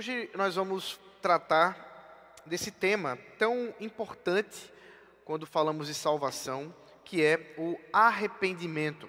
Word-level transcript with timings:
Hoje 0.00 0.30
nós 0.34 0.54
vamos 0.54 0.98
tratar 1.20 2.40
desse 2.46 2.70
tema 2.70 3.18
tão 3.38 3.74
importante 3.78 4.72
quando 5.26 5.44
falamos 5.44 5.88
de 5.88 5.92
salvação, 5.94 6.74
que 7.04 7.22
é 7.22 7.54
o 7.58 7.78
arrependimento. 7.92 9.06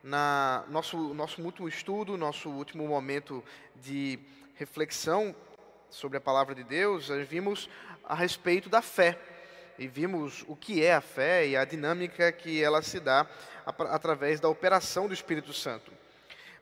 Na 0.00 0.64
nosso 0.68 1.12
nosso 1.12 1.42
último 1.42 1.66
estudo, 1.66 2.16
nosso 2.16 2.50
último 2.50 2.86
momento 2.86 3.42
de 3.74 4.20
reflexão 4.54 5.34
sobre 5.90 6.18
a 6.18 6.20
palavra 6.20 6.54
de 6.54 6.62
Deus, 6.62 7.08
nós 7.08 7.26
vimos 7.26 7.68
a 8.04 8.14
respeito 8.14 8.68
da 8.68 8.80
fé 8.80 9.18
e 9.76 9.88
vimos 9.88 10.44
o 10.46 10.54
que 10.54 10.84
é 10.84 10.94
a 10.94 11.00
fé 11.00 11.48
e 11.48 11.56
a 11.56 11.64
dinâmica 11.64 12.30
que 12.30 12.62
ela 12.62 12.80
se 12.80 13.00
dá 13.00 13.26
através 13.66 14.38
da 14.38 14.48
operação 14.48 15.08
do 15.08 15.14
Espírito 15.14 15.52
Santo. 15.52 15.90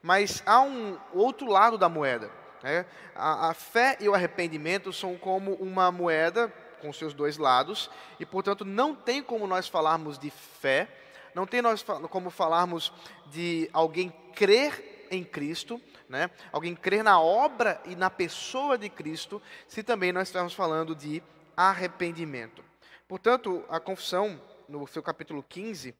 Mas 0.01 0.43
há 0.47 0.63
um 0.63 0.99
outro 1.13 1.51
lado 1.51 1.77
da 1.77 1.91
moeda 1.91 2.46
né? 2.66 2.84
A, 3.15 3.51
a 3.51 3.55
fé 3.55 3.97
e 4.01 4.09
o 4.09 4.15
arrependimento 4.15 4.93
são 4.93 5.16
como 5.16 5.52
uma 5.55 5.93
moeda 5.93 6.52
com 6.80 6.93
seus 6.93 7.15
dois 7.15 7.38
lados, 7.38 7.88
e 8.19 8.27
portanto 8.27 8.65
não 8.65 8.93
tem 8.93 9.23
como 9.23 9.47
nós 9.47 9.69
falarmos 9.69 10.19
de 10.19 10.30
fé, 10.30 10.88
não 11.33 11.47
tem 11.47 11.62
nós 11.62 11.84
como 12.10 12.29
falarmos 12.29 12.93
de 13.27 13.71
alguém 13.73 14.12
crer 14.34 15.07
em 15.12 15.23
Cristo, 15.23 15.80
né? 16.09 16.29
alguém 16.51 16.74
crer 16.74 17.05
na 17.05 17.21
obra 17.21 17.80
e 17.84 17.95
na 17.95 18.10
pessoa 18.10 18.77
de 18.77 18.88
Cristo, 18.88 19.41
se 19.69 19.85
também 19.85 20.12
nós 20.12 20.24
estivermos 20.24 20.52
falando 20.52 20.93
de 20.93 21.23
arrependimento. 21.57 22.65
Portanto, 23.07 23.65
a 23.69 23.79
confissão, 23.79 24.41
no 24.69 24.88
seu 24.88 25.05
capítulo 25.05 25.45
15, 25.48 25.95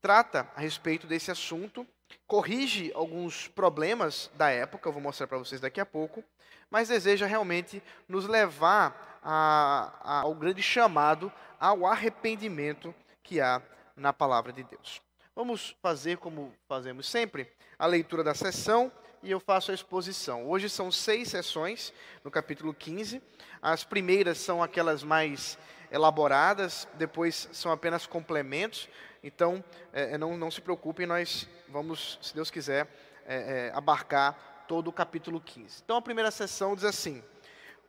trata 0.00 0.50
a 0.56 0.60
respeito 0.60 1.06
desse 1.06 1.30
assunto 1.30 1.86
corrige 2.26 2.92
alguns 2.94 3.48
problemas 3.48 4.30
da 4.34 4.50
época, 4.50 4.88
eu 4.88 4.92
vou 4.92 5.02
mostrar 5.02 5.26
para 5.26 5.38
vocês 5.38 5.60
daqui 5.60 5.80
a 5.80 5.86
pouco, 5.86 6.22
mas 6.70 6.88
deseja 6.88 7.26
realmente 7.26 7.82
nos 8.08 8.26
levar 8.26 9.20
a, 9.22 9.92
a, 10.00 10.20
ao 10.20 10.34
grande 10.34 10.62
chamado, 10.62 11.32
ao 11.58 11.86
arrependimento 11.86 12.94
que 13.22 13.40
há 13.40 13.62
na 13.96 14.12
palavra 14.12 14.52
de 14.52 14.62
Deus. 14.62 15.02
Vamos 15.34 15.76
fazer 15.82 16.18
como 16.18 16.52
fazemos 16.68 17.08
sempre, 17.08 17.50
a 17.78 17.86
leitura 17.86 18.24
da 18.24 18.34
sessão 18.34 18.90
e 19.22 19.30
eu 19.30 19.40
faço 19.40 19.70
a 19.70 19.74
exposição. 19.74 20.48
Hoje 20.48 20.68
são 20.68 20.90
seis 20.90 21.28
sessões 21.28 21.92
no 22.24 22.30
capítulo 22.30 22.72
15. 22.74 23.22
As 23.60 23.84
primeiras 23.84 24.38
são 24.38 24.62
aquelas 24.62 25.02
mais 25.02 25.58
elaboradas, 25.90 26.88
depois 26.94 27.48
são 27.52 27.72
apenas 27.72 28.06
complementos. 28.06 28.88
Então, 29.28 29.62
é, 29.92 30.14
é, 30.14 30.18
não, 30.18 30.38
não 30.38 30.50
se 30.50 30.60
preocupem, 30.60 31.06
nós 31.06 31.46
vamos, 31.68 32.18
se 32.22 32.34
Deus 32.34 32.50
quiser, 32.50 32.88
é, 33.26 33.66
é, 33.66 33.72
abarcar 33.74 34.64
todo 34.66 34.88
o 34.88 34.92
capítulo 34.92 35.38
15. 35.38 35.82
Então, 35.84 35.98
a 35.98 36.02
primeira 36.02 36.30
sessão 36.30 36.74
diz 36.74 36.84
assim: 36.84 37.22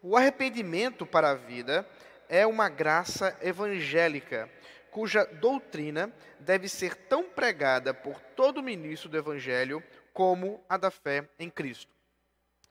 O 0.04 0.17
arrependimento 0.17 1.06
para 1.06 1.30
a 1.30 1.36
vida 1.36 1.88
é 2.28 2.45
uma 2.45 2.67
graça 2.67 3.38
evangélica, 3.42 4.50
cuja 4.92 5.23
doutrina 5.23 6.12
deve 6.42 6.67
ser 6.67 6.94
tão 6.94 7.23
pregada 7.23 7.94
por 7.94 8.20
todo 8.20 8.62
ministro 8.62 9.08
do 9.08 9.17
evangelho 9.17 9.82
como 10.14 10.62
a 10.67 10.76
da 10.76 10.92
fé 10.92 11.30
em 11.40 11.50
Cristo. 11.50 11.90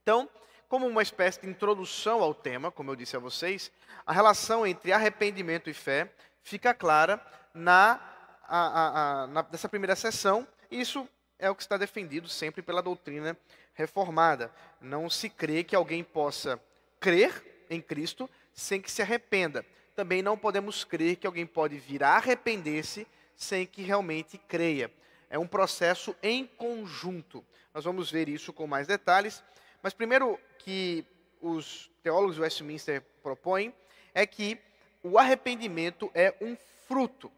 Então, 0.02 0.28
como 0.69 0.86
uma 0.86 1.00
espécie 1.00 1.41
de 1.41 1.48
introdução 1.48 2.22
ao 2.22 2.34
tema, 2.34 2.70
como 2.70 2.91
eu 2.91 2.96
disse 2.96 3.16
a 3.16 3.20
vocês, 3.20 3.72
a 4.05 4.12
relação 4.12 4.66
entre 4.66 4.92
arrependimento 4.92 5.70
e 5.70 5.74
fé 5.74 6.12
fica 6.42 6.74
clara 6.74 7.19
na, 7.55 8.00
a, 8.48 8.58
a, 8.58 9.22
a, 9.24 9.27
nessa 9.27 9.68
primeira 9.68 9.94
sessão. 9.94 10.48
Isso 10.70 11.06
é 11.38 11.50
o 11.50 11.54
que 11.54 11.62
está 11.62 11.77
defendido 11.77 12.28
sempre 12.28 12.62
pela 12.62 12.82
doutrina 12.82 13.36
reformada. 13.74 14.52
Não 14.80 15.08
se 15.08 15.28
crê 15.28 15.62
que 15.62 15.77
alguém 15.77 16.02
possa 16.02 16.61
crer 16.98 17.67
em 17.70 17.80
Cristo 17.80 18.28
sem 18.52 18.80
que 18.80 18.90
se 18.90 19.02
arrependa. 19.02 19.64
Também 19.95 20.23
não 20.23 20.36
podemos 20.36 20.83
crer 20.83 21.17
que 21.17 21.27
alguém 21.27 21.46
pode 21.46 21.78
vir 21.78 22.02
a 22.02 22.17
arrepender-se 22.17 23.06
sem 23.36 23.67
que 23.67 23.83
realmente 23.83 24.39
creia. 24.39 24.90
É 25.30 25.39
um 25.39 25.46
processo 25.46 26.17
em 26.23 26.46
conjunto. 26.46 27.44
Nós 27.73 27.84
vamos 27.84 28.11
ver 28.11 28.28
isso 28.28 28.52
com 28.52 28.67
mais 28.67 28.86
detalhes. 28.86 29.42
Mas 29.83 29.92
primeiro 29.92 30.39
que 30.58 31.05
os 31.40 31.90
teólogos 32.02 32.36
do 32.36 32.42
Westminster 32.42 33.02
propõem 33.23 33.73
é 34.12 34.27
que 34.27 34.58
o 35.02 35.18
arrependimento 35.18 36.11
é 36.14 36.34
um 36.40 36.56
fruto, 36.89 37.30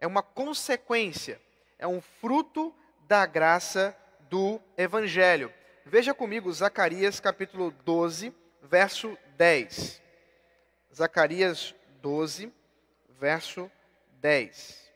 é 0.00 0.06
uma 0.06 0.22
consequência, 0.22 1.40
é 1.78 1.86
um 1.86 2.00
fruto 2.00 2.74
da 3.06 3.26
graça 3.26 3.94
do 4.30 4.58
Evangelho. 4.76 5.52
Veja 5.84 6.14
comigo 6.14 6.50
Zacarias 6.50 7.20
capítulo 7.20 7.70
12, 7.84 8.34
verso 8.62 9.16
10. 9.36 10.00
Zacarias 10.94 11.74
12, 12.00 12.50
verso 13.18 13.70
10. 14.20 14.88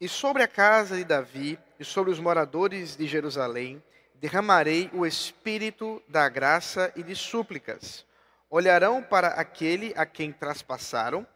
E 0.00 0.08
sobre 0.08 0.42
a 0.42 0.48
casa 0.48 0.96
de 0.96 1.04
Davi 1.04 1.58
e 1.78 1.84
sobre 1.84 2.10
os 2.10 2.18
moradores 2.18 2.96
de 2.96 3.06
Jerusalém 3.06 3.82
derramarei 4.20 4.90
o 4.92 5.06
espírito 5.06 6.02
da 6.06 6.28
graça 6.28 6.92
e 6.94 7.02
de 7.02 7.16
súplicas. 7.16 8.04
Olharão 8.50 9.02
para 9.02 9.28
aquele 9.28 9.94
a 9.96 10.04
quem 10.04 10.30
traspassaram, 10.30 11.26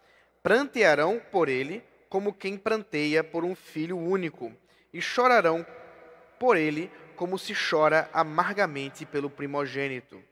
prantearão 0.42 1.20
por 1.32 1.48
ele 1.48 1.82
como 2.10 2.32
quem 2.32 2.58
pranteia 2.58 3.24
por 3.24 3.42
um 3.42 3.54
filho 3.54 3.98
único, 3.98 4.52
e 4.92 5.00
chorarão 5.00 5.66
por 6.38 6.56
ele 6.56 6.90
como 7.16 7.38
se 7.38 7.54
chora 7.54 8.08
amargamente 8.12 9.06
pelo 9.06 9.30
primogênito. 9.30 10.22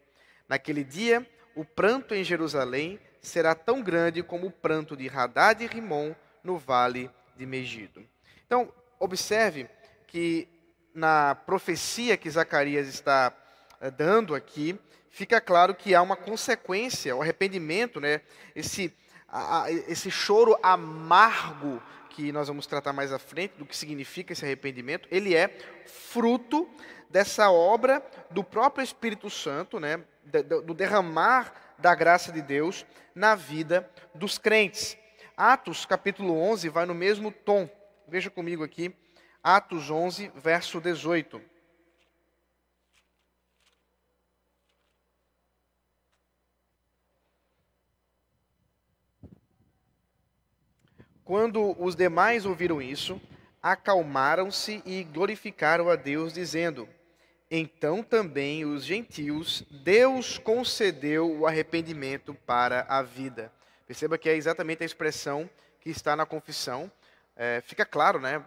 Naquele 0.48 0.84
dia, 0.84 1.26
o 1.54 1.64
pranto 1.64 2.14
em 2.14 2.22
Jerusalém 2.22 3.00
será 3.20 3.54
tão 3.54 3.82
grande 3.82 4.22
como 4.22 4.48
o 4.48 4.50
pranto 4.50 4.96
de 4.96 5.08
Hadad 5.08 5.62
e 5.62 5.66
Rimon 5.66 6.14
no 6.44 6.58
vale 6.58 7.10
de 7.36 7.46
Megido. 7.46 8.06
Então, 8.46 8.72
observe 8.98 9.68
que 10.06 10.48
na 10.94 11.34
profecia 11.34 12.16
que 12.16 12.30
Zacarias 12.30 12.88
está 12.88 13.32
eh, 13.80 13.90
dando 13.90 14.34
aqui, 14.34 14.78
fica 15.10 15.40
claro 15.40 15.74
que 15.74 15.94
há 15.94 16.02
uma 16.02 16.16
consequência, 16.16 17.14
o 17.14 17.22
arrependimento, 17.22 18.00
né? 18.00 18.20
esse, 18.54 18.94
a, 19.28 19.70
esse 19.70 20.10
choro 20.10 20.58
amargo 20.62 21.82
que 22.10 22.30
nós 22.30 22.48
vamos 22.48 22.66
tratar 22.66 22.92
mais 22.92 23.12
à 23.12 23.18
frente, 23.18 23.54
do 23.56 23.64
que 23.64 23.76
significa 23.76 24.32
esse 24.32 24.44
arrependimento, 24.44 25.08
ele 25.10 25.34
é 25.34 25.48
fruto 25.86 26.68
dessa 27.08 27.50
obra 27.50 28.04
do 28.30 28.44
próprio 28.44 28.84
Espírito 28.84 29.30
Santo, 29.30 29.80
né? 29.80 30.02
do 30.64 30.72
derramar 30.72 31.52
da 31.78 31.94
graça 31.94 32.30
de 32.30 32.40
Deus 32.40 32.86
na 33.14 33.34
vida 33.34 33.90
dos 34.14 34.38
crentes. 34.38 34.96
Atos 35.36 35.84
capítulo 35.84 36.38
11 36.38 36.68
vai 36.68 36.86
no 36.86 36.94
mesmo 36.94 37.32
tom. 37.32 37.68
Veja 38.06 38.30
comigo 38.30 38.62
aqui, 38.62 38.94
Atos 39.42 39.90
11, 39.90 40.30
verso 40.36 40.80
18. 40.80 41.40
Quando 51.24 51.74
os 51.82 51.96
demais 51.96 52.46
ouviram 52.46 52.80
isso, 52.80 53.20
acalmaram-se 53.60 54.82
e 54.84 55.02
glorificaram 55.02 55.88
a 55.88 55.96
Deus, 55.96 56.32
dizendo: 56.32 56.88
Então 57.50 58.02
também 58.02 58.64
os 58.64 58.84
gentios, 58.84 59.64
Deus 59.70 60.38
concedeu 60.38 61.38
o 61.38 61.46
arrependimento 61.46 62.34
para 62.46 62.84
a 62.88 63.02
vida. 63.02 63.52
Perceba 63.86 64.18
que 64.18 64.28
é 64.28 64.36
exatamente 64.36 64.82
a 64.82 64.86
expressão 64.86 65.48
que 65.80 65.90
está 65.90 66.14
na 66.14 66.26
confissão 66.26 66.90
é, 67.34 67.60
fica 67.64 67.84
claro, 67.84 68.20
né? 68.20 68.44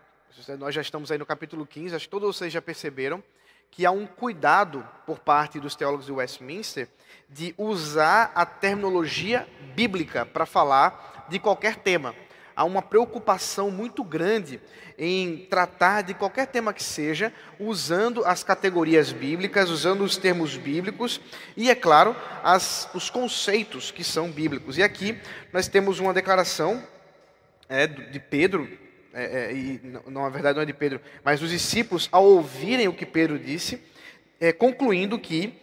Nós 0.59 0.75
já 0.75 0.81
estamos 0.81 1.11
aí 1.11 1.17
no 1.17 1.25
capítulo 1.25 1.65
15, 1.65 1.95
acho 1.95 2.05
que 2.05 2.11
todos 2.11 2.35
vocês 2.35 2.51
já 2.51 2.61
perceberam 2.61 3.23
que 3.71 3.85
há 3.85 3.91
um 3.91 4.05
cuidado 4.05 4.87
por 5.05 5.19
parte 5.19 5.59
dos 5.59 5.75
teólogos 5.75 6.05
de 6.05 6.11
Westminster 6.11 6.87
de 7.29 7.53
usar 7.57 8.31
a 8.35 8.45
terminologia 8.45 9.47
bíblica 9.75 10.25
para 10.25 10.45
falar 10.45 11.25
de 11.29 11.39
qualquer 11.39 11.77
tema. 11.77 12.15
Há 12.55 12.63
uma 12.63 12.81
preocupação 12.81 13.69
muito 13.69 14.01
grande 14.01 14.61
em 14.97 15.45
tratar 15.49 16.03
de 16.03 16.13
qualquer 16.13 16.47
tema 16.47 16.73
que 16.73 16.83
seja, 16.83 17.33
usando 17.59 18.23
as 18.23 18.45
categorias 18.45 19.11
bíblicas, 19.11 19.69
usando 19.69 20.05
os 20.05 20.15
termos 20.15 20.55
bíblicos 20.55 21.19
e, 21.57 21.69
é 21.69 21.75
claro, 21.75 22.15
as, 22.41 22.89
os 22.93 23.09
conceitos 23.09 23.91
que 23.91 24.05
são 24.05 24.31
bíblicos. 24.31 24.77
E 24.77 24.83
aqui 24.83 25.19
nós 25.51 25.67
temos 25.67 25.99
uma 25.99 26.13
declaração 26.13 26.81
é, 27.67 27.87
de 27.87 28.19
Pedro, 28.21 28.69
é, 29.15 29.45
é, 29.45 29.53
e 29.53 29.79
não, 29.83 30.23
na 30.23 30.29
verdade 30.29 30.57
não 30.57 30.63
é 30.63 30.65
de 30.65 30.73
Pedro, 30.73 30.99
mas 31.23 31.41
os 31.41 31.49
discípulos, 31.49 32.09
ao 32.11 32.25
ouvirem 32.25 32.89
o 32.89 32.93
que 32.93 33.05
Pedro 33.05 33.39
disse, 33.39 33.81
é, 34.41 34.51
concluindo 34.51 35.17
que 35.17 35.53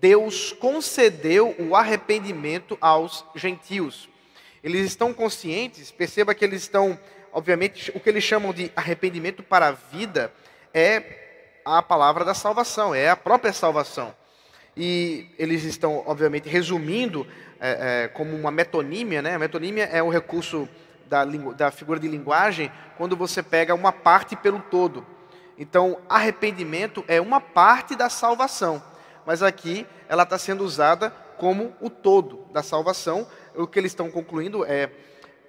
Deus 0.00 0.52
concedeu 0.52 1.54
o 1.56 1.76
arrependimento 1.76 2.76
aos 2.80 3.24
gentios. 3.36 4.08
Eles 4.62 4.84
estão 4.86 5.14
conscientes, 5.14 5.92
perceba 5.92 6.34
que 6.34 6.44
eles 6.44 6.62
estão, 6.62 6.98
obviamente, 7.32 7.92
o 7.94 8.00
que 8.00 8.08
eles 8.08 8.24
chamam 8.24 8.52
de 8.52 8.72
arrependimento 8.74 9.40
para 9.40 9.68
a 9.68 9.72
vida 9.72 10.32
é 10.74 11.60
a 11.64 11.80
palavra 11.80 12.24
da 12.24 12.34
salvação, 12.34 12.92
é 12.92 13.08
a 13.08 13.16
própria 13.16 13.52
salvação. 13.52 14.12
E 14.76 15.28
eles 15.38 15.62
estão, 15.62 16.02
obviamente, 16.06 16.48
resumindo 16.48 17.24
é, 17.60 18.04
é, 18.04 18.08
como 18.08 18.36
uma 18.36 18.50
metonímia, 18.50 19.22
né? 19.22 19.34
A 19.36 19.38
metonímia 19.38 19.84
é 19.84 20.02
o 20.02 20.10
recurso 20.10 20.68
da, 21.08 21.24
da 21.24 21.70
figura 21.70 21.98
de 21.98 22.08
linguagem 22.08 22.70
quando 22.96 23.16
você 23.16 23.42
pega 23.42 23.74
uma 23.74 23.92
parte 23.92 24.36
pelo 24.36 24.60
todo. 24.60 25.06
Então, 25.58 25.98
arrependimento 26.08 27.04
é 27.08 27.20
uma 27.20 27.40
parte 27.40 27.96
da 27.96 28.10
salvação, 28.10 28.82
mas 29.24 29.42
aqui 29.42 29.86
ela 30.08 30.24
está 30.24 30.38
sendo 30.38 30.64
usada 30.64 31.10
como 31.38 31.74
o 31.80 31.88
todo 31.88 32.46
da 32.52 32.62
salvação. 32.62 33.26
O 33.54 33.66
que 33.66 33.78
eles 33.78 33.92
estão 33.92 34.10
concluindo 34.10 34.64
é: 34.64 34.90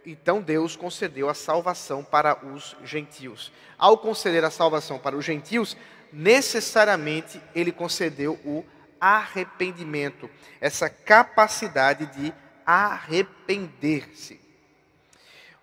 então 0.05 0.41
Deus 0.41 0.75
concedeu 0.75 1.29
a 1.29 1.33
salvação 1.33 2.03
para 2.03 2.45
os 2.45 2.75
gentios. 2.83 3.51
Ao 3.77 3.97
conceder 3.97 4.43
a 4.45 4.49
salvação 4.49 4.97
para 4.97 5.17
os 5.17 5.25
gentios, 5.25 5.75
necessariamente 6.11 7.41
ele 7.53 7.71
concedeu 7.71 8.39
o 8.45 8.63
arrependimento, 8.99 10.29
essa 10.59 10.89
capacidade 10.89 12.05
de 12.07 12.33
arrepender-se. 12.65 14.46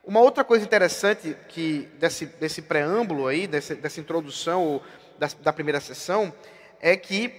Uma 0.07 0.21
outra 0.21 0.45
coisa 0.45 0.65
interessante 0.65 1.35
que 1.49 1.89
desse, 1.99 2.27
desse 2.27 2.61
preâmbulo 2.61 3.27
aí, 3.27 3.47
dessa, 3.47 4.01
introdução 4.01 4.83
da, 5.19 5.29
da 5.41 5.53
primeira 5.53 5.81
sessão, 5.81 6.33
é 6.79 6.95
que 6.95 7.33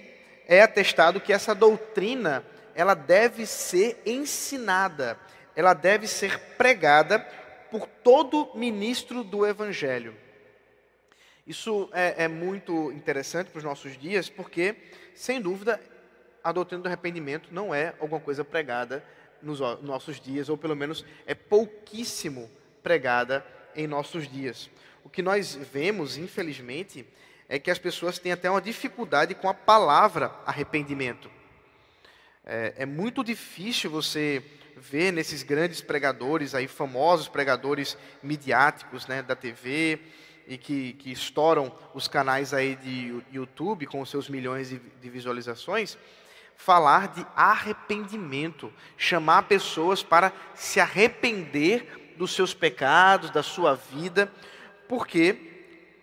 é 0.48 0.60
atestado 0.60 1.20
que 1.20 1.32
essa 1.32 1.54
doutrina 1.54 2.44
ela 2.74 2.94
deve 2.94 3.46
ser 3.46 4.02
ensinada, 4.04 5.16
ela 5.54 5.74
deve 5.74 6.08
ser 6.08 6.38
pregada 6.58 7.20
por 7.70 7.86
todo 7.86 8.50
ministro 8.56 9.22
do 9.22 9.46
Evangelho. 9.46 10.14
Isso 11.46 11.88
é, 11.92 12.24
é 12.24 12.28
muito 12.28 12.90
interessante 12.90 13.48
para 13.48 13.58
os 13.58 13.64
nossos 13.64 13.96
dias, 13.96 14.28
porque, 14.28 14.74
sem 15.14 15.40
dúvida, 15.40 15.80
a 16.42 16.50
doutrina 16.50 16.82
do 16.82 16.86
arrependimento 16.86 17.48
não 17.52 17.72
é 17.72 17.94
alguma 18.00 18.20
coisa 18.20 18.44
pregada 18.44 19.04
nos 19.42 19.60
nossos 19.82 20.20
dias, 20.20 20.48
ou 20.48 20.56
pelo 20.56 20.76
menos 20.76 21.04
é 21.26 21.34
pouquíssimo 21.34 22.50
pregada 22.82 23.46
em 23.74 23.86
nossos 23.86 24.28
dias. 24.28 24.70
O 25.04 25.08
que 25.08 25.22
nós 25.22 25.54
vemos, 25.72 26.16
infelizmente, 26.16 27.06
é 27.48 27.58
que 27.58 27.70
as 27.70 27.78
pessoas 27.78 28.18
têm 28.18 28.32
até 28.32 28.50
uma 28.50 28.60
dificuldade 28.60 29.34
com 29.34 29.48
a 29.48 29.54
palavra 29.54 30.32
arrependimento. 30.44 31.30
É, 32.44 32.74
é 32.78 32.86
muito 32.86 33.22
difícil 33.22 33.90
você 33.90 34.42
ver 34.76 35.12
nesses 35.12 35.42
grandes 35.42 35.80
pregadores 35.80 36.54
aí, 36.54 36.68
famosos 36.68 37.28
pregadores 37.28 37.96
midiáticos 38.22 39.06
né, 39.06 39.22
da 39.22 39.34
TV, 39.34 40.00
e 40.46 40.56
que, 40.56 40.92
que 40.94 41.10
estouram 41.10 41.72
os 41.92 42.06
canais 42.06 42.54
aí 42.54 42.76
de 42.76 43.22
YouTube 43.32 43.86
com 43.86 44.04
seus 44.06 44.28
milhões 44.28 44.68
de, 44.68 44.78
de 44.78 45.10
visualizações, 45.10 45.98
falar 46.56 47.08
de 47.08 47.26
arrependimento, 47.36 48.72
chamar 48.96 49.42
pessoas 49.42 50.02
para 50.02 50.32
se 50.54 50.80
arrepender 50.80 52.14
dos 52.16 52.34
seus 52.34 52.54
pecados, 52.54 53.30
da 53.30 53.42
sua 53.42 53.74
vida, 53.74 54.32
porque 54.88 55.54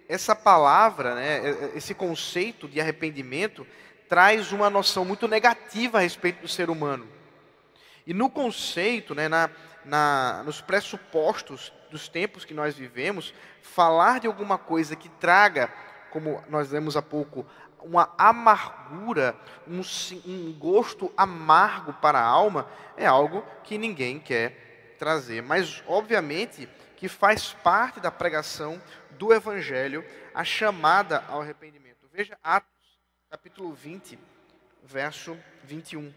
essa 0.07 0.35
palavra, 0.35 1.15
né, 1.15 1.71
esse 1.75 1.93
conceito 1.93 2.67
de 2.67 2.79
arrependimento, 2.79 3.65
traz 4.07 4.51
uma 4.51 4.69
noção 4.69 5.03
muito 5.03 5.27
negativa 5.27 5.97
a 5.97 6.01
respeito 6.01 6.41
do 6.41 6.47
ser 6.47 6.69
humano. 6.69 7.07
E 8.05 8.13
no 8.13 8.29
conceito, 8.29 9.15
né, 9.15 9.27
na, 9.27 9.49
na, 9.83 10.43
nos 10.45 10.61
pressupostos 10.61 11.73
dos 11.89 12.07
tempos 12.07 12.45
que 12.45 12.53
nós 12.53 12.75
vivemos, 12.75 13.33
falar 13.61 14.19
de 14.19 14.27
alguma 14.27 14.57
coisa 14.57 14.95
que 14.95 15.09
traga, 15.09 15.71
como 16.11 16.43
nós 16.49 16.69
lemos 16.69 16.95
há 16.95 17.01
pouco, 17.01 17.45
uma 17.83 18.13
amargura, 18.17 19.35
um, 19.67 19.81
um, 20.25 20.53
gosto 20.53 21.11
amargo 21.15 21.93
para 21.93 22.19
a 22.19 22.25
alma, 22.25 22.67
é 22.97 23.05
algo 23.05 23.45
que 23.63 23.77
ninguém 23.77 24.19
quer 24.19 24.95
trazer. 24.97 25.41
Mas, 25.41 25.83
obviamente, 25.87 26.67
que 26.95 27.07
faz 27.07 27.53
parte 27.53 27.99
da 27.99 28.09
pregação 28.09 28.81
do 29.11 29.33
Evangelho 29.33 30.03
a 30.33 30.43
chamada 30.43 31.23
ao 31.27 31.41
arrependimento. 31.41 32.07
Veja 32.11 32.37
Atos, 32.43 32.99
capítulo 33.29 33.73
20, 33.73 34.17
verso 34.83 35.37
21. 35.63 36.13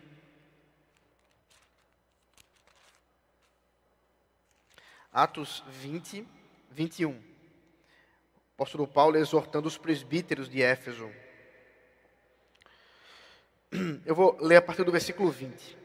Atos 5.13 5.65
20, 5.69 6.29
21. 6.71 7.13
O 7.13 7.21
apóstolo 8.55 8.87
Paulo 8.87 9.17
exortando 9.17 9.67
os 9.67 9.79
presbíteros 9.79 10.49
de 10.49 10.63
Éfeso. 10.63 11.11
Eu 14.05 14.15
vou 14.15 14.37
ler 14.41 14.57
a 14.57 14.63
partir 14.63 14.85
do 14.85 14.93
versículo 14.93 15.31
20. 15.31 15.77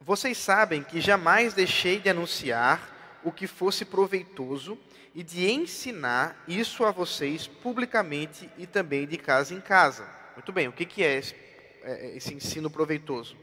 Vocês 0.00 0.36
sabem 0.36 0.82
que 0.82 1.00
jamais 1.00 1.54
deixei 1.54 1.98
de 1.98 2.08
anunciar 2.08 3.20
o 3.24 3.32
que 3.32 3.46
fosse 3.46 3.84
proveitoso 3.84 4.78
e 5.14 5.22
de 5.22 5.50
ensinar 5.50 6.44
isso 6.46 6.84
a 6.84 6.90
vocês 6.90 7.46
publicamente 7.46 8.50
e 8.58 8.66
também 8.66 9.06
de 9.06 9.16
casa 9.16 9.54
em 9.54 9.60
casa. 9.60 10.06
Muito 10.34 10.52
bem, 10.52 10.68
o 10.68 10.72
que 10.72 11.02
é 11.02 11.18
esse, 11.18 11.34
é, 11.82 12.16
esse 12.16 12.34
ensino 12.34 12.68
proveitoso? 12.68 13.36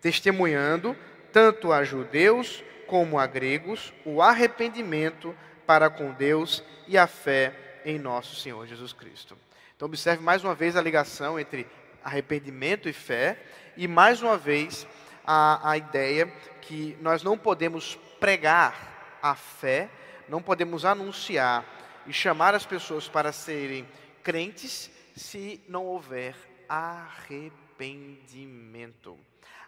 Testemunhando 0.00 0.96
tanto 1.32 1.72
a 1.72 1.84
judeus 1.84 2.64
como 2.86 3.18
a 3.18 3.26
gregos, 3.26 3.92
o 4.04 4.22
arrependimento 4.22 5.34
para 5.66 5.90
com 5.90 6.12
Deus 6.12 6.62
e 6.88 6.96
a 6.96 7.06
fé 7.06 7.82
em 7.84 7.98
nosso 7.98 8.36
Senhor 8.36 8.66
Jesus 8.66 8.92
Cristo. 8.92 9.36
Então, 9.76 9.86
observe 9.86 10.22
mais 10.22 10.42
uma 10.44 10.54
vez 10.54 10.76
a 10.76 10.82
ligação 10.82 11.38
entre 11.38 11.66
arrependimento 12.04 12.88
e 12.88 12.92
fé, 12.92 13.42
e 13.76 13.88
mais 13.88 14.22
uma 14.22 14.36
vez 14.36 14.86
a, 15.26 15.70
a 15.70 15.76
ideia 15.76 16.26
que 16.60 16.96
nós 17.00 17.22
não 17.22 17.38
podemos 17.38 17.96
pregar 18.18 19.18
a 19.22 19.34
fé, 19.34 19.88
não 20.28 20.42
podemos 20.42 20.84
anunciar 20.84 21.64
e 22.06 22.12
chamar 22.12 22.54
as 22.54 22.66
pessoas 22.66 23.08
para 23.08 23.32
serem 23.32 23.88
crentes 24.22 24.90
se 25.16 25.62
não 25.68 25.86
houver 25.86 26.36
arrependimento. 26.68 29.18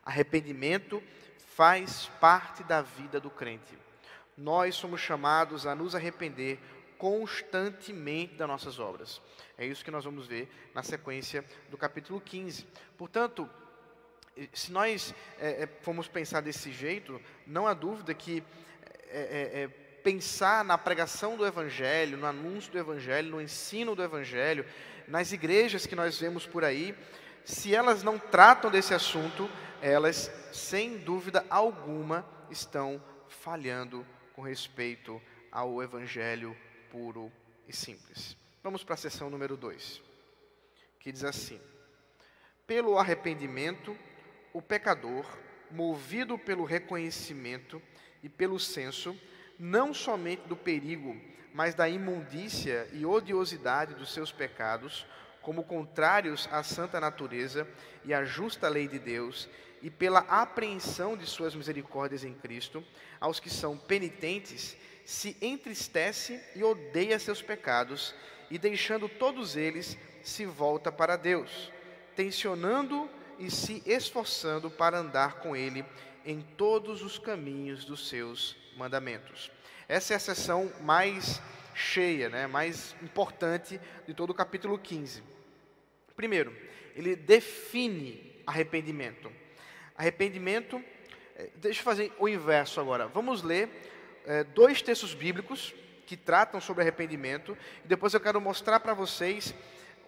Arrependimento 0.05 1.03
faz 1.55 2.11
parte 2.21 2.65
da 2.65 2.83
vida 2.83 3.21
do 3.21 3.31
crente. 3.31 3.79
Nós 4.37 4.75
somos 4.75 5.01
chamados 5.01 5.67
a 5.67 5.75
nos 5.75 5.95
arrepender 5.95 6.59
constantemente 6.97 8.35
das 8.35 8.49
nossas 8.49 8.79
obras. 8.79 9.21
É 9.63 9.67
isso 9.67 9.85
que 9.85 9.93
nós 9.93 10.05
vamos 10.05 10.27
ver 10.27 10.49
na 10.75 10.83
sequência 10.83 11.45
do 11.71 11.79
capítulo 11.79 12.21
15. 12.21 12.67
Portanto, 12.99 13.49
se 14.53 14.73
nós 14.73 15.15
é, 15.39 15.69
formos 15.83 16.09
pensar 16.09 16.41
desse 16.41 16.73
jeito, 16.73 17.21
não 17.47 17.69
há 17.69 17.73
dúvida 17.73 18.13
que 18.13 18.43
é, 19.09 19.63
é, 19.63 19.69
pensar 20.03 20.65
na 20.65 20.77
pregação 20.77 21.37
do 21.37 21.47
Evangelho, 21.47 22.19
no 22.19 22.27
anúncio 22.27 22.73
do 22.73 22.79
Evangelho, 22.79 23.31
no 23.31 23.41
ensino 23.41 23.95
do 23.95 24.03
Evangelho, 24.03 24.67
nas 25.07 25.31
igrejas 25.31 25.87
que 25.87 25.95
nós 25.95 26.19
vemos 26.19 26.45
por 26.45 26.65
aí, 26.65 26.93
se 27.45 27.73
elas 27.73 28.03
não 28.03 28.19
tratam 28.19 28.69
desse 28.69 28.93
assunto, 28.93 29.49
elas, 29.81 30.29
sem 30.53 30.99
dúvida 30.99 31.47
alguma, 31.49 32.29
estão 32.51 33.01
falhando 33.29 34.05
com 34.33 34.43
respeito 34.43 35.23
ao 35.53 35.81
Evangelho 35.81 36.57
puro 36.91 37.31
e 37.69 37.73
simples. 37.73 38.42
Vamos 38.63 38.85
para 38.85 38.95
a 38.95 38.97
sessão 38.97 39.29
número 39.29 39.57
2, 39.57 40.01
que 41.01 41.11
diz 41.11 41.25
assim: 41.25 41.61
Pelo 42.65 42.97
arrependimento, 42.97 43.99
o 44.53 44.63
pecador, 44.63 45.27
movido 45.69 46.39
pelo 46.39 46.63
reconhecimento 46.63 47.83
e 48.23 48.29
pelo 48.29 48.61
senso, 48.61 49.19
não 49.59 49.93
somente 49.93 50.47
do 50.47 50.55
perigo, 50.55 51.21
mas 51.53 51.75
da 51.75 51.89
imundícia 51.89 52.89
e 52.93 53.05
odiosidade 53.05 53.97
dos 53.97 54.15
seus 54.15 54.31
pecados, 54.31 55.05
como 55.41 55.65
contrários 55.65 56.49
à 56.53 56.63
santa 56.63 57.01
natureza 57.01 57.67
e 58.05 58.15
à 58.15 58.25
justa 58.25 58.69
lei 58.69 58.87
de 58.87 59.01
Deus, 59.01 59.49
e 59.83 59.91
pela 59.91 60.21
apreensão 60.21 61.17
de 61.17 61.27
suas 61.27 61.57
misericórdias 61.57 62.23
em 62.23 62.33
Cristo, 62.33 62.85
aos 63.19 63.41
que 63.41 63.51
são 63.51 63.77
penitentes, 63.77 64.77
se 65.05 65.37
entristece 65.43 66.41
e 66.55 66.63
odeia 66.63 67.19
seus 67.19 67.43
pecados, 67.43 68.15
e 68.53 68.59
deixando 68.59 69.09
todos 69.09 69.57
eles, 69.57 69.97
se 70.23 70.45
volta 70.45 70.93
para 70.93 71.17
Deus, 71.17 71.73
tensionando 72.15 73.09
e 73.39 73.51
se 73.51 73.83
esforçando 73.87 74.71
para 74.71 74.99
andar 74.99 75.37
com 75.37 75.57
Ele 75.57 75.83
em 76.23 76.43
todos 76.43 77.01
os 77.01 77.19
caminhos 77.19 77.87
dos 77.87 78.11
seus 78.11 78.55
mandamentos. 78.77 79.51
Essa 79.89 80.13
é 80.13 80.17
a 80.17 80.21
sessão 80.21 80.71
mais 80.83 81.41
cheia, 81.75 82.29
né, 82.29 82.47
mais 82.47 82.95
importante 83.03 83.81
de 84.07 84.13
todo 84.13 84.29
o 84.29 84.35
capítulo 84.35 84.79
15. 84.79 85.23
Primeiro, 86.15 86.55
ele 86.95 87.17
define 87.17 88.39
arrependimento. 88.47 89.33
Arrependimento 89.97 90.85
É, 91.35 91.49
deixa 91.57 91.81
eu 91.81 91.85
fazer 91.85 92.13
o 92.19 92.29
inverso 92.29 92.79
agora. 92.79 93.09
Vamos 93.09 93.43
ler 93.43 93.71
é, 94.27 94.45
dois 94.45 94.83
textos 94.83 95.15
bíblicos 95.15 95.75
que 96.13 96.17
tratam 96.19 96.61
sobre 96.61 96.83
arrependimento 96.83 97.57
e 97.83 97.89
depois 97.89 98.13
eu 98.13 98.21
quero 98.21 98.39
mostrar 98.39 98.81
para 98.81 98.93
vocês 98.93 99.55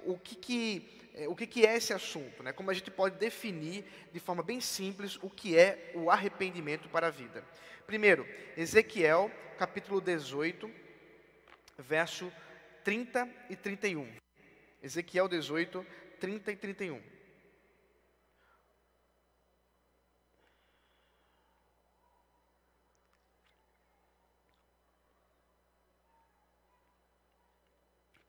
o 0.04 0.18
que, 0.18 0.34
que, 0.34 1.08
é, 1.14 1.26
o 1.26 1.34
que, 1.34 1.46
que 1.46 1.64
é 1.64 1.74
esse 1.74 1.94
assunto, 1.94 2.42
né? 2.42 2.52
como 2.52 2.70
a 2.70 2.74
gente 2.74 2.90
pode 2.90 3.16
definir 3.16 3.86
de 4.12 4.20
forma 4.20 4.42
bem 4.42 4.60
simples 4.60 5.18
o 5.22 5.30
que 5.30 5.56
é 5.56 5.92
o 5.94 6.10
arrependimento 6.10 6.90
para 6.90 7.06
a 7.06 7.10
vida. 7.10 7.42
Primeiro, 7.86 8.28
Ezequiel 8.54 9.30
capítulo 9.56 9.98
18, 9.98 10.70
verso 11.78 12.30
30 12.84 13.26
e 13.48 13.56
31. 13.56 14.06
Ezequiel 14.82 15.26
18, 15.26 15.86
30 16.20 16.52
e 16.52 16.56
31. 16.56 17.13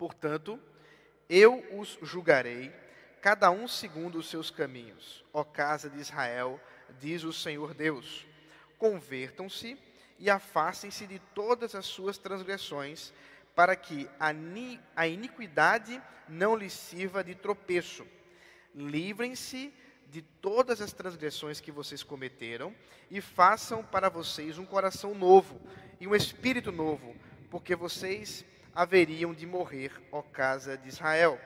Portanto, 0.06 0.60
eu 1.28 1.66
os 1.80 1.98
julgarei, 2.04 2.72
cada 3.24 3.50
um 3.50 3.68
segundo 3.68 4.20
os 4.20 4.30
seus 4.30 4.52
caminhos. 4.52 5.26
Ó 5.34 5.44
casa 5.44 5.90
de 5.90 6.00
Israel, 6.00 6.62
diz 7.00 7.24
o 7.24 7.34
Senhor 7.34 7.74
Deus: 7.74 8.24
convertam-se 8.78 9.76
e 10.20 10.30
afastem-se 10.30 11.08
de 11.08 11.18
todas 11.34 11.74
as 11.74 11.88
suas 11.88 12.20
transgressões, 12.20 13.12
para 13.56 13.76
que 13.76 14.08
a 14.96 15.08
iniquidade 15.08 16.00
não 16.30 16.56
lhes 16.56 16.74
sirva 16.74 17.24
de 17.24 17.34
tropeço. 17.34 18.06
Livrem-se 18.76 19.74
de 20.12 20.22
todas 20.22 20.82
as 20.82 20.94
transgressões 20.94 21.60
que 21.60 21.72
vocês 21.72 22.04
cometeram 22.04 22.76
e 23.10 23.20
façam 23.22 23.84
para 23.84 24.08
vocês 24.08 24.60
um 24.60 24.68
coração 24.68 25.16
novo 25.16 25.60
e 26.00 26.08
um 26.08 26.14
espírito 26.14 26.72
novo, 26.72 27.16
porque 27.50 27.76
vocês 27.76 28.46
haveriam 28.76 29.34
de 29.34 29.48
morrer, 29.48 29.92
ó 30.12 30.22
casa 30.22 30.78
de 30.78 30.90
Israel. 30.90 31.40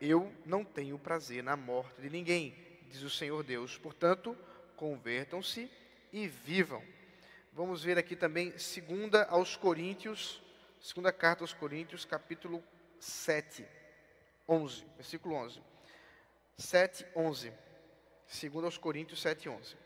Eu 0.00 0.32
não 0.46 0.64
tenho 0.64 0.98
prazer 0.98 1.42
na 1.42 1.56
morte 1.56 2.00
de 2.00 2.08
ninguém, 2.08 2.54
diz 2.88 3.02
o 3.02 3.10
Senhor 3.10 3.42
Deus. 3.42 3.76
Portanto, 3.76 4.36
convertam-se 4.76 5.68
e 6.12 6.28
vivam. 6.28 6.82
Vamos 7.52 7.82
ver 7.82 7.98
aqui 7.98 8.14
também, 8.14 8.56
segunda 8.56 9.24
aos 9.24 9.56
Coríntios, 9.56 10.40
segunda 10.80 11.12
carta 11.12 11.42
aos 11.42 11.52
Coríntios, 11.52 12.04
capítulo 12.04 12.62
7, 12.98 13.66
11, 14.48 14.86
versículo 14.96 15.34
11. 15.34 15.60
7, 16.56 17.06
11. 17.14 17.52
Segunda 18.26 18.66
aos 18.66 18.78
Coríntios 18.78 19.20
7, 19.20 19.48
11. 19.48 19.81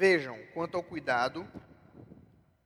Vejam, 0.00 0.38
quanto 0.54 0.78
ao 0.78 0.82
cuidado, 0.82 1.46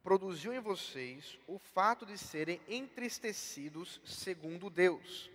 produziu 0.04 0.54
em 0.54 0.60
vocês 0.60 1.36
o 1.48 1.58
fato 1.58 2.06
de 2.06 2.16
serem 2.16 2.60
entristecidos 2.68 4.00
segundo 4.04 4.70
Deus. 4.70 5.28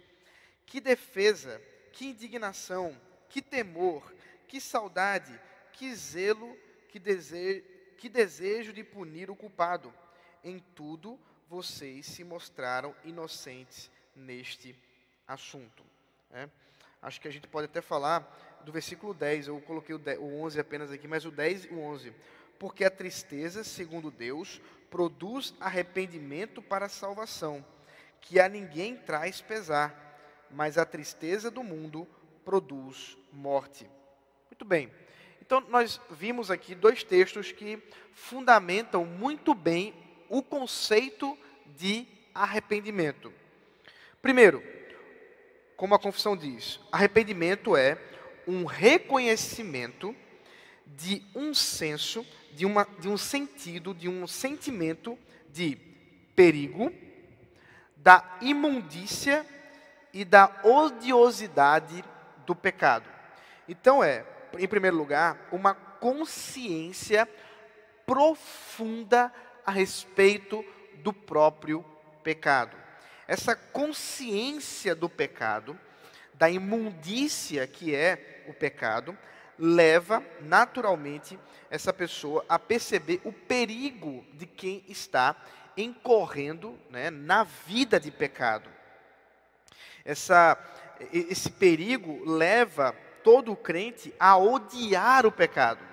Que 0.66 0.80
defesa, 0.80 1.62
que 1.92 2.06
indignação, 2.06 2.98
que 3.28 3.42
temor, 3.42 4.16
que 4.48 4.62
saudade, 4.62 5.38
que 5.74 5.94
zelo, 5.94 6.58
que 6.88 7.00
desejo, 7.00 7.66
que 7.98 8.08
desejo 8.08 8.72
de 8.72 8.82
punir 8.82 9.30
o 9.30 9.36
culpado. 9.36 9.94
Em 10.42 10.60
tudo 10.74 11.20
vocês 11.50 12.06
se 12.06 12.24
mostraram 12.24 12.96
inocentes 13.04 13.92
neste 14.16 14.74
assunto. 15.28 15.84
É? 16.32 16.48
Acho 17.02 17.20
que 17.20 17.28
a 17.28 17.32
gente 17.32 17.50
pode 17.50 17.66
até 17.66 17.82
falar 17.82 18.49
do 18.66 18.72
versículo 18.72 19.14
10, 19.14 19.48
eu 19.48 19.60
coloquei 19.62 19.96
o, 19.96 20.00
10, 20.00 20.20
o 20.20 20.42
11 20.42 20.60
apenas 20.60 20.92
aqui, 20.92 21.08
mas 21.08 21.26
o 21.26 21.32
10 21.32 21.66
e 21.66 21.70
o 21.70 21.80
11. 21.80 22.14
Porque 22.58 22.84
a 22.84 22.90
tristeza, 22.90 23.64
segundo 23.64 24.12
Deus, 24.12 24.62
produz 24.90 25.54
arrependimento 25.60 26.62
para 26.62 26.86
a 26.86 26.90
salvação, 26.90 27.66
que 28.22 28.40
a 28.40 28.50
ninguém 28.50 28.96
traz 28.96 29.42
pesar, 29.42 30.48
mas 30.52 30.78
a 30.78 30.86
tristeza 30.86 31.50
do 31.50 31.64
mundo 31.64 32.08
produz 32.44 33.18
morte. 33.32 33.90
Muito 34.50 34.66
bem. 34.66 34.92
Então, 35.42 35.62
nós 35.62 36.00
vimos 36.12 36.52
aqui 36.52 36.76
dois 36.76 37.04
textos 37.04 37.52
que 37.52 37.82
fundamentam 38.14 39.06
muito 39.06 39.54
bem 39.54 39.94
o 40.28 40.44
conceito 40.44 41.38
de 41.78 42.06
arrependimento. 42.34 43.34
Primeiro, 44.22 44.62
como 45.76 45.96
a 45.96 46.00
confissão 46.00 46.36
diz, 46.36 46.80
arrependimento 46.92 47.76
é 47.76 47.98
um 48.48 48.66
reconhecimento 48.66 50.16
de 50.86 51.24
um 51.36 51.54
senso, 51.54 52.26
de, 52.54 52.66
uma, 52.66 52.88
de 53.00 53.08
um 53.08 53.18
sentido, 53.18 53.94
de 53.94 54.10
um 54.10 54.26
sentimento 54.28 55.18
de 55.52 55.78
perigo, 56.36 56.92
da 57.98 58.38
imundícia 58.42 59.46
e 60.14 60.24
da 60.26 60.62
odiosidade 60.64 62.04
do 62.46 62.56
pecado. 62.56 63.10
Então 63.68 64.04
é, 64.04 64.26
em 64.58 64.68
primeiro 64.68 64.98
lugar, 64.98 65.48
uma 65.52 65.74
consciência 65.74 67.28
profunda 68.06 69.32
a 69.66 69.72
respeito 69.72 70.66
do 70.96 71.14
próprio 71.14 71.86
pecado. 72.24 72.76
Essa 73.28 73.56
consciência 73.56 74.96
do 74.96 75.08
pecado 75.08 75.80
da 76.40 76.50
imundícia 76.50 77.68
que 77.68 77.94
é 77.94 78.46
o 78.48 78.54
pecado, 78.54 79.16
leva 79.58 80.24
naturalmente 80.40 81.38
essa 81.70 81.92
pessoa 81.92 82.46
a 82.48 82.58
perceber 82.58 83.20
o 83.26 83.34
perigo 83.34 84.26
de 84.34 84.46
quem 84.46 84.82
está 84.88 85.36
incorrendo 85.76 86.80
né, 86.90 87.10
na 87.10 87.44
vida 87.44 88.00
de 88.00 88.10
pecado. 88.10 88.70
Essa, 90.06 90.58
esse 91.12 91.52
perigo 91.52 92.24
leva 92.26 92.96
todo 93.22 93.54
crente 93.54 94.16
a 94.18 94.38
odiar 94.38 95.26
o 95.26 95.32
pecado, 95.34 95.84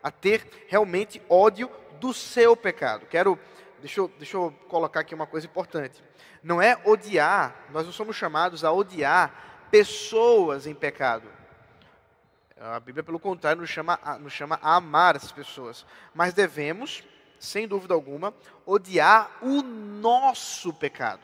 a 0.00 0.12
ter 0.12 0.64
realmente 0.68 1.20
ódio 1.28 1.68
do 1.98 2.14
seu 2.14 2.56
pecado. 2.56 3.04
Quero, 3.06 3.36
deixa 3.80 4.00
eu, 4.00 4.08
deixa 4.16 4.36
eu 4.36 4.54
colocar 4.68 5.00
aqui 5.00 5.12
uma 5.12 5.26
coisa 5.26 5.48
importante. 5.48 6.00
Não 6.40 6.62
é 6.62 6.80
odiar, 6.84 7.66
nós 7.70 7.84
não 7.84 7.92
somos 7.92 8.14
chamados 8.14 8.64
a 8.64 8.70
odiar 8.70 9.57
pessoas 9.70 10.66
em 10.66 10.74
pecado. 10.74 11.28
A 12.60 12.80
Bíblia, 12.80 13.04
pelo 13.04 13.20
contrário, 13.20 13.60
nos 13.60 13.70
chama, 13.70 13.98
nos 14.20 14.32
chama 14.32 14.58
a 14.62 14.76
amar 14.76 15.16
as 15.16 15.30
pessoas. 15.30 15.86
Mas 16.14 16.34
devemos, 16.34 17.04
sem 17.38 17.68
dúvida 17.68 17.94
alguma, 17.94 18.34
odiar 18.66 19.30
o 19.40 19.62
nosso 19.62 20.72
pecado. 20.72 21.22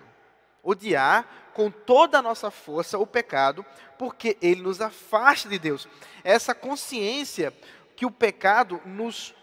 Odiar 0.63 1.27
com 1.53 1.71
toda 1.71 2.19
a 2.19 2.23
nossa 2.23 2.51
força 2.51 2.99
o 2.99 3.07
pecado, 3.07 3.65
porque 3.99 4.37
ele 4.41 4.63
nos 4.63 4.81
afasta 4.81 5.49
de 5.49 5.59
Deus. 5.59 5.89
Essa 6.23 6.55
consciência 6.55 7.53
que 7.97 8.07
o 8.07 8.11
pecado 8.11 8.81
nos 8.85 9.35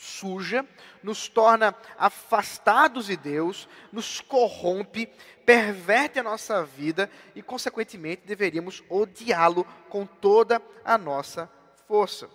suja, 0.00 0.66
nos 1.02 1.28
torna 1.28 1.74
afastados 1.98 3.06
de 3.06 3.18
Deus, 3.18 3.68
nos 3.92 4.18
corrompe, 4.18 5.06
perverte 5.44 6.18
a 6.18 6.22
nossa 6.22 6.64
vida 6.64 7.10
e, 7.34 7.42
consequentemente, 7.42 8.22
deveríamos 8.24 8.82
odiá-lo 8.88 9.64
com 9.90 10.06
toda 10.06 10.62
a 10.82 10.96
nossa 10.96 11.50
força. 11.86 12.30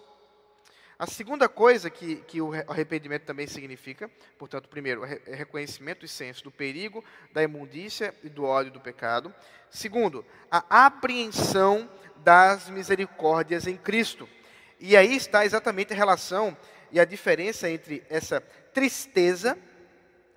A 0.98 1.08
segunda 1.08 1.50
coisa 1.50 1.90
que, 1.90 2.18
que 2.18 2.40
o 2.40 2.54
arrependimento 2.54 3.24
também 3.24 3.48
significa, 3.48 4.10
portanto, 4.38 4.70
primeiro, 4.70 5.04
é 5.04 5.36
reconhecimento 5.36 6.06
e 6.06 6.08
senso 6.08 6.44
do 6.44 6.52
perigo, 6.52 7.04
da 7.34 7.42
imundícia 7.42 8.14
e 8.24 8.30
do 8.30 8.44
ódio 8.46 8.72
do 8.72 8.80
pecado. 8.80 9.34
Segundo, 9.72 10.24
a 10.52 10.86
apreensão 10.86 11.90
das 12.18 12.70
misericórdias 12.70 13.66
em 13.66 13.76
Cristo. 13.76 14.30
E 14.80 14.96
aí 14.96 15.16
está 15.16 15.44
exatamente 15.44 15.94
a 15.94 15.96
relação 15.96 16.56
e 16.96 17.00
a 17.00 17.04
diferença 17.04 17.70
entre 17.70 18.06
essa 18.10 18.40
tristeza 18.74 19.58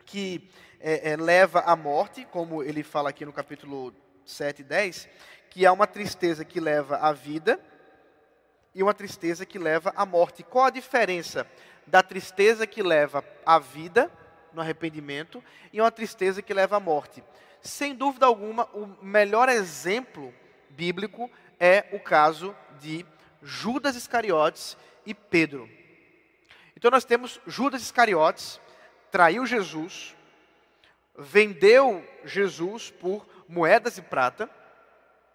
que 0.04 0.50
é, 0.80 1.12
é, 1.12 1.16
leva 1.16 1.60
à 1.60 1.76
morte, 1.76 2.26
como 2.32 2.64
ele 2.64 2.82
fala 2.82 3.10
aqui 3.10 3.24
no 3.24 3.32
capítulo 3.32 3.94
7 4.26 4.62
e 4.62 4.64
10, 4.64 5.08
que 5.50 5.64
há 5.64 5.72
uma 5.72 5.86
tristeza 5.86 6.44
que 6.44 6.58
leva 6.58 6.96
à 6.96 7.12
vida 7.12 7.60
e 8.74 8.82
uma 8.82 8.92
tristeza 8.92 9.46
que 9.46 9.56
leva 9.56 9.92
à 9.94 10.04
morte. 10.04 10.42
Qual 10.42 10.64
a 10.64 10.70
diferença 10.70 11.46
da 11.86 12.02
tristeza 12.02 12.66
que 12.66 12.82
leva 12.82 13.24
à 13.46 13.60
vida, 13.60 14.10
no 14.52 14.60
arrependimento, 14.60 15.40
e 15.72 15.80
uma 15.80 15.92
tristeza 15.92 16.42
que 16.42 16.52
leva 16.52 16.78
à 16.78 16.80
morte? 16.80 17.22
Sem 17.62 17.94
dúvida 17.94 18.26
alguma, 18.26 18.64
o 18.74 18.98
melhor 19.00 19.48
exemplo 19.48 20.34
bíblico 20.70 21.30
é 21.60 21.84
o 21.92 22.00
caso 22.00 22.52
de 22.80 23.06
Judas 23.40 23.94
Iscariotes 23.94 24.76
e 25.06 25.14
Pedro. 25.14 25.78
Então 26.78 26.92
nós 26.92 27.04
temos 27.04 27.40
Judas 27.44 27.82
Iscariotes, 27.82 28.60
traiu 29.10 29.44
Jesus, 29.44 30.14
vendeu 31.18 32.06
Jesus 32.24 32.88
por 32.88 33.26
moedas 33.48 33.96
de 33.96 34.02
prata 34.02 34.48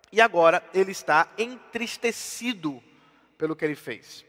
e 0.10 0.22
agora 0.22 0.64
ele 0.74 0.94
está 0.94 1.28
entristecido 1.38 2.82
pelo 3.38 3.58
que 3.58 3.66
ele 3.66 3.76
fez. 3.76 4.24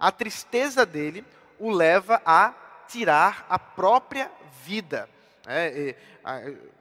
A 0.00 0.10
tristeza 0.10 0.84
dele 0.84 1.24
o 1.60 1.70
leva 1.70 2.20
a 2.26 2.52
tirar 2.88 3.46
a 3.48 3.56
própria 3.56 4.28
vida. 4.64 5.08
É, 5.46 5.94
a, 6.24 6.40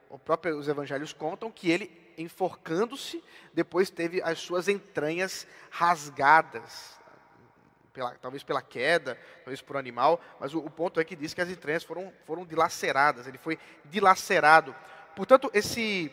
o 0.10 0.18
próprio, 0.18 0.58
os 0.58 0.68
evangelhos 0.68 1.14
contam 1.14 1.52
que 1.52 1.70
ele, 1.70 2.16
enforcando-se, 2.18 3.24
depois 3.54 3.92
teve 3.92 4.24
as 4.24 4.40
suas 4.40 4.68
entranhas 4.68 5.46
rasgadas. 5.70 6.98
Pela, 7.98 8.12
talvez 8.12 8.44
pela 8.44 8.62
queda, 8.62 9.18
talvez 9.44 9.60
por 9.60 9.76
animal, 9.76 10.22
mas 10.40 10.54
o, 10.54 10.60
o, 10.60 10.70
ponto 10.70 11.00
é 11.00 11.04
que 11.04 11.16
diz 11.16 11.34
que 11.34 11.42
as 11.42 11.50
entranhas 11.50 11.84
foram, 11.84 12.14
foram 12.28 12.46
dilaceradas, 12.46 13.26
ele 13.26 13.40
foi 13.40 13.58
dilacerado. 13.86 14.76
Portanto, 15.16 15.50
esse, 15.52 16.12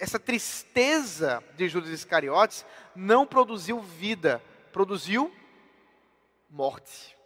essa 0.00 0.18
tristeza 0.18 1.40
de 1.54 1.68
Judas 1.68 1.90
Iscariotes 1.90 2.66
não 2.96 3.24
produziu 3.24 3.80
vida, 3.80 4.42
produziu 4.72 5.32
morte. 6.50 7.16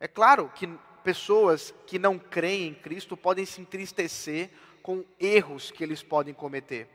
É 0.00 0.08
claro 0.08 0.50
que 0.54 0.66
pessoas 1.04 1.74
que 1.86 1.98
não 1.98 2.18
creem 2.18 2.68
em 2.68 2.74
Cristo 2.74 3.18
podem 3.18 3.44
se 3.44 3.60
entristecer 3.60 4.48
com 4.82 5.04
erros 5.20 5.70
que 5.70 5.84
eles 5.84 6.02
podem 6.02 6.32
cometer. 6.32 6.88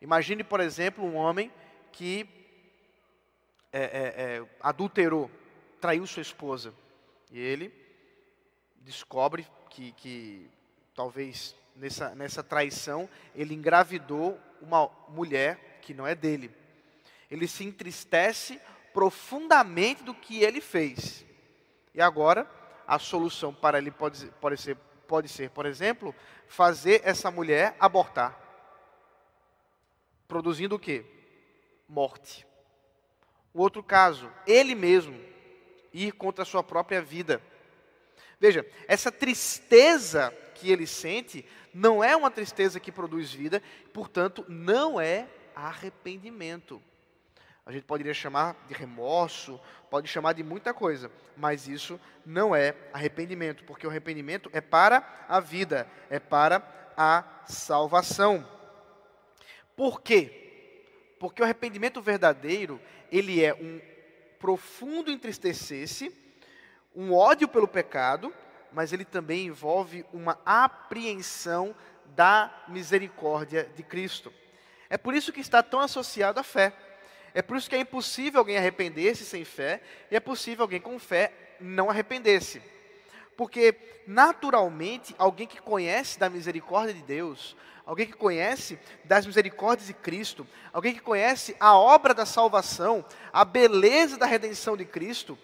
Imagine, 0.00 0.42
por 0.42 0.58
exemplo, 0.58 1.04
um 1.04 1.16
homem 1.16 1.52
que 1.92 2.39
é, 3.72 3.80
é, 3.80 3.82
é, 3.82 4.46
adulterou, 4.60 5.30
traiu 5.80 6.06
sua 6.06 6.22
esposa, 6.22 6.74
e 7.30 7.38
ele 7.38 7.72
descobre 8.80 9.46
que, 9.68 9.92
que 9.92 10.50
talvez 10.94 11.54
nessa, 11.76 12.14
nessa 12.14 12.42
traição 12.42 13.08
ele 13.34 13.54
engravidou 13.54 14.38
uma 14.60 14.90
mulher 15.08 15.78
que 15.80 15.94
não 15.94 16.06
é 16.06 16.14
dele. 16.14 16.50
Ele 17.30 17.46
se 17.46 17.64
entristece 17.64 18.60
profundamente 18.92 20.02
do 20.02 20.14
que 20.14 20.42
ele 20.42 20.60
fez. 20.60 21.24
E 21.94 22.00
agora, 22.00 22.48
a 22.86 22.98
solução 22.98 23.54
para 23.54 23.78
ele 23.78 23.90
pode, 23.90 24.26
pode, 24.40 24.60
ser, 24.60 24.76
pode 25.06 25.28
ser, 25.28 25.50
por 25.50 25.64
exemplo, 25.64 26.14
fazer 26.48 27.00
essa 27.04 27.30
mulher 27.30 27.76
abortar. 27.78 28.38
Produzindo 30.26 30.74
o 30.74 30.78
quê? 30.78 31.04
Morte. 31.88 32.46
O 33.52 33.60
outro 33.60 33.82
caso, 33.82 34.30
ele 34.46 34.74
mesmo 34.74 35.18
ir 35.92 36.12
contra 36.12 36.42
a 36.42 36.46
sua 36.46 36.62
própria 36.62 37.02
vida. 37.02 37.42
Veja, 38.38 38.64
essa 38.86 39.10
tristeza 39.10 40.32
que 40.54 40.70
ele 40.70 40.86
sente 40.86 41.44
não 41.74 42.02
é 42.02 42.16
uma 42.16 42.30
tristeza 42.30 42.80
que 42.80 42.92
produz 42.92 43.32
vida, 43.32 43.62
portanto, 43.92 44.44
não 44.48 45.00
é 45.00 45.28
arrependimento. 45.54 46.82
A 47.64 47.72
gente 47.72 47.84
poderia 47.84 48.14
chamar 48.14 48.56
de 48.66 48.74
remorso, 48.74 49.60
pode 49.90 50.08
chamar 50.08 50.32
de 50.32 50.42
muita 50.42 50.72
coisa, 50.72 51.10
mas 51.36 51.68
isso 51.68 52.00
não 52.24 52.54
é 52.54 52.74
arrependimento, 52.92 53.64
porque 53.64 53.86
o 53.86 53.90
arrependimento 53.90 54.50
é 54.52 54.60
para 54.60 55.26
a 55.28 55.38
vida, 55.38 55.88
é 56.08 56.18
para 56.18 56.62
a 56.96 57.24
salvação. 57.46 58.46
Por 59.76 60.00
quê? 60.00 61.14
Porque 61.18 61.42
o 61.42 61.44
arrependimento 61.44 62.00
verdadeiro, 62.00 62.80
ele 63.10 63.44
é 63.44 63.54
um 63.54 63.80
profundo 64.38 65.10
entristecer-se, 65.10 66.14
um 66.94 67.12
ódio 67.12 67.46
pelo 67.46 67.68
pecado, 67.68 68.32
mas 68.72 68.92
ele 68.92 69.04
também 69.04 69.46
envolve 69.46 70.04
uma 70.12 70.38
apreensão 70.44 71.74
da 72.06 72.64
misericórdia 72.68 73.70
de 73.76 73.82
Cristo. 73.82 74.32
É 74.88 74.96
por 74.96 75.14
isso 75.14 75.32
que 75.32 75.40
está 75.40 75.62
tão 75.62 75.80
associado 75.80 76.40
à 76.40 76.42
fé. 76.42 76.72
É 77.32 77.42
por 77.42 77.56
isso 77.56 77.70
que 77.70 77.76
é 77.76 77.80
impossível 77.80 78.40
alguém 78.40 78.56
arrepender-se 78.56 79.24
sem 79.24 79.44
fé, 79.44 79.80
e 80.10 80.16
é 80.16 80.20
possível 80.20 80.64
alguém 80.64 80.80
com 80.80 80.98
fé 80.98 81.32
não 81.60 81.88
arrepender-se. 81.88 82.60
Porque, 83.40 83.74
naturalmente, 84.06 85.14
alguém 85.16 85.46
que 85.46 85.62
conhece 85.62 86.18
da 86.18 86.28
misericórdia 86.28 86.92
de 86.92 87.00
Deus, 87.00 87.56
alguém 87.86 88.06
que 88.06 88.12
conhece 88.12 88.78
das 89.02 89.24
misericórdias 89.24 89.86
de 89.86 89.94
Cristo, 89.94 90.46
alguém 90.70 90.92
que 90.92 91.00
conhece 91.00 91.56
a 91.58 91.74
obra 91.74 92.12
da 92.12 92.26
salvação, 92.26 93.02
a 93.32 93.42
beleza 93.42 94.18
da 94.18 94.26
redenção 94.26 94.76
de 94.76 94.84
Cristo, 94.84 95.38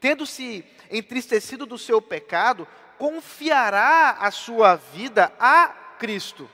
tendo 0.00 0.24
se 0.24 0.64
entristecido 0.90 1.66
do 1.66 1.76
seu 1.76 2.00
pecado, 2.00 2.66
confiará 2.96 4.16
a 4.18 4.30
sua 4.30 4.76
vida 4.76 5.30
a 5.38 5.68
Cristo, 5.98 6.48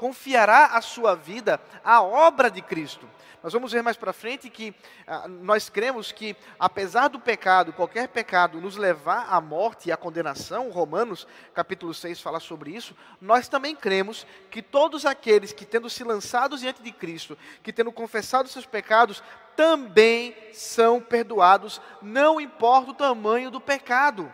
confiará 0.00 0.64
a 0.78 0.80
sua 0.80 1.14
vida 1.14 1.60
à 1.84 2.00
obra 2.00 2.50
de 2.50 2.62
Cristo. 2.62 3.06
Nós 3.42 3.52
vamos 3.52 3.70
ver 3.70 3.82
mais 3.82 3.98
para 3.98 4.14
frente 4.14 4.48
que 4.48 4.74
ah, 5.06 5.28
nós 5.28 5.68
cremos 5.68 6.10
que, 6.10 6.34
apesar 6.58 7.08
do 7.08 7.20
pecado, 7.20 7.74
qualquer 7.74 8.08
pecado, 8.08 8.62
nos 8.62 8.78
levar 8.78 9.26
à 9.28 9.38
morte 9.42 9.90
e 9.90 9.92
à 9.92 9.98
condenação, 9.98 10.70
Romanos 10.70 11.26
capítulo 11.52 11.92
6 11.92 12.18
fala 12.18 12.40
sobre 12.40 12.70
isso, 12.70 12.96
nós 13.20 13.46
também 13.46 13.76
cremos 13.76 14.26
que 14.50 14.62
todos 14.62 15.04
aqueles 15.04 15.52
que, 15.52 15.66
tendo 15.66 15.90
se 15.90 16.02
lançados 16.02 16.62
diante 16.62 16.82
de 16.82 16.92
Cristo, 16.92 17.36
que 17.62 17.70
tendo 17.70 17.92
confessado 17.92 18.48
seus 18.48 18.64
pecados, 18.64 19.22
também 19.54 20.34
são 20.54 20.98
perdoados, 20.98 21.78
não 22.00 22.40
importa 22.40 22.92
o 22.92 22.94
tamanho 22.94 23.50
do 23.50 23.60
pecado. 23.60 24.32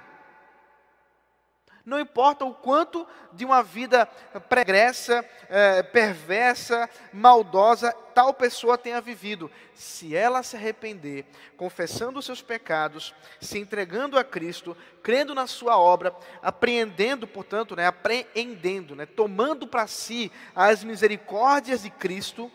Não 1.87 2.01
importa 2.01 2.45
o 2.45 2.53
quanto 2.53 3.07
de 3.33 3.45
uma 3.45 3.63
vida 3.63 4.07
pregressa, 4.49 5.25
é, 5.49 5.85
perversa, 5.85 6.91
maldosa 7.13 7.93
tal 8.13 8.35
pessoa 8.35 8.77
tenha 8.77 9.01
vivido, 9.01 9.49
se 9.73 10.17
ela 10.17 10.43
se 10.43 10.57
arrepender, 10.57 11.27
confessando 11.57 12.19
os 12.19 12.25
seus 12.25 12.43
pecados, 12.43 13.15
se 13.41 13.59
entregando 13.59 14.19
a 14.19 14.25
Cristo, 14.25 14.77
crendo 15.01 15.33
na 15.33 15.47
sua 15.47 15.79
obra, 15.79 16.13
apreendendo, 16.43 17.25
portanto, 17.25 17.77
né, 17.77 17.87
apreendendo, 17.87 18.97
né, 18.97 19.07
tomando 19.07 19.65
para 19.65 19.87
si 19.87 20.33
as 20.57 20.83
misericórdias 20.83 21.83
de 21.83 21.91
Cristo, 21.91 22.51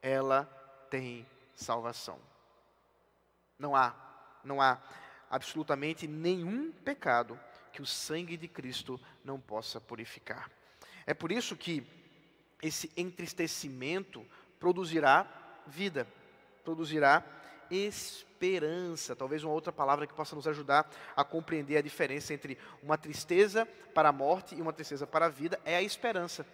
ela 0.00 0.48
tem 0.88 1.26
salvação. 1.54 2.18
Não 3.58 3.76
há, 3.76 3.94
não 4.42 4.62
há 4.62 4.78
absolutamente 5.28 6.06
nenhum 6.06 6.70
pecado 6.70 7.38
que 7.76 7.82
o 7.82 7.86
sangue 7.86 8.38
de 8.38 8.48
Cristo 8.48 8.98
não 9.22 9.38
possa 9.38 9.78
purificar. 9.78 10.50
É 11.06 11.12
por 11.12 11.30
isso 11.30 11.54
que 11.54 11.86
esse 12.62 12.90
entristecimento 12.96 14.24
produzirá 14.58 15.26
vida, 15.66 16.06
produzirá 16.64 17.22
esperança. 17.70 19.14
Talvez 19.14 19.44
uma 19.44 19.52
outra 19.52 19.70
palavra 19.70 20.06
que 20.06 20.14
possa 20.14 20.34
nos 20.34 20.48
ajudar 20.48 20.90
a 21.14 21.22
compreender 21.22 21.76
a 21.76 21.82
diferença 21.82 22.32
entre 22.32 22.56
uma 22.82 22.96
tristeza 22.96 23.66
para 23.94 24.08
a 24.08 24.12
morte 24.12 24.54
e 24.54 24.62
uma 24.62 24.72
tristeza 24.72 25.06
para 25.06 25.26
a 25.26 25.28
vida 25.28 25.60
é 25.62 25.76
a 25.76 25.82
esperança. 25.82 26.46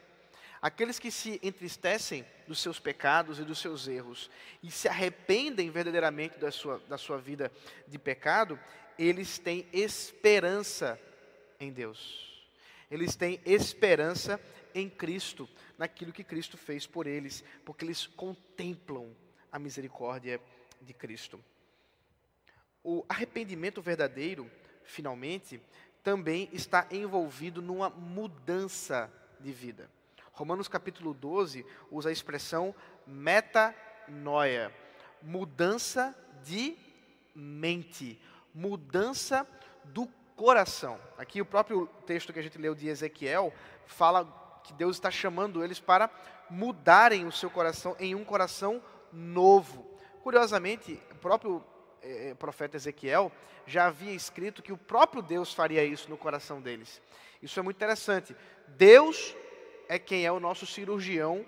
Aqueles 0.61 0.99
que 0.99 1.13
se 1.13 1.39
entristecem 1.41 2.27
dos 2.49 2.61
seus 2.61 2.81
pecados 2.81 3.39
e 3.39 3.45
dos 3.45 3.61
seus 3.61 3.87
erros 3.87 4.29
e 4.61 4.73
se 4.73 4.89
arrependem 4.89 5.71
verdadeiramente 5.71 6.37
da 6.41 6.51
sua, 6.51 6.81
da 6.89 6.99
sua 6.99 7.19
vida 7.19 7.53
de 7.87 7.97
pecado, 7.97 8.59
eles 8.99 9.39
têm 9.39 9.67
esperança 9.73 10.99
em 11.62 11.72
Deus. 11.72 12.31
Eles 12.90 13.16
têm 13.16 13.40
esperança 13.44 14.40
em 14.75 14.88
Cristo, 14.88 15.48
naquilo 15.79 16.12
que 16.12 16.25
Cristo 16.25 16.57
fez 16.57 16.87
por 16.87 17.07
eles, 17.07 17.44
porque 17.64 17.85
eles 17.85 18.07
contemplam 18.07 19.14
a 19.51 19.59
misericórdia 19.59 20.40
de 20.81 20.92
Cristo. 20.92 21.42
O 22.83 23.05
arrependimento 23.09 23.81
verdadeiro, 23.81 24.51
finalmente, 24.85 25.61
também 26.03 26.48
está 26.53 26.87
envolvido 26.90 27.62
numa 27.62 27.88
mudança 27.88 29.11
de 29.38 29.53
vida. 29.53 29.88
Romanos 30.33 30.66
capítulo 30.66 31.14
12 31.14 31.64
usa 31.90 32.09
a 32.09 32.12
expressão 32.12 32.75
metanoia, 33.07 34.75
mudança 35.22 36.16
de 36.42 36.77
mente, 37.35 38.20
mudança 38.53 39.46
do 39.85 40.07
coração. 40.42 40.98
Aqui 41.16 41.40
o 41.40 41.46
próprio 41.46 41.87
texto 42.05 42.33
que 42.33 42.38
a 42.40 42.42
gente 42.42 42.59
leu 42.59 42.74
de 42.74 42.88
Ezequiel 42.88 43.55
fala 43.87 44.26
que 44.64 44.72
Deus 44.72 44.96
está 44.96 45.09
chamando 45.09 45.62
eles 45.62 45.78
para 45.78 46.11
mudarem 46.50 47.24
o 47.24 47.31
seu 47.31 47.48
coração 47.48 47.94
em 48.00 48.16
um 48.16 48.24
coração 48.24 48.83
novo. 49.12 49.88
Curiosamente, 50.20 51.00
o 51.12 51.14
próprio 51.14 51.64
eh, 52.02 52.35
profeta 52.40 52.76
Ezequiel 52.76 53.31
já 53.68 53.87
havia 53.87 54.11
escrito 54.11 54.64
que 54.64 54.72
o 54.72 54.76
próprio 54.76 55.22
Deus 55.22 55.55
faria 55.55 55.85
isso 55.85 56.11
no 56.11 56.18
coração 56.18 56.61
deles. 56.61 57.00
Isso 57.40 57.61
é 57.61 57.62
muito 57.62 57.76
interessante. 57.76 58.35
Deus 58.66 59.37
é 59.88 59.96
quem 59.96 60.26
é 60.26 60.33
o 60.33 60.40
nosso 60.40 60.66
cirurgião 60.66 61.46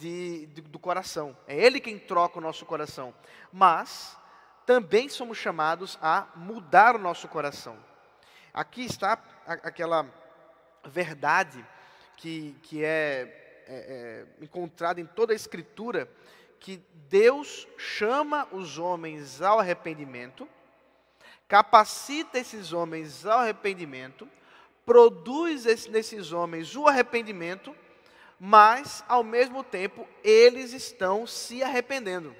de, 0.00 0.46
de, 0.46 0.62
do 0.62 0.80
coração. 0.80 1.36
É 1.46 1.56
Ele 1.56 1.78
quem 1.78 1.96
troca 1.96 2.40
o 2.40 2.42
nosso 2.42 2.66
coração. 2.66 3.14
Mas 3.52 4.18
também 4.66 5.08
somos 5.08 5.38
chamados 5.38 5.96
a 6.02 6.26
mudar 6.34 6.96
o 6.96 6.98
nosso 6.98 7.28
coração. 7.28 7.91
Aqui 8.54 8.84
está 8.84 9.12
aquela, 9.46 10.06
verdade 10.84 11.64
que, 12.16 12.54
que 12.62 12.84
é, 12.84 13.64
é, 13.66 14.26
é 14.38 14.44
encontrada 14.44 15.00
em 15.00 15.06
toda 15.06 15.32
a 15.32 15.36
Escritura, 15.36 16.06
que 16.60 16.76
Deus 17.08 17.66
chama 17.78 18.46
os 18.52 18.78
homens 18.78 19.40
ao 19.40 19.58
arrependimento, 19.58 20.46
capacita 21.48 22.38
esses 22.38 22.72
homens 22.74 23.24
ao 23.24 23.40
arrependimento, 23.40 24.28
produz 24.84 25.64
esse, 25.64 25.90
nesses 25.90 26.30
homens 26.32 26.76
o 26.76 26.86
arrependimento, 26.86 27.74
mas, 28.38 29.02
ao 29.08 29.24
mesmo 29.24 29.64
tempo, 29.64 30.06
eles 30.22 30.72
estão 30.72 31.26
se 31.26 31.62
arrependendo. 31.62 32.36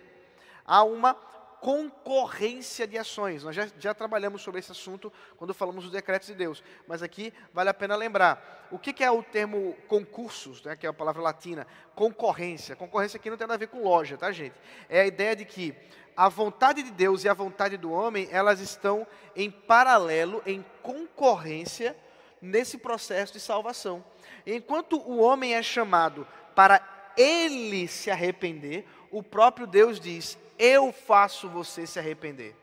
Há 0.64 0.82
uma 0.82 1.14
concorrência 1.62 2.88
de 2.88 2.98
ações. 2.98 3.44
Nós 3.44 3.54
já, 3.54 3.68
já, 3.78 3.94
trabalhamos 3.94 4.42
sobre 4.42 4.58
esse 4.58 4.72
assunto 4.72 5.12
quando 5.36 5.54
falamos 5.54 5.84
dos 5.84 5.92
decretos 5.92 6.26
de 6.26 6.34
Deus, 6.34 6.60
mas 6.88 7.04
aqui 7.04 7.32
vale 7.54 7.70
a 7.70 7.74
pena 7.74 7.94
lembrar. 7.94 8.66
O 8.72 8.80
que, 8.80 8.92
que 8.92 9.04
é 9.04 9.10
o 9.10 9.22
termo 9.22 9.76
concursos, 9.86 10.60
né, 10.64 10.74
que 10.74 10.84
é 10.84 10.90
a 10.90 10.92
palavra 10.92 11.22
latina? 11.22 11.64
Concorrência. 11.94 12.74
Concorrência 12.74 13.16
aqui 13.16 13.30
não 13.30 13.36
tem 13.36 13.46
nada 13.46 13.54
a 13.54 13.58
ver 13.58 13.68
com 13.68 13.80
loja, 13.80 14.18
tá, 14.18 14.32
gente? 14.32 14.56
É 14.88 15.02
a 15.02 15.06
ideia 15.06 15.36
de 15.36 15.44
que 15.44 15.72
a 16.16 16.28
vontade 16.28 16.82
de 16.82 16.90
Deus 16.90 17.22
e 17.22 17.28
a 17.28 17.34
vontade 17.34 17.76
do 17.76 17.92
homem, 17.92 18.26
elas 18.32 18.58
estão 18.58 19.06
em 19.36 19.48
paralelo, 19.48 20.42
em 20.44 20.64
concorrência 20.82 21.96
nesse 22.40 22.76
processo 22.76 23.34
de 23.34 23.40
salvação. 23.40 24.04
Enquanto 24.44 24.96
o 24.96 25.20
homem 25.20 25.54
é 25.54 25.62
chamado 25.62 26.26
para 26.56 26.82
ele 27.16 27.86
se 27.86 28.10
arrepender, 28.10 28.84
o 29.12 29.22
próprio 29.22 29.64
Deus 29.64 30.00
diz: 30.00 30.36
Eu 30.64 30.92
faço 30.92 31.48
você 31.48 31.88
se 31.88 31.98
arrepender. 31.98 32.54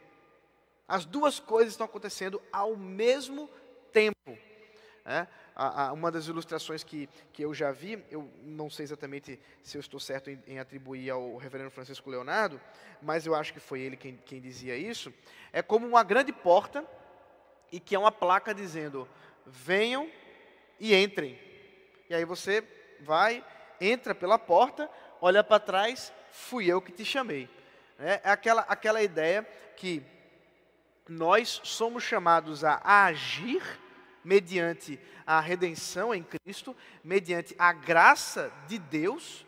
As 0.87 1.03
duas 1.03 1.37
coisas 1.37 1.73
estão 1.73 1.83
acontecendo 1.85 2.41
ao 2.49 2.77
mesmo 2.77 3.49
tempo. 3.91 4.37
É? 5.05 5.27
uma 5.91 6.09
das 6.09 6.27
ilustrações 6.27 6.81
que, 6.81 7.09
que 7.33 7.43
eu 7.43 7.53
já 7.53 7.73
vi, 7.73 8.01
eu 8.09 8.31
não 8.41 8.69
sei 8.69 8.85
exatamente 8.85 9.37
se 9.61 9.75
eu 9.75 9.81
estou 9.81 9.99
certo 9.99 10.29
em, 10.29 10.41
em, 10.47 10.59
atribuir 10.59 11.09
ao 11.09 11.35
reverendo 11.35 11.71
Francisco 11.71 12.09
Leonardo, 12.09 12.61
mas 13.01 13.25
eu 13.25 13.35
acho 13.35 13.51
que 13.51 13.59
foi 13.59 13.81
ele 13.81 13.97
quem, 13.97 14.15
quem 14.25 14.39
dizia 14.39 14.77
isso, 14.77 15.13
é 15.51 15.61
como 15.61 15.85
uma 15.85 16.03
grande 16.03 16.31
porta 16.31 16.85
e 17.69 17.81
que 17.81 17.95
é 17.95 17.99
uma 17.99 18.11
placa 18.11 18.53
dizendo: 18.53 19.09
venham 19.45 20.09
e 20.79 20.95
entrem. 20.95 21.37
E 22.09 22.15
aí 22.15 22.23
você 22.23 22.63
vai, 23.01 23.43
entra 23.81 24.15
pela 24.15 24.39
porta, 24.39 24.89
olha 25.19 25.43
para 25.43 25.59
trás, 25.59 26.13
fui 26.31 26.67
eu 26.67 26.81
que 26.81 26.93
te 26.93 27.03
chamei. 27.03 27.58
É, 27.99 28.21
é 28.23 28.29
aquela, 28.31 28.61
aquela 28.61 29.03
ideia 29.03 29.47
que 29.75 30.01
nós 31.07 31.59
somos 31.63 32.03
chamados 32.03 32.63
a 32.63 32.79
agir 33.05 33.61
mediante 34.23 34.99
a 35.25 35.39
redenção 35.39 36.13
em 36.13 36.23
Cristo, 36.23 36.75
mediante 37.03 37.55
a 37.59 37.73
graça 37.73 38.51
de 38.67 38.77
Deus, 38.79 39.45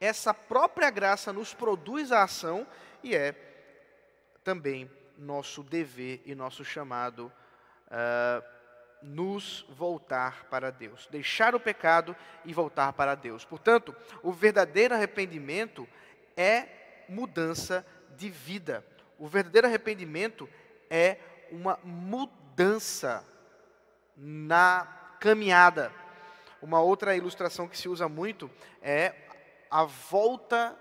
essa 0.00 0.32
própria 0.32 0.88
graça 0.88 1.32
nos 1.32 1.52
produz 1.52 2.10
a 2.10 2.22
ação 2.22 2.66
e 3.02 3.14
é 3.14 3.34
também 4.42 4.90
nosso 5.18 5.62
dever 5.62 6.22
e 6.24 6.34
nosso 6.34 6.64
chamado 6.64 7.30
uh, 7.88 8.44
nos 9.02 9.66
voltar 9.68 10.44
para 10.44 10.70
Deus, 10.70 11.06
deixar 11.10 11.54
o 11.54 11.60
pecado 11.60 12.16
e 12.44 12.54
voltar 12.54 12.92
para 12.92 13.14
Deus. 13.14 13.44
Portanto, 13.44 13.94
o 14.22 14.32
verdadeiro 14.32 14.94
arrependimento 14.94 15.86
é 16.36 16.79
mudança 17.10 17.84
de 18.16 18.30
vida. 18.30 18.84
O 19.18 19.26
verdadeiro 19.26 19.66
arrependimento 19.66 20.48
é 20.88 21.18
uma 21.50 21.78
mudança 21.82 23.24
na 24.16 24.86
caminhada. 25.18 25.92
Uma 26.62 26.80
outra 26.80 27.16
ilustração 27.16 27.68
que 27.68 27.76
se 27.76 27.88
usa 27.88 28.08
muito 28.08 28.50
é 28.82 29.14
a 29.70 29.84
volta 29.84 30.76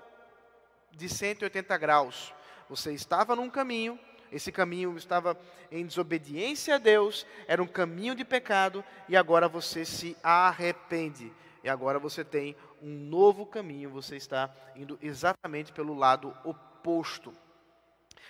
de 0.91 1.07
180 1.07 1.77
graus. 1.77 2.33
Você 2.69 2.93
estava 2.93 3.35
num 3.35 3.49
caminho, 3.49 3.99
esse 4.31 4.51
caminho 4.51 4.95
estava 4.97 5.37
em 5.71 5.85
desobediência 5.85 6.75
a 6.75 6.77
Deus, 6.77 7.25
era 7.47 7.63
um 7.63 7.67
caminho 7.67 8.13
de 8.13 8.25
pecado, 8.25 8.83
e 9.07 9.15
agora 9.15 9.47
você 9.47 9.85
se 9.85 10.15
arrepende. 10.21 11.31
E 11.63 11.69
agora 11.69 11.99
você 11.99 12.23
tem 12.23 12.55
um 12.81 12.89
novo 12.89 13.45
caminho, 13.45 13.89
você 13.89 14.15
está 14.15 14.49
indo 14.75 14.97
exatamente 15.01 15.71
pelo 15.71 15.93
lado 15.93 16.35
oposto. 16.43 17.33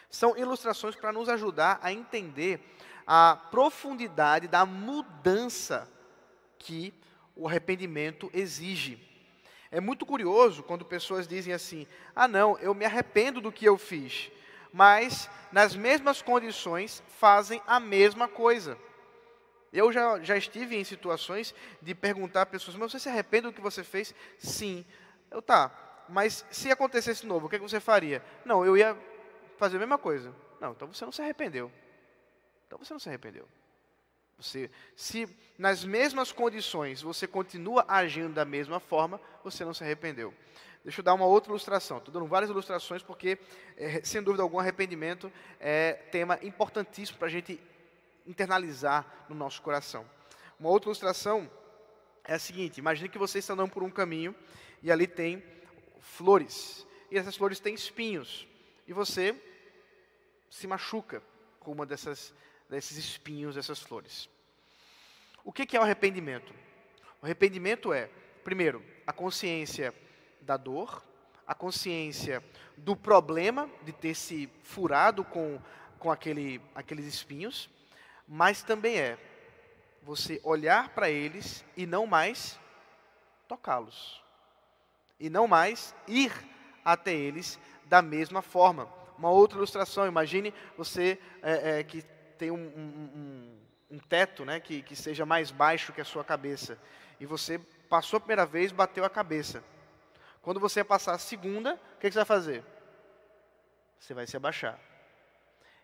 São 0.09 0.35
ilustrações 0.35 0.95
para 0.95 1.13
nos 1.13 1.29
ajudar 1.29 1.79
a 1.83 1.93
entender 1.93 2.59
a 3.05 3.35
profundidade 3.51 4.47
da 4.47 4.65
mudança 4.65 5.87
que 6.57 6.93
o 7.35 7.47
arrependimento 7.47 8.29
exige. 8.33 9.07
É 9.71 9.79
muito 9.79 10.05
curioso 10.05 10.63
quando 10.63 10.83
pessoas 10.83 11.27
dizem 11.27 11.53
assim: 11.53 11.87
ah, 12.15 12.27
não, 12.27 12.57
eu 12.57 12.73
me 12.73 12.85
arrependo 12.85 13.39
do 13.39 13.51
que 13.51 13.65
eu 13.65 13.77
fiz, 13.77 14.31
mas 14.73 15.29
nas 15.51 15.75
mesmas 15.75 16.21
condições 16.21 17.03
fazem 17.07 17.61
a 17.67 17.79
mesma 17.79 18.27
coisa. 18.27 18.77
Eu 19.71 19.91
já, 19.91 20.19
já 20.21 20.35
estive 20.35 20.75
em 20.75 20.83
situações 20.83 21.53
de 21.81 21.93
perguntar 21.93 22.43
a 22.43 22.45
pessoas: 22.45 22.75
mas 22.75 22.91
você 22.91 22.99
se 22.99 23.09
arrepende 23.09 23.47
do 23.47 23.53
que 23.53 23.61
você 23.61 23.83
fez? 23.83 24.13
Sim. 24.37 24.85
Eu, 25.29 25.41
tá, 25.41 25.71
mas 26.09 26.45
se 26.49 26.71
acontecesse 26.71 27.25
novo, 27.25 27.45
o 27.45 27.49
que, 27.49 27.55
é 27.55 27.59
que 27.59 27.67
você 27.67 27.79
faria? 27.79 28.23
Não, 28.43 28.65
eu 28.65 28.75
ia 28.75 28.97
fazer 29.57 29.77
a 29.77 29.79
mesma 29.79 29.97
coisa. 29.97 30.33
Não, 30.59 30.71
então 30.71 30.91
você 30.91 31.05
não 31.05 31.11
se 31.11 31.21
arrependeu. 31.21 31.71
Então 32.67 32.79
você 32.79 32.93
não 32.93 32.99
se 32.99 33.09
arrependeu. 33.09 33.47
Você, 34.37 34.71
se 34.95 35.27
nas 35.57 35.83
mesmas 35.83 36.31
condições 36.31 37.01
você 37.01 37.27
continua 37.27 37.83
agindo 37.87 38.33
da 38.33 38.45
mesma 38.45 38.79
forma, 38.79 39.19
você 39.43 39.65
não 39.65 39.73
se 39.73 39.83
arrependeu. 39.83 40.33
Deixa 40.83 41.01
eu 41.01 41.03
dar 41.03 41.13
uma 41.13 41.25
outra 41.25 41.51
ilustração. 41.51 41.97
Estou 41.97 42.13
dando 42.13 42.25
várias 42.25 42.49
ilustrações 42.49 43.03
porque, 43.03 43.37
é, 43.75 44.01
sem 44.01 44.23
dúvida 44.23 44.41
algum, 44.41 44.59
arrependimento 44.59 45.31
é 45.59 45.93
tema 45.93 46.39
importantíssimo 46.41 47.17
para 47.17 47.27
a 47.27 47.31
gente 47.31 47.59
internalizar 48.29 49.25
no 49.27 49.35
nosso 49.35 49.61
coração. 49.61 50.09
Uma 50.57 50.69
outra 50.69 50.87
ilustração 50.87 51.49
é 52.23 52.35
a 52.35 52.39
seguinte: 52.39 52.77
imagine 52.77 53.09
que 53.09 53.17
você 53.17 53.39
está 53.39 53.53
andando 53.53 53.71
por 53.71 53.83
um 53.83 53.89
caminho 53.89 54.33
e 54.81 54.91
ali 54.91 55.07
tem 55.07 55.43
flores. 55.99 56.87
E 57.11 57.17
essas 57.17 57.35
flores 57.35 57.59
têm 57.59 57.73
espinhos. 57.73 58.47
E 58.87 58.93
você 58.93 59.35
se 60.49 60.67
machuca 60.67 61.21
com 61.59 61.71
uma 61.71 61.85
dessas 61.85 62.33
desses 62.69 62.97
espinhos, 62.97 63.55
dessas 63.55 63.79
flores. 63.79 64.29
O 65.43 65.51
que 65.51 65.75
é 65.75 65.79
o 65.79 65.83
arrependimento? 65.83 66.53
O 67.21 67.25
arrependimento 67.25 67.91
é, 67.91 68.09
primeiro, 68.43 68.83
a 69.07 69.11
consciência 69.11 69.93
da 70.41 70.55
dor, 70.55 71.03
a 71.47 71.55
consciência 71.55 72.43
do 72.77 72.95
problema 72.95 73.69
de 73.83 73.91
ter 73.91 74.13
se 74.13 74.47
furado 74.63 75.23
com, 75.23 75.59
com 75.97 76.11
aquele, 76.11 76.61
aqueles 76.75 77.05
espinhos, 77.07 77.69
mas 78.31 78.61
também 78.61 78.99
é 78.99 79.17
você 80.03 80.39
olhar 80.43 80.89
para 80.89 81.09
eles 81.09 81.65
e 81.75 81.87
não 81.87 82.05
mais 82.05 82.59
tocá-los. 83.47 84.23
E 85.19 85.31
não 85.31 85.47
mais 85.47 85.95
ir 86.07 86.31
até 86.85 87.11
eles 87.11 87.59
da 87.85 88.03
mesma 88.03 88.43
forma. 88.43 88.87
Uma 89.17 89.31
outra 89.31 89.57
ilustração, 89.57 90.05
imagine 90.05 90.53
você 90.77 91.19
é, 91.41 91.79
é, 91.79 91.83
que 91.83 92.03
tem 92.37 92.51
um, 92.51 92.55
um, 92.55 93.59
um, 93.89 93.95
um 93.95 93.99
teto 93.99 94.45
né, 94.45 94.59
que, 94.59 94.83
que 94.83 94.95
seja 94.95 95.25
mais 95.25 95.49
baixo 95.49 95.91
que 95.91 95.99
a 95.99 96.05
sua 96.05 96.23
cabeça. 96.23 96.77
E 97.19 97.25
você 97.25 97.57
passou 97.89 98.17
a 98.17 98.21
primeira 98.21 98.45
vez, 98.45 98.71
bateu 98.71 99.03
a 99.03 99.09
cabeça. 99.09 99.63
Quando 100.43 100.59
você 100.59 100.83
passar 100.83 101.13
a 101.13 101.19
segunda, 101.19 101.73
o 101.73 101.99
que, 101.99 102.07
que 102.07 102.11
você 102.11 102.19
vai 102.19 102.25
fazer? 102.25 102.63
Você 103.99 104.13
vai 104.13 104.27
se 104.27 104.37
abaixar. 104.37 104.79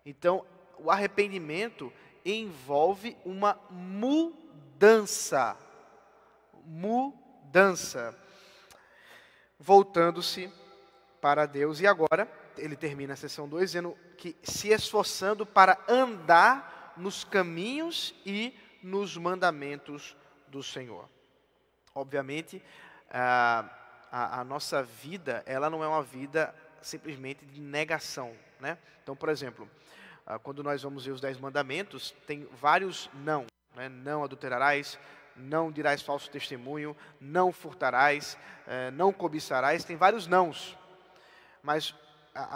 Então, 0.05 0.45
o 0.77 0.91
arrependimento 0.91 1.91
envolve 2.25 3.15
uma 3.23 3.59
mudança. 3.69 5.55
Mudança. 6.65 8.17
Voltando-se 9.59 10.51
para 11.21 11.45
Deus. 11.45 11.79
E 11.79 11.87
agora, 11.87 12.29
ele 12.57 12.75
termina 12.75 13.13
a 13.13 13.17
sessão 13.17 13.47
2 13.47 13.71
dizendo 13.71 13.97
que 14.17 14.35
se 14.43 14.69
esforçando 14.69 15.45
para 15.45 15.77
andar 15.87 16.93
nos 16.97 17.23
caminhos 17.23 18.15
e 18.25 18.57
nos 18.81 19.17
mandamentos 19.17 20.15
do 20.47 20.63
Senhor. 20.63 21.09
Obviamente, 21.93 22.61
a, 23.09 23.69
a, 24.11 24.41
a 24.41 24.43
nossa 24.43 24.83
vida, 24.83 25.43
ela 25.45 25.69
não 25.69 25.83
é 25.83 25.87
uma 25.87 26.03
vida 26.03 26.53
simplesmente 26.81 27.45
de 27.45 27.59
negação, 27.59 28.33
né? 28.59 28.77
Então, 29.01 29.15
por 29.15 29.29
exemplo, 29.29 29.69
quando 30.43 30.63
nós 30.63 30.83
vamos 30.83 31.05
ver 31.05 31.11
os 31.11 31.21
dez 31.21 31.39
mandamentos, 31.39 32.13
tem 32.25 32.47
vários 32.59 33.09
não, 33.13 33.45
né? 33.75 33.89
Não 33.89 34.23
adulterarás, 34.23 34.97
não 35.35 35.71
dirás 35.71 36.01
falso 36.01 36.29
testemunho, 36.29 36.95
não 37.19 37.51
furtarás, 37.51 38.37
eh, 38.67 38.91
não 38.91 39.11
cobiçarás, 39.11 39.83
tem 39.83 39.95
vários 39.95 40.27
nãos. 40.27 40.77
Mas 41.61 41.93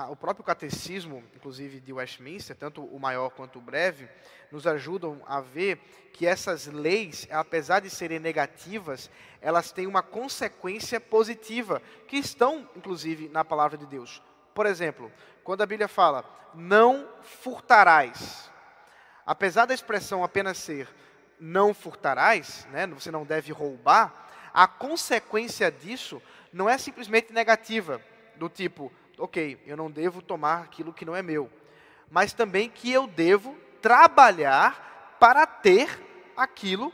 o 0.10 0.16
próprio 0.16 0.44
catecismo, 0.44 1.24
inclusive 1.34 1.80
de 1.80 1.94
Westminster, 1.94 2.56
tanto 2.56 2.84
o 2.84 3.00
maior 3.00 3.30
quanto 3.30 3.60
o 3.60 3.62
breve, 3.62 4.10
nos 4.52 4.68
ajudam 4.68 5.22
a 5.26 5.40
ver 5.40 5.78
que 6.14 6.28
essas 6.28 6.68
leis, 6.68 7.26
apesar 7.32 7.80
de 7.80 7.90
serem 7.90 8.20
negativas, 8.20 9.10
elas 9.40 9.72
têm 9.72 9.88
uma 9.88 10.04
consequência 10.04 11.00
positiva, 11.00 11.82
que 12.08 12.18
estão, 12.18 12.70
inclusive, 12.76 13.30
na 13.30 13.46
palavra 13.46 13.78
de 13.78 13.86
Deus. 13.86 14.22
Por 14.54 14.66
exemplo, 14.66 15.10
quando 15.50 15.64
a 15.64 15.66
Bíblia 15.66 15.88
fala, 15.88 16.24
não 16.54 17.10
furtarás, 17.24 18.52
apesar 19.26 19.66
da 19.66 19.74
expressão 19.74 20.24
apenas 20.24 20.60
ser 20.60 20.88
não 21.40 21.74
furtarás, 21.74 22.68
né, 22.72 22.86
você 22.86 23.10
não 23.10 23.26
deve 23.26 23.52
roubar, 23.52 24.30
a 24.54 24.68
consequência 24.68 25.72
disso 25.72 26.22
não 26.54 26.70
é 26.70 26.78
simplesmente 26.78 27.34
negativa, 27.34 28.00
do 28.36 28.48
tipo, 28.48 28.94
ok, 29.18 29.60
eu 29.66 29.76
não 29.76 29.90
devo 29.90 30.22
tomar 30.22 30.66
aquilo 30.66 30.94
que 30.94 31.04
não 31.04 31.16
é 31.16 31.24
meu, 31.24 31.52
mas 32.12 32.32
também 32.32 32.70
que 32.70 32.92
eu 32.92 33.08
devo 33.08 33.58
trabalhar 33.82 35.18
para 35.20 35.48
ter 35.48 35.90
aquilo 36.38 36.94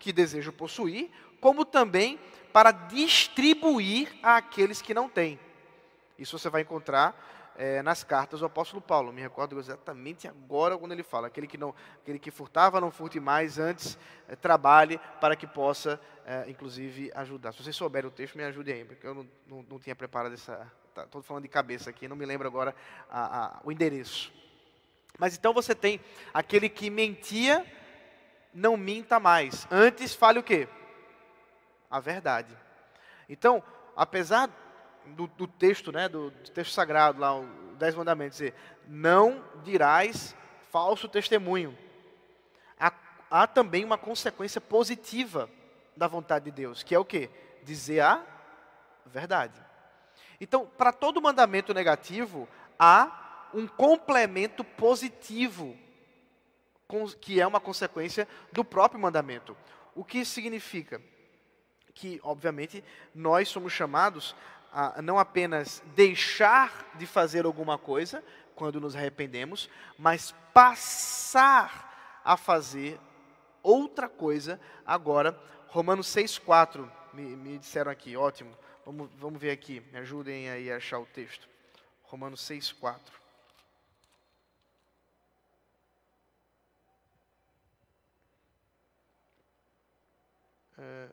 que 0.00 0.12
desejo 0.12 0.50
possuir, 0.50 1.08
como 1.40 1.64
também 1.64 2.18
para 2.52 2.72
distribuir 2.72 4.12
àqueles 4.24 4.82
que 4.82 4.92
não 4.92 5.08
têm. 5.08 5.38
Isso 6.18 6.36
você 6.36 6.50
vai 6.50 6.62
encontrar 6.62 7.14
é, 7.56 7.82
nas 7.82 8.02
cartas 8.02 8.40
do 8.40 8.46
apóstolo 8.46 8.80
Paulo. 8.80 9.12
Me 9.12 9.20
recordo 9.20 9.58
exatamente 9.58 10.26
agora 10.26 10.76
quando 10.76 10.92
ele 10.92 11.02
fala: 11.02 11.26
aquele 11.26 11.46
que, 11.46 11.58
não, 11.58 11.74
aquele 12.02 12.18
que 12.18 12.30
furtava, 12.30 12.80
não 12.80 12.90
furte 12.90 13.20
mais, 13.20 13.58
antes 13.58 13.98
é, 14.28 14.36
trabalhe 14.36 14.98
para 15.20 15.36
que 15.36 15.46
possa, 15.46 16.00
é, 16.24 16.48
inclusive, 16.48 17.10
ajudar. 17.14 17.52
Se 17.52 17.62
vocês 17.62 17.76
souberem 17.76 18.08
o 18.08 18.12
texto, 18.12 18.36
me 18.36 18.44
ajude 18.44 18.72
aí, 18.72 18.84
porque 18.84 19.06
eu 19.06 19.14
não, 19.14 19.28
não, 19.46 19.66
não 19.70 19.78
tinha 19.78 19.94
preparado 19.94 20.34
essa. 20.34 20.70
Estou 20.96 21.22
tá, 21.22 21.26
falando 21.26 21.44
de 21.44 21.48
cabeça 21.48 21.88
aqui, 21.88 22.06
não 22.06 22.16
me 22.16 22.26
lembro 22.26 22.46
agora 22.46 22.74
a, 23.10 23.44
a, 23.44 23.60
o 23.64 23.72
endereço. 23.72 24.32
Mas 25.18 25.36
então 25.36 25.52
você 25.52 25.74
tem 25.74 26.00
aquele 26.32 26.68
que 26.68 26.90
mentia, 26.90 27.66
não 28.52 28.76
minta 28.76 29.18
mais. 29.18 29.66
Antes 29.70 30.14
fale 30.14 30.38
o 30.38 30.42
quê? 30.42 30.68
A 31.90 32.00
verdade. 32.00 32.54
Então, 33.28 33.62
apesar 33.96 34.50
do, 35.06 35.26
do 35.26 35.46
texto, 35.46 35.92
né, 35.92 36.08
do, 36.08 36.30
do, 36.30 36.50
texto 36.50 36.72
sagrado, 36.72 37.20
lá, 37.20 37.38
o 37.38 37.46
Dez 37.78 37.94
Mandamentos, 37.94 38.38
dizer, 38.38 38.54
não 38.86 39.42
dirás 39.64 40.34
falso 40.70 41.08
testemunho. 41.08 41.76
Há, 42.78 42.92
há 43.30 43.46
também 43.46 43.84
uma 43.84 43.98
consequência 43.98 44.60
positiva 44.60 45.48
da 45.96 46.06
vontade 46.06 46.46
de 46.46 46.50
Deus, 46.50 46.82
que 46.82 46.94
é 46.94 46.98
o 46.98 47.04
quê? 47.04 47.30
Dizer 47.62 48.00
a 48.00 48.22
verdade. 49.06 49.60
Então, 50.40 50.66
para 50.66 50.92
todo 50.92 51.22
mandamento 51.22 51.72
negativo, 51.72 52.48
há 52.78 53.48
um 53.54 53.66
complemento 53.66 54.64
positivo, 54.64 55.76
que 57.20 57.40
é 57.40 57.46
uma 57.46 57.60
consequência 57.60 58.26
do 58.50 58.64
próprio 58.64 59.00
mandamento. 59.00 59.56
O 59.94 60.04
que 60.04 60.24
significa? 60.24 61.00
Que, 61.94 62.18
obviamente, 62.22 62.82
nós 63.14 63.48
somos 63.48 63.72
chamados 63.72 64.34
a 64.72 65.02
não 65.02 65.18
apenas 65.18 65.82
deixar 65.94 66.92
de 66.94 67.06
fazer 67.06 67.44
alguma 67.44 67.76
coisa 67.76 68.24
quando 68.54 68.80
nos 68.80 68.96
arrependemos, 68.96 69.68
mas 69.98 70.34
passar 70.52 72.20
a 72.24 72.36
fazer 72.36 72.98
outra 73.62 74.08
coisa 74.08 74.60
agora. 74.86 75.38
Romanos 75.68 76.06
6,4 76.08 76.90
me, 77.12 77.22
me 77.36 77.58
disseram 77.58 77.90
aqui, 77.90 78.16
ótimo. 78.16 78.56
Vamos, 78.84 79.10
vamos 79.16 79.40
ver 79.40 79.50
aqui, 79.50 79.80
me 79.92 79.98
ajudem 79.98 80.48
aí 80.50 80.72
a 80.72 80.76
achar 80.76 80.98
o 80.98 81.06
texto. 81.06 81.48
Romanos 82.04 82.40
6,4. 82.40 82.98
É, 90.78 91.08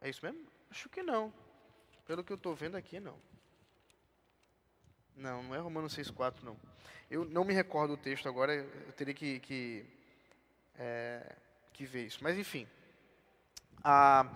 é 0.00 0.10
isso 0.10 0.24
mesmo? 0.24 0.44
Acho 0.70 0.88
que 0.88 1.02
não. 1.02 1.32
Pelo 2.06 2.24
que 2.24 2.32
eu 2.32 2.36
estou 2.36 2.54
vendo 2.54 2.76
aqui, 2.76 2.98
não. 2.98 3.16
Não, 5.14 5.42
não 5.42 5.54
é 5.54 5.58
Romanos 5.58 5.96
6,4, 5.96 6.42
não. 6.42 6.56
Eu 7.10 7.24
não 7.24 7.44
me 7.44 7.54
recordo 7.54 7.94
o 7.94 7.96
texto 7.96 8.28
agora, 8.28 8.54
eu 8.54 8.92
teria 8.92 9.14
que, 9.14 9.38
que, 9.40 9.86
é, 10.76 11.36
que 11.72 11.84
ver 11.84 12.06
isso. 12.06 12.18
Mas, 12.22 12.36
enfim. 12.36 12.66
A, 13.84 14.26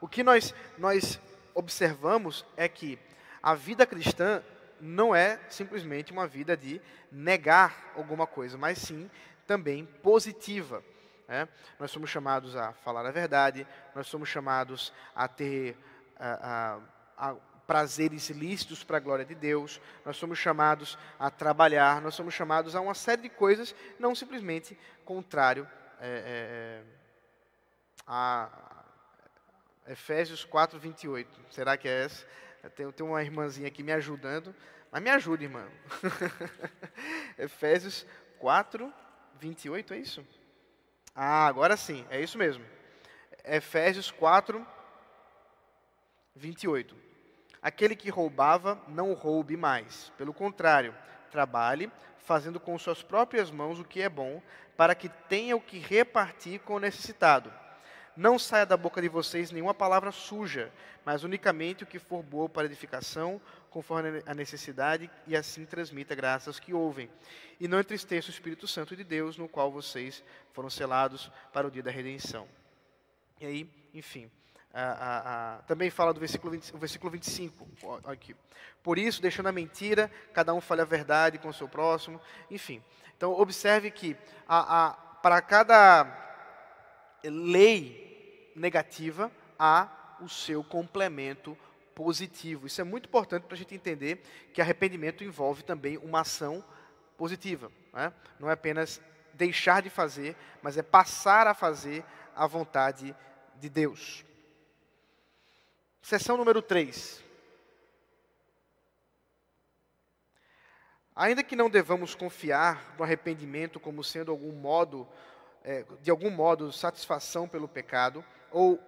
o 0.00 0.08
que 0.08 0.22
nós, 0.22 0.54
nós 0.78 1.20
observamos 1.54 2.44
é 2.56 2.68
que 2.68 2.98
a 3.42 3.54
vida 3.54 3.86
cristã 3.86 4.42
não 4.80 5.14
é 5.14 5.40
simplesmente 5.48 6.12
uma 6.12 6.26
vida 6.26 6.56
de 6.56 6.80
negar 7.10 7.92
alguma 7.96 8.26
coisa, 8.26 8.58
mas 8.58 8.78
sim 8.78 9.10
também 9.46 9.86
positiva. 9.86 10.82
Né? 11.26 11.48
Nós 11.78 11.90
somos 11.90 12.10
chamados 12.10 12.54
a 12.54 12.72
falar 12.72 13.06
a 13.06 13.10
verdade, 13.10 13.66
nós 13.94 14.06
somos 14.06 14.28
chamados 14.28 14.92
a 15.14 15.26
ter. 15.26 15.76
A, 16.18 16.74
a, 16.74 16.95
a 17.16 17.34
prazeres 17.66 18.30
lícitos 18.30 18.84
para 18.84 18.96
a 18.96 19.00
glória 19.00 19.24
de 19.24 19.34
Deus, 19.34 19.80
nós 20.04 20.16
somos 20.16 20.38
chamados 20.38 20.96
a 21.18 21.30
trabalhar, 21.30 22.00
nós 22.00 22.14
somos 22.14 22.32
chamados 22.32 22.76
a 22.76 22.80
uma 22.80 22.94
série 22.94 23.22
de 23.22 23.28
coisas, 23.28 23.74
não 23.98 24.14
simplesmente 24.14 24.78
contrário 25.04 25.68
é, 26.00 26.08
é, 26.08 26.82
é 26.82 26.96
a 28.06 28.48
Efésios 29.88 30.44
4, 30.44 30.78
28. 30.78 31.40
Será 31.50 31.76
que 31.76 31.88
é 31.88 32.04
essa? 32.04 32.26
Tem, 32.74 32.90
tem 32.92 33.06
uma 33.06 33.22
irmãzinha 33.22 33.68
aqui 33.68 33.82
me 33.82 33.92
ajudando, 33.92 34.54
mas 34.90 35.02
me 35.02 35.10
ajude, 35.10 35.44
irmã. 35.44 35.66
Efésios 37.38 38.06
4, 38.38 38.92
28, 39.40 39.94
é 39.94 39.98
isso? 39.98 40.26
Ah, 41.14 41.46
agora 41.46 41.76
sim, 41.76 42.06
é 42.10 42.20
isso 42.20 42.38
mesmo. 42.38 42.64
Efésios 43.44 44.10
4, 44.10 44.58
28. 44.58 44.75
Aquele 47.62 47.96
que 47.96 48.10
roubava, 48.10 48.80
não 48.86 49.12
roube 49.12 49.56
mais. 49.56 50.12
Pelo 50.16 50.32
contrário, 50.32 50.94
trabalhe, 51.30 51.90
fazendo 52.18 52.60
com 52.60 52.78
suas 52.78 53.02
próprias 53.02 53.50
mãos 53.50 53.80
o 53.80 53.84
que 53.84 54.02
é 54.02 54.08
bom, 54.08 54.42
para 54.76 54.94
que 54.94 55.08
tenha 55.08 55.56
o 55.56 55.60
que 55.60 55.78
repartir 55.78 56.60
com 56.60 56.74
o 56.74 56.78
necessitado. 56.78 57.52
Não 58.16 58.38
saia 58.38 58.64
da 58.64 58.76
boca 58.76 59.02
de 59.02 59.08
vocês 59.08 59.50
nenhuma 59.50 59.74
palavra 59.74 60.12
suja, 60.12 60.72
mas 61.04 61.24
unicamente 61.24 61.84
o 61.84 61.86
que 61.86 61.98
for 61.98 62.22
boa 62.22 62.48
para 62.48 62.66
edificação, 62.66 63.40
conforme 63.68 64.22
a 64.24 64.34
necessidade, 64.34 65.10
e 65.26 65.36
assim 65.36 65.66
transmita 65.66 66.14
graças 66.14 66.58
que 66.60 66.72
ouvem. 66.72 67.10
E 67.60 67.68
não 67.68 67.80
entristeça 67.80 68.28
o 68.28 68.30
Espírito 68.30 68.66
Santo 68.66 68.96
de 68.96 69.04
Deus, 69.04 69.36
no 69.36 69.48
qual 69.48 69.70
vocês 69.70 70.22
foram 70.52 70.70
selados 70.70 71.30
para 71.52 71.66
o 71.66 71.70
dia 71.70 71.82
da 71.82 71.90
redenção. 71.90 72.48
E 73.40 73.46
aí, 73.46 73.70
enfim 73.92 74.30
também 75.66 75.90
fala 75.90 76.12
do 76.12 76.20
versículo, 76.20 76.52
20, 76.52 76.74
o 76.74 76.78
versículo 76.78 77.10
25. 77.10 77.68
Aqui. 78.04 78.36
Por 78.82 78.98
isso, 78.98 79.22
deixando 79.22 79.48
a 79.48 79.52
mentira, 79.52 80.10
cada 80.32 80.52
um 80.54 80.60
fale 80.60 80.82
a 80.82 80.84
verdade 80.84 81.38
com 81.38 81.48
o 81.48 81.54
seu 81.54 81.68
próximo. 81.68 82.20
Enfim. 82.50 82.82
Então, 83.16 83.32
observe 83.32 83.90
que 83.90 84.16
a, 84.46 84.86
a, 84.86 84.92
para 84.92 85.40
cada 85.40 86.24
lei 87.24 88.52
negativa, 88.54 89.30
há 89.58 90.16
o 90.20 90.28
seu 90.28 90.64
complemento 90.64 91.56
positivo. 91.94 92.66
Isso 92.66 92.80
é 92.80 92.84
muito 92.84 93.06
importante 93.06 93.44
para 93.44 93.54
a 93.54 93.58
gente 93.58 93.74
entender 93.74 94.22
que 94.52 94.60
arrependimento 94.60 95.24
envolve 95.24 95.62
também 95.62 95.96
uma 95.98 96.20
ação 96.20 96.64
positiva. 97.16 97.70
Né? 97.92 98.12
Não 98.38 98.48
é 98.48 98.52
apenas 98.52 99.00
deixar 99.34 99.82
de 99.82 99.90
fazer, 99.90 100.36
mas 100.62 100.76
é 100.76 100.82
passar 100.82 101.46
a 101.46 101.54
fazer 101.54 102.04
a 102.34 102.46
vontade 102.46 103.14
de 103.56 103.68
Deus. 103.68 104.24
Sessão 106.06 106.36
número 106.36 106.62
3. 106.62 107.20
Ainda 111.16 111.42
que 111.42 111.56
não 111.56 111.68
devamos 111.68 112.14
confiar 112.14 112.94
no 112.96 113.02
arrependimento 113.02 113.80
como 113.80 114.04
sendo 114.04 114.30
algum 114.30 114.52
modo, 114.52 115.08
é, 115.64 115.84
de 116.00 116.08
algum 116.08 116.30
modo, 116.30 116.70
satisfação 116.70 117.48
pelo 117.48 117.66
pecado, 117.66 118.24
ou, 118.52 118.78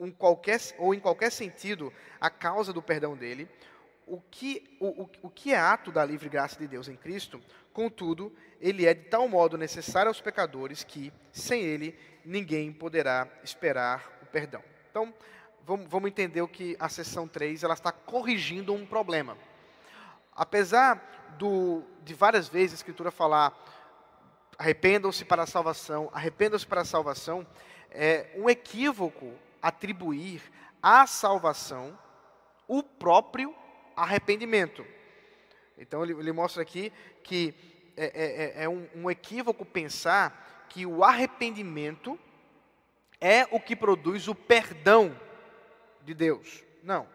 um 0.00 0.10
qualquer, 0.10 0.58
ou 0.78 0.92
em 0.92 0.98
qualquer 0.98 1.30
sentido 1.30 1.92
a 2.20 2.28
causa 2.28 2.72
do 2.72 2.82
perdão 2.82 3.16
dele, 3.16 3.48
o 4.04 4.20
que, 4.20 4.76
o, 4.80 5.04
o, 5.04 5.10
o 5.22 5.30
que 5.30 5.52
é 5.52 5.60
ato 5.60 5.92
da 5.92 6.04
livre 6.04 6.28
graça 6.28 6.58
de 6.58 6.66
Deus 6.66 6.88
em 6.88 6.96
Cristo, 6.96 7.40
contudo, 7.72 8.36
ele 8.60 8.84
é 8.84 8.94
de 8.94 9.04
tal 9.04 9.28
modo 9.28 9.56
necessário 9.56 10.08
aos 10.08 10.20
pecadores 10.20 10.82
que, 10.82 11.12
sem 11.30 11.62
ele, 11.62 11.96
ninguém 12.24 12.72
poderá 12.72 13.28
esperar 13.44 14.18
o 14.24 14.26
perdão. 14.26 14.64
Então, 14.90 15.14
vamos, 15.88 16.08
entender 16.08 16.42
o 16.42 16.48
que 16.48 16.76
a 16.80 16.88
seção 16.88 17.28
3 17.28 17.62
ela 17.62 17.74
está 17.74 17.92
corrigindo 17.92 18.74
um 18.74 18.84
problema. 18.84 19.38
Apesar 20.34 21.30
do, 21.38 21.84
de 22.02 22.12
várias 22.12 22.48
vezes 22.48 22.72
a 22.72 22.74
Escritura 22.76 23.10
falar 23.12 23.56
arrependam-se 24.58 25.24
para 25.24 25.44
a 25.44 25.46
salvação, 25.46 26.10
arrependam-se 26.12 26.66
para 26.66 26.80
a 26.80 26.84
salvação, 26.84 27.46
é 27.90 28.30
um 28.36 28.50
equívoco 28.50 29.32
atribuir 29.62 30.42
à 30.82 31.06
salvação 31.06 31.96
o 32.66 32.82
próprio 32.82 33.54
arrependimento. 33.96 34.84
Então 35.78 36.02
ele, 36.02 36.12
ele 36.14 36.32
mostra 36.32 36.62
aqui 36.62 36.92
que 37.22 37.54
é, 37.96 38.04
é, 38.04 38.62
é, 38.62 38.64
é 38.64 38.68
um, 38.68 38.86
um 38.94 39.10
equívoco 39.10 39.64
pensar 39.64 40.66
que 40.68 40.84
o 40.84 41.04
arrependimento 41.04 42.18
é 43.20 43.46
o 43.50 43.60
que 43.60 43.76
produz 43.76 44.26
o 44.28 44.34
perdão 44.34 45.16
de 46.10 46.14
Deus. 46.14 46.64
Não. 46.82 47.06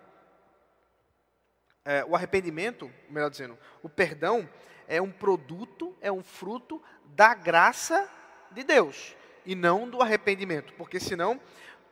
É, 1.83 2.03
o 2.05 2.15
arrependimento, 2.15 2.89
melhor 3.09 3.29
dizendo, 3.29 3.57
o 3.83 3.89
perdão 3.89 4.49
é 4.87 5.01
um 5.01 5.11
produto, 5.11 5.95
é 5.99 6.11
um 6.11 6.23
fruto 6.23 6.81
da 7.07 7.33
graça 7.33 8.09
de 8.51 8.63
Deus 8.63 9.15
e 9.45 9.53
não 9.53 9.89
do 9.89 10.01
arrependimento, 10.01 10.73
porque 10.73 10.99
senão 10.99 11.39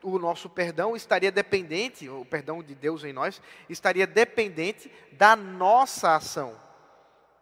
o 0.02 0.18
nosso 0.18 0.50
perdão 0.50 0.96
estaria 0.96 1.32
dependente, 1.32 2.10
o 2.10 2.26
perdão 2.26 2.64
de 2.64 2.74
Deus 2.74 3.04
em 3.04 3.14
nós, 3.14 3.42
estaria 3.70 4.08
dependente 4.08 4.92
da 5.12 5.36
nossa 5.36 6.16
ação, 6.16 6.60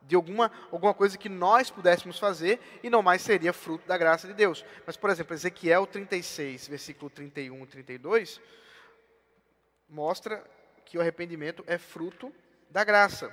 de 0.02 0.16
alguma, 0.16 0.52
alguma 0.72 0.94
coisa 0.94 1.18
que 1.18 1.30
nós 1.30 1.70
pudéssemos 1.70 2.18
fazer 2.18 2.60
e 2.84 2.90
não 2.90 3.04
mais 3.04 3.22
seria 3.22 3.54
fruto 3.54 3.88
da 3.88 3.98
graça 3.98 4.28
de 4.28 4.34
Deus. 4.34 4.66
Mas, 4.86 4.98
por 4.98 5.10
exemplo, 5.10 5.34
Ezequiel 5.34 5.86
36, 5.86 6.68
versículo 6.68 7.10
31 7.10 7.64
e 7.64 7.68
32, 7.68 8.42
mostra 9.92 10.42
que 10.86 10.98
o 10.98 11.02
arrependimento 11.02 11.64
é 11.68 11.78
fruto 11.78 12.34
da 12.70 12.84
graça. 12.84 13.32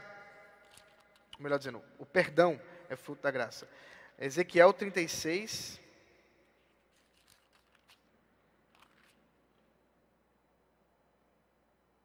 Melhor 1.39 1.59
dizendo, 1.59 1.83
o 1.99 2.05
perdão 2.05 2.61
é 2.91 2.97
fruto 2.97 3.23
da 3.23 3.31
graça. 3.31 3.69
Ezequiel 4.19 4.73
36, 4.73 5.81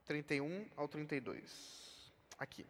31 0.06 0.68
ao 0.78 0.88
32. 0.88 2.14
Aqui. 2.38 2.66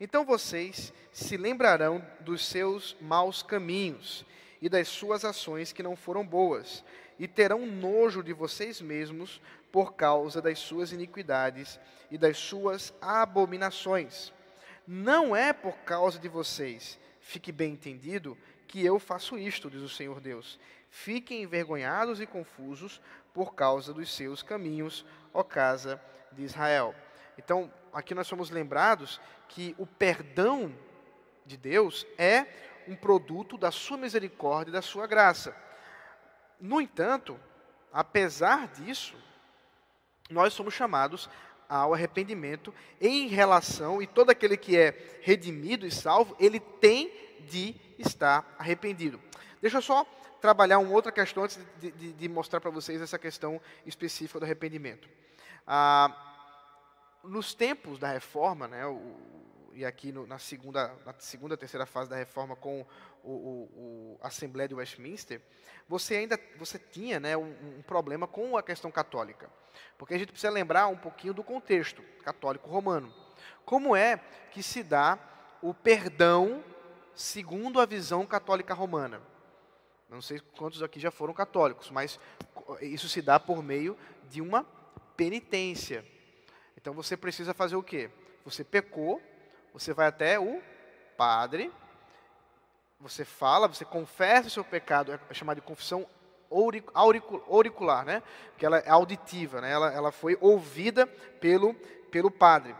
Então 0.00 0.24
vocês 0.24 0.92
se 1.12 1.36
lembrarão 1.36 2.04
dos 2.20 2.44
seus 2.44 2.96
maus 3.00 3.40
caminhos 3.42 4.26
e 4.60 4.68
das 4.68 4.88
suas 4.88 5.24
ações 5.24 5.72
que 5.72 5.82
não 5.82 5.94
foram 5.94 6.26
boas, 6.26 6.84
e 7.18 7.28
terão 7.28 7.66
nojo 7.66 8.22
de 8.22 8.32
vocês 8.32 8.80
mesmos 8.80 9.40
por 9.72 9.94
causa 9.94 10.42
das 10.42 10.58
suas 10.58 10.92
iniquidades 10.92 11.80
e 12.10 12.18
das 12.18 12.36
suas 12.36 12.92
abominações. 13.00 14.32
Não 14.86 15.34
é 15.34 15.52
por 15.52 15.78
causa 15.78 16.18
de 16.18 16.28
vocês, 16.28 16.98
fique 17.20 17.50
bem 17.50 17.72
entendido, 17.72 18.36
que 18.68 18.84
eu 18.84 18.98
faço 18.98 19.38
isto, 19.38 19.70
diz 19.70 19.80
o 19.80 19.88
Senhor 19.88 20.20
Deus. 20.20 20.60
Fiquem 20.90 21.42
envergonhados 21.42 22.20
e 22.20 22.26
confusos 22.26 23.00
por 23.32 23.54
causa 23.54 23.94
dos 23.94 24.14
seus 24.14 24.42
caminhos, 24.42 25.06
ó 25.32 25.42
casa 25.42 26.00
de 26.30 26.42
Israel. 26.42 26.94
Então, 27.38 27.72
aqui 27.92 28.14
nós 28.14 28.26
somos 28.26 28.50
lembrados 28.50 29.20
que 29.48 29.74
o 29.78 29.86
perdão 29.86 30.74
de 31.46 31.56
Deus 31.56 32.06
é 32.18 32.46
um 32.86 32.96
produto 32.96 33.56
da 33.56 33.70
sua 33.70 33.96
misericórdia 33.96 34.70
e 34.70 34.74
da 34.74 34.82
sua 34.82 35.06
graça. 35.06 35.56
No 36.60 36.80
entanto, 36.80 37.38
apesar 37.92 38.68
disso, 38.68 39.16
nós 40.32 40.52
somos 40.52 40.74
chamados 40.74 41.28
ao 41.68 41.94
arrependimento 41.94 42.74
em 43.00 43.28
relação, 43.28 44.02
e 44.02 44.06
todo 44.06 44.30
aquele 44.30 44.56
que 44.56 44.76
é 44.76 45.18
redimido 45.22 45.86
e 45.86 45.90
salvo, 45.90 46.36
ele 46.38 46.60
tem 46.60 47.12
de 47.48 47.74
estar 47.98 48.54
arrependido. 48.58 49.20
Deixa 49.60 49.78
eu 49.78 49.82
só 49.82 50.04
trabalhar 50.40 50.78
uma 50.78 50.92
outra 50.92 51.12
questão 51.12 51.44
antes 51.44 51.58
de, 51.78 51.92
de, 51.92 52.12
de 52.12 52.28
mostrar 52.28 52.60
para 52.60 52.70
vocês 52.70 53.00
essa 53.00 53.18
questão 53.18 53.60
específica 53.86 54.40
do 54.40 54.44
arrependimento. 54.44 55.08
Ah, 55.66 56.10
nos 57.22 57.54
tempos 57.54 57.98
da 57.98 58.08
reforma, 58.08 58.66
né, 58.66 58.84
o, 58.84 59.16
e 59.74 59.84
aqui 59.84 60.12
no, 60.12 60.26
na 60.26 60.38
segunda, 60.38 60.94
na 61.04 61.14
segunda, 61.18 61.56
terceira 61.56 61.86
fase 61.86 62.10
da 62.10 62.16
reforma 62.16 62.56
com 62.56 62.84
o, 63.22 63.30
o, 63.30 64.18
a 64.22 64.28
Assembleia 64.28 64.68
de 64.68 64.74
Westminster, 64.74 65.40
você 65.88 66.16
ainda 66.16 66.38
você 66.56 66.78
tinha 66.78 67.18
né, 67.18 67.36
um, 67.36 67.78
um, 67.78 67.82
problema 67.82 68.26
com 68.26 68.56
a 68.56 68.62
questão 68.62 68.90
católica, 68.90 69.50
porque 69.96 70.14
a 70.14 70.18
gente 70.18 70.32
precisa 70.32 70.52
lembrar 70.52 70.86
um 70.88 70.96
pouquinho 70.96 71.34
do 71.34 71.42
contexto 71.42 72.02
católico 72.24 72.68
romano. 72.68 73.12
Como 73.64 73.94
é 73.96 74.18
que 74.50 74.62
se 74.62 74.82
dá 74.82 75.18
o 75.60 75.72
perdão 75.72 76.62
segundo 77.14 77.80
a 77.80 77.86
visão 77.86 78.26
católica 78.26 78.74
romana? 78.74 79.20
Não 80.08 80.20
sei 80.20 80.40
quantos 80.56 80.82
aqui 80.82 81.00
já 81.00 81.10
foram 81.10 81.32
católicos, 81.32 81.90
mas 81.90 82.20
isso 82.80 83.08
se 83.08 83.22
dá 83.22 83.40
por 83.40 83.62
meio 83.62 83.96
de 84.28 84.42
uma 84.42 84.64
penitência. 85.16 86.04
Então 86.76 86.92
você 86.92 87.16
precisa 87.16 87.54
fazer 87.54 87.76
o 87.76 87.82
quê? 87.82 88.10
Você 88.44 88.64
pecou, 88.64 89.22
você 89.72 89.92
vai 89.92 90.06
até 90.06 90.38
o 90.38 90.62
padre, 91.16 91.72
você 93.00 93.24
fala, 93.24 93.66
você 93.66 93.84
confessa 93.84 94.48
o 94.48 94.50
seu 94.50 94.64
pecado, 94.64 95.12
é 95.12 95.34
chamado 95.34 95.56
de 95.56 95.62
confissão 95.62 96.06
auricular, 97.48 98.04
né? 98.04 98.22
Que 98.58 98.66
ela 98.66 98.78
é 98.78 98.90
auditiva, 98.90 99.60
né? 99.60 99.72
Ela, 99.72 99.92
ela 99.92 100.12
foi 100.12 100.36
ouvida 100.40 101.06
pelo, 101.06 101.74
pelo 102.10 102.30
padre. 102.30 102.74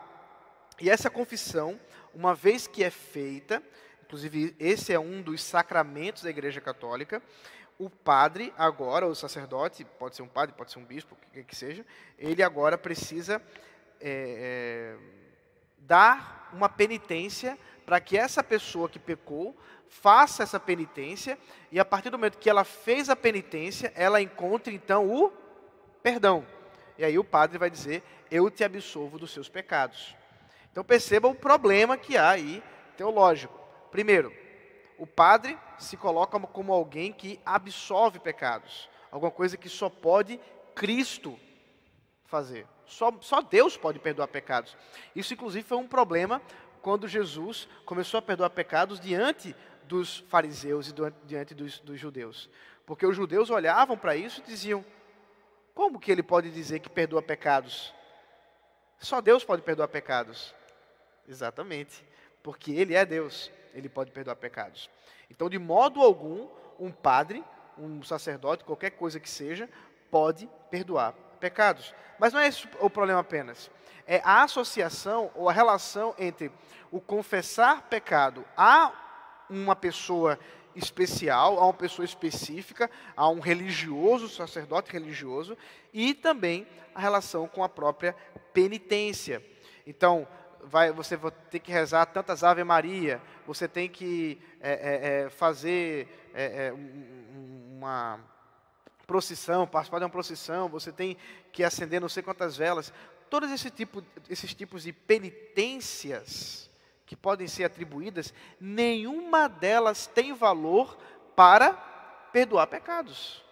E 0.81 0.90
essa 0.90 1.11
confissão, 1.11 1.81
uma 2.14 2.35
vez 2.35 2.66
que 2.66 2.85
é 2.85 2.90
feita, 2.90 3.62
inclusive 4.05 4.55
esse 4.61 4.92
é 4.92 4.98
um 4.98 5.22
dos 5.22 5.42
sacramentos 5.42 6.22
da 6.22 6.31
Igreja 6.31 6.61
Católica, 6.61 7.22
o 7.78 7.88
padre 7.88 8.52
agora, 8.57 9.07
o 9.07 9.14
sacerdote, 9.14 9.85
pode 9.98 10.14
ser 10.14 10.22
um 10.22 10.28
padre, 10.28 10.55
pode 10.55 10.70
ser 10.70 10.78
um 10.78 10.85
bispo, 10.85 11.14
o 11.14 11.33
que, 11.33 11.42
que 11.42 11.57
seja, 11.57 11.85
ele 12.18 12.42
agora 12.42 12.76
precisa 12.76 13.42
é, 14.00 14.96
é, 14.96 14.96
dar 15.87 16.51
uma 16.53 16.68
penitência 16.68 17.59
para 17.85 18.01
que 18.01 18.16
essa 18.16 18.42
pessoa 18.42 18.88
que 18.88 18.99
pecou 18.99 19.57
faça 19.88 20.42
essa 20.42 20.59
penitência 20.59 21.38
e 21.71 21.79
a 21.79 21.85
partir 21.85 22.11
do 22.11 22.18
momento 22.18 22.38
que 22.38 22.49
ela 22.49 22.64
fez 22.64 23.11
a 23.11 23.16
penitência, 23.16 23.92
ela 23.95 24.21
encontre 24.21 24.75
então 24.75 25.11
o 25.11 25.33
perdão. 26.03 26.47
E 26.97 27.05
aí 27.05 27.18
o 27.18 27.25
padre 27.25 27.59
vai 27.59 27.71
dizer: 27.71 28.03
Eu 28.31 28.51
te 28.51 28.64
absolvo 28.64 29.18
dos 29.18 29.33
seus 29.33 29.49
pecados. 29.49 30.16
Então 30.71 30.83
perceba 30.83 31.29
o 31.29 31.35
problema 31.35 31.99
que 31.99 32.16
há 32.16 32.31
aí 32.31 32.62
teológico. 32.97 33.61
Primeiro, 33.90 34.33
o 34.97 35.07
padre 35.07 35.59
se 35.79 35.97
coloca 35.97 36.38
como 36.40 36.73
alguém 36.73 37.12
que 37.12 37.40
absolve 37.45 38.18
pecados, 38.18 38.88
alguma 39.11 39.31
coisa 39.31 39.57
que 39.57 39.68
só 39.68 39.90
pode 39.90 40.40
Cristo 40.75 41.38
fazer. 42.33 42.66
Só, 42.87 43.12
só 43.21 43.42
Deus 43.42 43.77
pode 43.77 43.99
perdoar 43.99 44.27
pecados. 44.27 44.75
Isso, 45.14 45.35
inclusive, 45.35 45.68
foi 45.68 45.77
um 45.77 45.87
problema 45.87 46.40
quando 46.81 47.07
Jesus 47.07 47.68
começou 47.85 48.16
a 48.16 48.23
perdoar 48.23 48.49
pecados 48.49 48.99
diante 48.99 49.55
dos 49.85 50.21
fariseus 50.31 50.88
e 50.88 50.95
diante 51.27 51.55
dos, 51.55 51.79
dos 51.81 52.01
judeus. 52.01 52.49
Porque 52.87 53.07
os 53.07 53.14
judeus 53.14 53.51
olhavam 53.51 53.99
para 53.99 54.16
isso 54.16 54.40
e 54.40 54.45
diziam: 54.45 54.83
como 55.75 56.01
que 56.01 56.11
ele 56.11 56.23
pode 56.23 56.51
dizer 56.51 56.81
que 56.81 56.88
perdoa 56.88 57.21
pecados? 57.21 57.92
Só 58.99 59.21
Deus 59.21 59.45
pode 59.45 59.61
perdoar 59.61 59.88
pecados. 59.88 60.55
Exatamente. 61.29 62.03
Porque 62.42 62.73
Ele 62.73 62.95
é 62.95 63.05
Deus, 63.05 63.51
Ele 63.75 63.88
pode 63.88 64.11
perdoar 64.11 64.37
pecados. 64.37 64.88
Então, 65.31 65.51
de 65.51 65.59
modo 65.59 66.01
algum, 66.01 66.49
um 66.79 66.90
padre, 66.90 67.45
um 67.77 68.03
sacerdote, 68.03 68.64
qualquer 68.64 68.90
coisa 68.90 69.21
que 69.21 69.29
seja, 69.29 69.68
pode 70.11 70.49
perdoar 70.71 71.14
pecados. 71.42 71.92
Mas 72.20 72.33
não 72.33 72.38
é 72.38 72.46
esse 72.46 72.68
o 72.78 72.88
problema 72.88 73.18
apenas. 73.18 73.68
É 74.07 74.22
a 74.24 74.44
associação 74.44 75.33
ou 75.35 75.48
a 75.48 75.52
relação 75.52 76.14
entre 76.16 76.52
o 76.92 77.00
confessar 77.00 77.83
pecado 77.83 78.44
a 78.57 78.92
uma 79.50 79.74
pessoa 79.74 80.38
especial, 80.76 81.59
a 81.59 81.64
uma 81.64 81.74
pessoa 81.74 82.05
específica, 82.05 82.88
a 83.16 83.28
um 83.28 83.40
religioso, 83.40 84.28
sacerdote 84.28 84.92
religioso, 84.92 85.59
e 85.92 86.14
também 86.14 86.66
a 86.94 87.00
relação 87.00 87.48
com 87.48 87.64
a 87.64 87.68
própria 87.68 88.14
penitência. 88.52 89.42
Então, 89.85 90.27
vai, 90.62 90.92
você 90.92 91.17
vai 91.17 91.33
ter 91.50 91.58
que 91.58 91.73
rezar 91.73 92.06
tantas 92.06 92.44
Ave 92.44 92.62
Maria, 92.62 93.21
você 93.44 93.67
tem 93.67 93.88
que 93.88 94.40
é, 94.60 94.73
é, 94.73 95.25
é 95.25 95.31
fazer 95.31 96.08
é, 96.33 96.69
é, 96.69 96.73
uma 96.73 98.21
procissão, 99.13 99.67
participar 99.67 99.98
de 99.98 100.04
uma 100.06 100.10
procissão, 100.10 100.71
você 100.71 100.90
tem 100.90 101.19
que 101.52 101.63
acender 101.63 102.00
não 102.00 102.08
sei 102.08 102.23
quantas 102.23 102.56
velas. 102.56 102.90
Todos 103.29 103.50
esse 103.50 103.71
tipo, 103.71 104.02
esses 104.31 104.54
tipos 104.54 104.85
de 104.85 104.92
penitências 104.92 106.71
que 107.04 107.15
podem 107.15 107.46
ser 107.46 107.65
atribuídas, 107.65 108.33
nenhuma 108.58 109.48
delas 109.48 110.06
tem 110.06 110.33
valor 110.33 110.96
para 111.37 111.75
perdoar 112.33 112.67
pecados. 112.69 113.44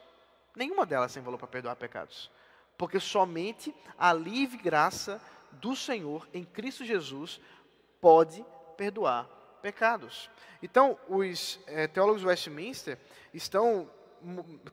Nenhuma 0.56 0.86
delas 0.86 1.12
tem 1.12 1.22
valor 1.22 1.36
para 1.36 1.46
perdoar 1.46 1.76
pecados. 1.76 2.30
Porque 2.78 2.98
somente 2.98 3.74
a 3.98 4.14
livre 4.14 4.56
graça 4.56 5.20
do 5.52 5.76
Senhor 5.76 6.26
em 6.32 6.42
Cristo 6.42 6.86
Jesus 6.86 7.38
pode 8.00 8.42
perdoar 8.78 9.28
pecados. 9.60 10.30
Então, 10.62 10.98
os 11.06 11.60
é, 11.66 11.86
teólogos 11.86 12.24
Westminster 12.24 12.98
estão 13.34 13.90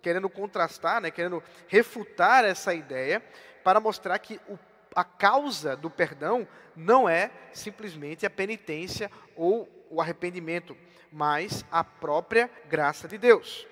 querendo 0.02 0.30
contrastar, 0.30 1.02
né, 1.02 1.12
querendo 1.12 1.44
refutar 1.68 2.46
essa 2.46 2.74
ideia, 2.74 3.24
para 3.64 3.80
mostrar 3.80 4.18
que 4.20 4.40
o, 4.48 4.58
a 4.96 5.04
causa 5.04 5.76
do 5.76 5.90
perdão 5.90 6.48
não 6.76 7.08
é 7.08 7.32
simplesmente 7.52 8.26
a 8.26 8.30
penitência 8.30 9.12
ou 9.36 9.68
o 9.90 10.02
arrependimento, 10.02 10.76
mas 11.12 11.66
a 11.72 11.84
própria 11.84 12.50
graça 12.70 13.08
de 13.08 13.18
Deus. 13.18 13.68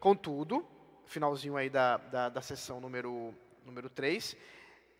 Contudo, 0.00 0.66
finalzinho 1.06 1.56
aí 1.56 1.68
da, 1.68 1.96
da, 1.96 2.28
da 2.28 2.42
sessão 2.42 2.80
número, 2.80 3.34
número 3.64 3.88
3, 3.90 4.36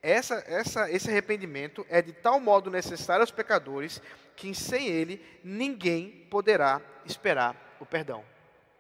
essa, 0.02 0.44
essa, 0.46 0.90
esse 0.90 1.10
arrependimento 1.10 1.84
é 1.88 2.00
de 2.00 2.12
tal 2.12 2.38
modo 2.38 2.70
necessário 2.70 3.22
aos 3.22 3.30
pecadores 3.30 4.00
que 4.36 4.54
sem 4.54 4.86
ele 4.86 5.24
ninguém 5.42 6.26
poderá 6.30 6.80
esperar 7.04 7.76
o 7.80 7.86
perdão. 7.86 8.24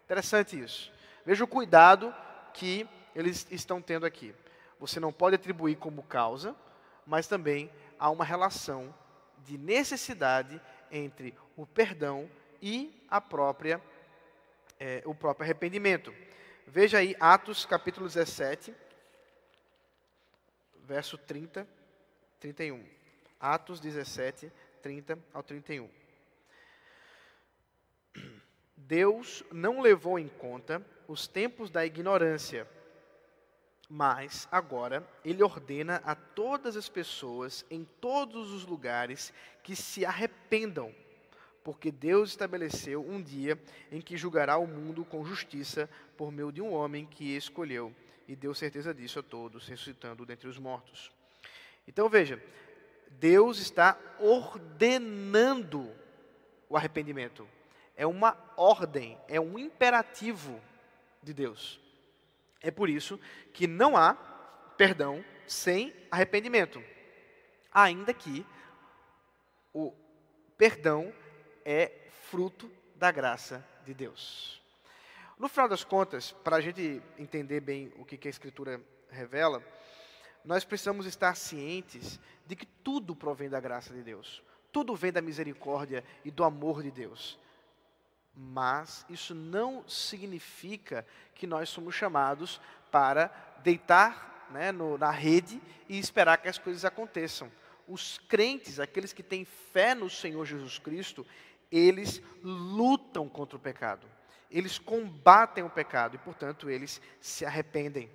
Interessante 0.04 0.58
isso. 0.58 0.92
Veja 1.28 1.44
o 1.44 1.46
cuidado 1.46 2.14
que 2.54 2.88
eles 3.14 3.46
estão 3.50 3.82
tendo 3.82 4.06
aqui. 4.06 4.34
Você 4.80 4.98
não 4.98 5.12
pode 5.12 5.36
atribuir 5.36 5.76
como 5.76 6.02
causa, 6.02 6.56
mas 7.06 7.26
também 7.26 7.70
há 7.98 8.08
uma 8.08 8.24
relação 8.24 8.94
de 9.44 9.58
necessidade 9.58 10.58
entre 10.90 11.36
o 11.54 11.66
perdão 11.66 12.30
e 12.62 13.04
a 13.10 13.20
própria, 13.20 13.78
é, 14.80 15.02
o 15.04 15.14
próprio 15.14 15.44
arrependimento. 15.44 16.14
Veja 16.66 16.96
aí 16.96 17.14
Atos 17.20 17.66
capítulo 17.66 18.06
17, 18.06 18.74
verso 20.86 21.18
30, 21.18 21.68
31. 22.40 22.82
Atos 23.38 23.80
17, 23.80 24.50
30 24.80 25.18
ao 25.34 25.42
31. 25.42 25.90
Deus 28.88 29.44
não 29.52 29.82
levou 29.82 30.18
em 30.18 30.28
conta 30.28 30.82
os 31.06 31.28
tempos 31.28 31.68
da 31.68 31.84
ignorância, 31.84 32.66
mas 33.86 34.48
agora 34.50 35.06
ele 35.22 35.42
ordena 35.42 36.00
a 36.06 36.14
todas 36.14 36.74
as 36.74 36.88
pessoas 36.88 37.66
em 37.70 37.84
todos 38.00 38.50
os 38.50 38.64
lugares 38.64 39.30
que 39.62 39.76
se 39.76 40.06
arrependam, 40.06 40.94
porque 41.62 41.92
Deus 41.92 42.30
estabeleceu 42.30 43.06
um 43.06 43.22
dia 43.22 43.60
em 43.92 44.00
que 44.00 44.16
julgará 44.16 44.56
o 44.56 44.66
mundo 44.66 45.04
com 45.04 45.22
justiça 45.22 45.86
por 46.16 46.32
meio 46.32 46.50
de 46.50 46.62
um 46.62 46.72
homem 46.72 47.04
que 47.04 47.36
escolheu 47.36 47.94
e 48.26 48.34
deu 48.34 48.54
certeza 48.54 48.94
disso 48.94 49.18
a 49.18 49.22
todos, 49.22 49.68
ressuscitando 49.68 50.24
dentre 50.24 50.48
os 50.48 50.58
mortos. 50.58 51.12
Então 51.86 52.08
veja, 52.08 52.42
Deus 53.10 53.58
está 53.58 53.98
ordenando 54.18 55.94
o 56.70 56.76
arrependimento 56.76 57.46
é 57.98 58.06
uma 58.06 58.38
ordem, 58.56 59.18
é 59.26 59.40
um 59.40 59.58
imperativo 59.58 60.60
de 61.20 61.34
Deus. 61.34 61.80
É 62.62 62.70
por 62.70 62.88
isso 62.88 63.18
que 63.52 63.66
não 63.66 63.96
há 63.96 64.14
perdão 64.76 65.24
sem 65.48 65.92
arrependimento, 66.08 66.80
ainda 67.72 68.14
que 68.14 68.46
o 69.74 69.92
perdão 70.56 71.12
é 71.64 71.90
fruto 72.30 72.70
da 72.94 73.10
graça 73.10 73.66
de 73.84 73.92
Deus. 73.92 74.62
No 75.36 75.48
final 75.48 75.68
das 75.68 75.82
contas, 75.82 76.30
para 76.30 76.56
a 76.56 76.60
gente 76.60 77.02
entender 77.18 77.60
bem 77.60 77.92
o 77.96 78.04
que 78.04 78.28
a 78.28 78.30
Escritura 78.30 78.80
revela, 79.10 79.60
nós 80.44 80.64
precisamos 80.64 81.04
estar 81.04 81.34
cientes 81.34 82.20
de 82.46 82.54
que 82.54 82.66
tudo 82.66 83.16
provém 83.16 83.48
da 83.48 83.58
graça 83.58 83.92
de 83.92 84.02
Deus, 84.02 84.40
tudo 84.70 84.94
vem 84.94 85.10
da 85.10 85.20
misericórdia 85.20 86.04
e 86.24 86.30
do 86.30 86.44
amor 86.44 86.80
de 86.82 86.92
Deus. 86.92 87.38
Mas 88.40 89.04
isso 89.10 89.34
não 89.34 89.82
significa 89.88 91.04
que 91.34 91.44
nós 91.44 91.68
somos 91.68 91.96
chamados 91.96 92.60
para 92.88 93.26
deitar 93.64 94.46
né, 94.52 94.70
no, 94.70 94.96
na 94.96 95.10
rede 95.10 95.60
e 95.88 95.98
esperar 95.98 96.38
que 96.38 96.48
as 96.48 96.56
coisas 96.56 96.84
aconteçam. 96.84 97.50
Os 97.88 98.18
crentes, 98.28 98.78
aqueles 98.78 99.12
que 99.12 99.24
têm 99.24 99.44
fé 99.44 99.92
no 99.92 100.08
Senhor 100.08 100.44
Jesus 100.44 100.78
Cristo, 100.78 101.26
eles 101.68 102.22
lutam 102.40 103.28
contra 103.28 103.56
o 103.56 103.60
pecado. 103.60 104.06
Eles 104.48 104.78
combatem 104.78 105.64
o 105.64 105.70
pecado 105.70 106.14
e, 106.14 106.18
portanto, 106.18 106.70
eles 106.70 107.00
se 107.20 107.44
arrependem. 107.44 108.08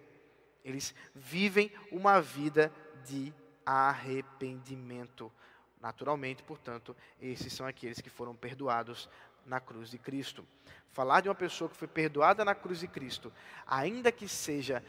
Eles 0.63 0.95
vivem 1.13 1.69
uma 1.91 2.21
vida 2.21 2.71
de 3.05 3.33
arrependimento. 3.65 5.29
Naturalmente, 5.81 6.41
portanto, 6.43 6.95
esses 7.21 7.51
são 7.51 7.67
aqueles 7.67 7.99
que 7.99 8.09
foram 8.09 8.33
perdoados 8.33 9.09
na 9.45 9.59
cruz 9.59 9.89
de 9.89 9.97
Cristo. 9.97 10.45
Falar 10.91 11.21
de 11.21 11.29
uma 11.29 11.35
pessoa 11.35 11.69
que 11.69 11.75
foi 11.75 11.87
perdoada 11.87 12.45
na 12.45 12.53
cruz 12.53 12.79
de 12.79 12.87
Cristo, 12.87 13.33
ainda 13.65 14.11
que 14.11 14.27
seja, 14.27 14.83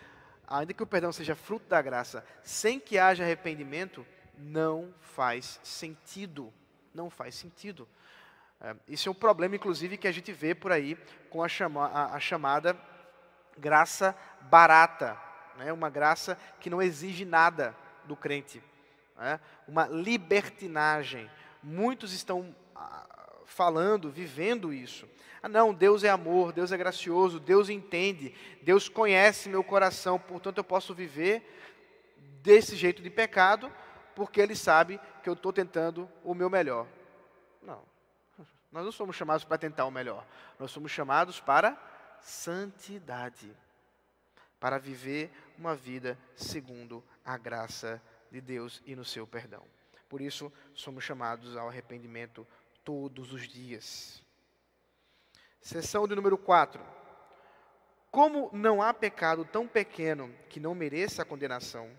ainda 0.47 0.75
que 0.75 0.83
o 0.83 0.87
perdão 0.87 1.13
seja 1.13 1.35
fruto 1.35 1.67
da 1.69 1.81
graça, 1.81 2.25
sem 2.43 2.79
que 2.79 2.99
haja 2.99 3.25
arrependimento, 3.25 4.07
não 4.37 4.93
faz 5.01 5.61
sentido. 5.63 6.53
Não 6.93 7.11
faz 7.11 7.35
sentido. 7.35 7.89
É, 8.61 8.77
isso 8.89 9.09
é 9.09 9.13
um 9.13 9.15
problema, 9.15 9.57
inclusive, 9.57 9.97
que 9.97 10.09
a 10.09 10.13
gente 10.13 10.33
vê 10.33 10.55
por 10.55 10.73
aí 10.73 10.97
com 11.31 11.43
a, 11.43 11.49
chama, 11.49 11.87
a, 11.87 12.15
a 12.15 12.21
chamada 12.21 12.77
graça 13.59 14.17
barata, 14.43 15.19
né? 15.57 15.73
uma 15.73 15.91
graça 15.91 16.39
que 16.61 16.71
não 16.71 16.83
exige 16.83 17.25
nada 17.25 17.75
do 18.05 18.17
crente, 18.17 18.63
né? 19.17 19.41
uma 19.67 19.87
libertinagem. 19.87 21.31
Muitos 21.63 22.13
estão 22.13 22.55
falando, 23.47 24.11
vivendo 24.11 24.73
isso. 24.73 25.09
Ah, 25.43 25.49
não, 25.49 25.75
Deus 25.75 26.05
é 26.05 26.09
amor, 26.09 26.53
Deus 26.53 26.73
é 26.73 26.77
gracioso, 26.77 27.39
Deus 27.39 27.69
entende, 27.69 28.35
Deus 28.63 28.89
conhece 28.89 29.49
meu 29.49 29.63
coração, 29.63 30.19
portanto 30.19 30.59
eu 30.59 30.65
posso 30.65 30.95
viver 30.95 31.43
desse 32.43 32.77
jeito 32.77 33.03
de 33.03 33.11
pecado, 33.11 33.71
porque 34.15 34.41
Ele 34.41 34.57
sabe 34.57 34.99
que 35.23 35.29
eu 35.29 35.35
estou 35.35 35.53
tentando 35.53 36.11
o 36.23 36.35
meu 36.35 36.49
melhor. 36.49 36.87
Não, 37.63 37.83
nós 38.73 38.85
não 38.85 38.93
somos 38.93 39.17
chamados 39.17 39.45
para 39.45 39.59
tentar 39.59 39.85
o 39.85 39.91
melhor, 39.91 40.27
nós 40.59 40.71
somos 40.71 40.91
chamados 40.91 41.41
para 41.41 41.77
santidade, 42.21 43.55
para 44.59 44.79
viver 44.79 45.31
uma 45.59 45.77
vida 45.77 46.19
segundo 46.35 47.05
a 47.25 47.37
graça 47.37 48.01
de 48.31 48.41
Deus 48.41 48.83
e 48.87 48.97
no 48.97 49.05
seu 49.05 49.27
perdão. 49.27 49.63
Por 50.09 50.21
isso, 50.21 50.53
somos 50.75 51.05
chamados 51.05 51.57
ao 51.57 51.69
arrependimento 51.69 52.47
todos 52.85 53.33
os 53.33 53.49
dias. 53.49 54.23
Seção 55.61 56.07
de 56.07 56.15
número 56.15 56.37
4. 56.37 56.81
Como 58.11 58.51
não 58.53 58.83
há 58.83 58.93
pecado 58.93 59.45
tão 59.45 59.67
pequeno 59.67 60.33
que 60.49 60.61
não 60.61 60.75
mereça 60.75 61.23
a 61.23 61.25
condenação, 61.25 61.91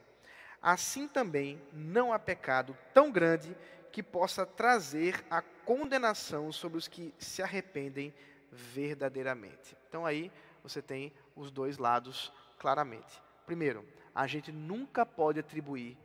assim 0.62 1.08
também 1.08 1.62
não 1.74 2.14
há 2.14 2.20
pecado 2.20 2.78
tão 2.94 3.12
grande 3.12 3.58
que 3.92 4.04
possa 4.04 4.46
trazer 4.46 5.26
a 5.30 5.42
condenação 5.42 6.52
sobre 6.52 6.78
os 6.78 6.88
que 6.88 7.14
se 7.18 7.42
arrependem 7.42 8.14
verdadeiramente. 8.52 9.76
Então 9.90 10.06
aí 10.06 10.32
você 10.62 10.82
tem 10.82 11.12
os 11.36 11.52
dois 11.52 11.78
lados 11.78 12.32
claramente. 12.58 13.22
Primeiro, 13.46 13.86
a 14.14 14.28
gente 14.28 14.52
nunca 14.52 15.06
pode 15.06 15.40
atribuir, 15.40 15.98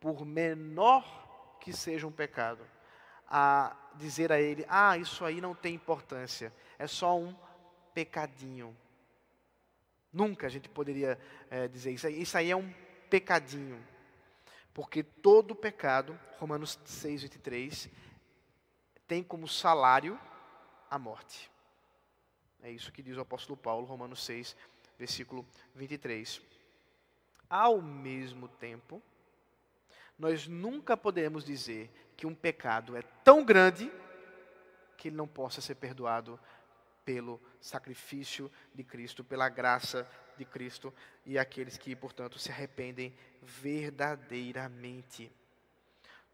por 0.00 0.24
menor 0.24 1.58
que 1.60 1.72
seja 1.72 2.06
um 2.06 2.12
pecado, 2.12 2.66
a 3.34 3.74
dizer 3.94 4.30
a 4.30 4.38
ele: 4.38 4.66
ah, 4.68 4.98
isso 4.98 5.24
aí 5.24 5.40
não 5.40 5.54
tem 5.54 5.74
importância, 5.74 6.52
é 6.78 6.86
só 6.86 7.18
um 7.18 7.34
pecadinho. 7.94 8.76
Nunca 10.12 10.46
a 10.46 10.50
gente 10.50 10.68
poderia 10.68 11.18
é, 11.50 11.66
dizer 11.66 11.92
isso 11.92 12.06
aí. 12.06 12.20
Isso 12.20 12.36
aí 12.36 12.50
é 12.50 12.56
um 12.56 12.70
pecadinho. 13.08 13.82
Porque 14.74 15.02
todo 15.02 15.56
pecado, 15.56 16.18
Romanos 16.38 16.78
6, 16.84 17.22
23, 17.22 17.88
tem 19.08 19.22
como 19.22 19.48
salário 19.48 20.20
a 20.90 20.98
morte. 20.98 21.50
É 22.62 22.70
isso 22.70 22.92
que 22.92 23.02
diz 23.02 23.16
o 23.16 23.20
apóstolo 23.20 23.56
Paulo, 23.56 23.86
Romanos 23.86 24.22
6, 24.24 24.54
versículo 24.98 25.46
23. 25.74 26.40
Ao 27.48 27.80
mesmo 27.80 28.48
tempo, 28.48 29.02
nós 30.18 30.46
nunca 30.46 30.96
podemos 30.96 31.44
dizer 31.44 31.90
que 32.22 32.26
um 32.28 32.34
pecado 32.36 32.96
é 32.96 33.02
tão 33.24 33.44
grande 33.44 33.90
que 34.96 35.08
ele 35.08 35.16
não 35.16 35.26
possa 35.26 35.60
ser 35.60 35.74
perdoado 35.74 36.38
pelo 37.04 37.40
sacrifício 37.60 38.48
de 38.72 38.84
Cristo, 38.84 39.24
pela 39.24 39.48
graça 39.48 40.08
de 40.38 40.44
Cristo 40.44 40.94
e 41.26 41.36
aqueles 41.36 41.76
que, 41.76 41.96
portanto, 41.96 42.38
se 42.38 42.52
arrependem 42.52 43.12
verdadeiramente. 43.42 45.32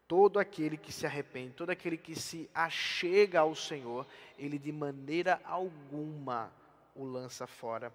Todo 0.07 0.37
aquele 0.37 0.77
que 0.77 0.91
se 0.91 1.07
arrepende, 1.07 1.55
todo 1.55 1.71
aquele 1.71 1.97
que 1.97 2.15
se 2.15 2.47
achega 2.53 3.39
ao 3.39 3.55
Senhor, 3.55 4.05
ele 4.37 4.59
de 4.59 4.71
maneira 4.71 5.41
alguma 5.43 6.53
o 6.93 7.03
lança 7.03 7.47
fora. 7.47 7.91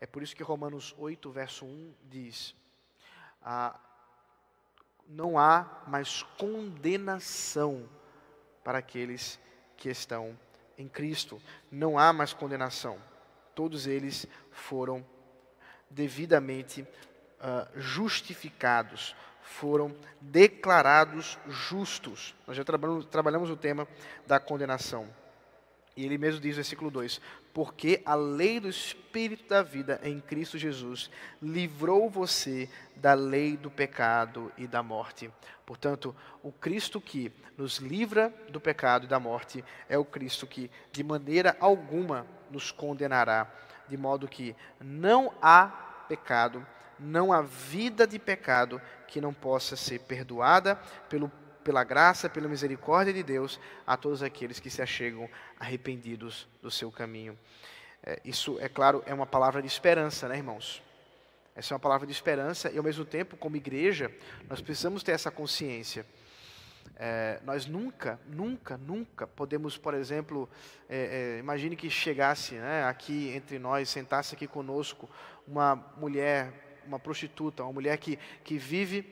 É 0.00 0.06
por 0.06 0.22
isso 0.22 0.34
que 0.34 0.42
Romanos 0.42 0.94
8, 0.96 1.30
verso 1.30 1.66
1 1.66 1.94
diz: 2.04 2.56
ah, 3.42 3.78
não 5.08 5.38
há 5.38 5.82
mais 5.86 6.22
condenação 6.38 7.88
para 8.62 8.78
aqueles 8.78 9.38
que 9.76 9.88
estão 9.88 10.38
em 10.78 10.88
Cristo. 10.88 11.40
Não 11.70 11.98
há 11.98 12.12
mais 12.12 12.32
condenação. 12.32 12.98
Todos 13.54 13.86
eles 13.86 14.26
foram 14.50 15.04
devidamente 15.88 16.82
uh, 16.82 17.80
justificados, 17.80 19.14
foram 19.42 19.94
declarados 20.20 21.38
justos. 21.46 22.34
Nós 22.46 22.56
já 22.56 22.64
trabalhamos, 22.64 23.06
trabalhamos 23.06 23.50
o 23.50 23.56
tema 23.56 23.86
da 24.26 24.40
condenação. 24.40 25.08
E 25.96 26.04
ele 26.04 26.18
mesmo 26.18 26.40
diz, 26.40 26.56
versículo 26.56 26.90
2: 26.90 27.20
Porque 27.52 28.02
a 28.04 28.14
lei 28.14 28.58
do 28.58 28.68
Espírito 28.68 29.48
da 29.48 29.62
vida 29.62 30.00
em 30.02 30.20
Cristo 30.20 30.58
Jesus 30.58 31.10
livrou 31.40 32.10
você 32.10 32.68
da 32.96 33.14
lei 33.14 33.56
do 33.56 33.70
pecado 33.70 34.52
e 34.58 34.66
da 34.66 34.82
morte. 34.82 35.30
Portanto, 35.64 36.14
o 36.42 36.50
Cristo 36.50 37.00
que 37.00 37.32
nos 37.56 37.78
livra 37.78 38.34
do 38.50 38.60
pecado 38.60 39.04
e 39.04 39.08
da 39.08 39.20
morte 39.20 39.64
é 39.88 39.96
o 39.96 40.04
Cristo 40.04 40.46
que, 40.46 40.70
de 40.90 41.04
maneira 41.04 41.56
alguma, 41.60 42.26
nos 42.50 42.72
condenará, 42.72 43.50
de 43.88 43.96
modo 43.96 44.26
que 44.26 44.54
não 44.80 45.32
há 45.40 45.68
pecado, 46.08 46.66
não 46.98 47.32
há 47.32 47.40
vida 47.40 48.06
de 48.06 48.18
pecado 48.18 48.80
que 49.06 49.20
não 49.20 49.32
possa 49.32 49.76
ser 49.76 50.00
perdoada 50.00 50.76
pelo 51.08 51.30
pela 51.64 51.82
graça, 51.82 52.28
pela 52.28 52.46
misericórdia 52.46 53.12
de 53.12 53.22
Deus, 53.22 53.58
a 53.86 53.96
todos 53.96 54.22
aqueles 54.22 54.60
que 54.60 54.70
se 54.70 54.82
achegam 54.82 55.28
arrependidos 55.58 56.46
do 56.62 56.70
seu 56.70 56.92
caminho. 56.92 57.36
É, 58.02 58.20
isso, 58.24 58.58
é 58.60 58.68
claro, 58.68 59.02
é 59.06 59.14
uma 59.14 59.26
palavra 59.26 59.62
de 59.62 59.66
esperança, 59.66 60.28
né, 60.28 60.36
irmãos? 60.36 60.82
Essa 61.56 61.72
é 61.72 61.74
uma 61.74 61.80
palavra 61.80 62.06
de 62.06 62.12
esperança 62.12 62.70
e, 62.70 62.76
ao 62.76 62.84
mesmo 62.84 63.04
tempo, 63.04 63.36
como 63.36 63.56
igreja, 63.56 64.10
nós 64.48 64.60
precisamos 64.60 65.02
ter 65.02 65.12
essa 65.12 65.30
consciência. 65.30 66.04
É, 66.96 67.40
nós 67.44 67.66
nunca, 67.66 68.20
nunca, 68.26 68.76
nunca 68.76 69.26
podemos, 69.26 69.78
por 69.78 69.94
exemplo, 69.94 70.48
é, 70.88 71.36
é, 71.36 71.38
imagine 71.38 71.74
que 71.74 71.88
chegasse 71.88 72.54
né, 72.54 72.84
aqui 72.84 73.30
entre 73.34 73.58
nós, 73.58 73.88
sentasse 73.88 74.34
aqui 74.34 74.46
conosco 74.46 75.08
uma 75.46 75.74
mulher, 75.96 76.82
uma 76.86 76.98
prostituta, 76.98 77.64
uma 77.64 77.72
mulher 77.72 77.96
que, 77.98 78.18
que 78.44 78.58
vive 78.58 79.02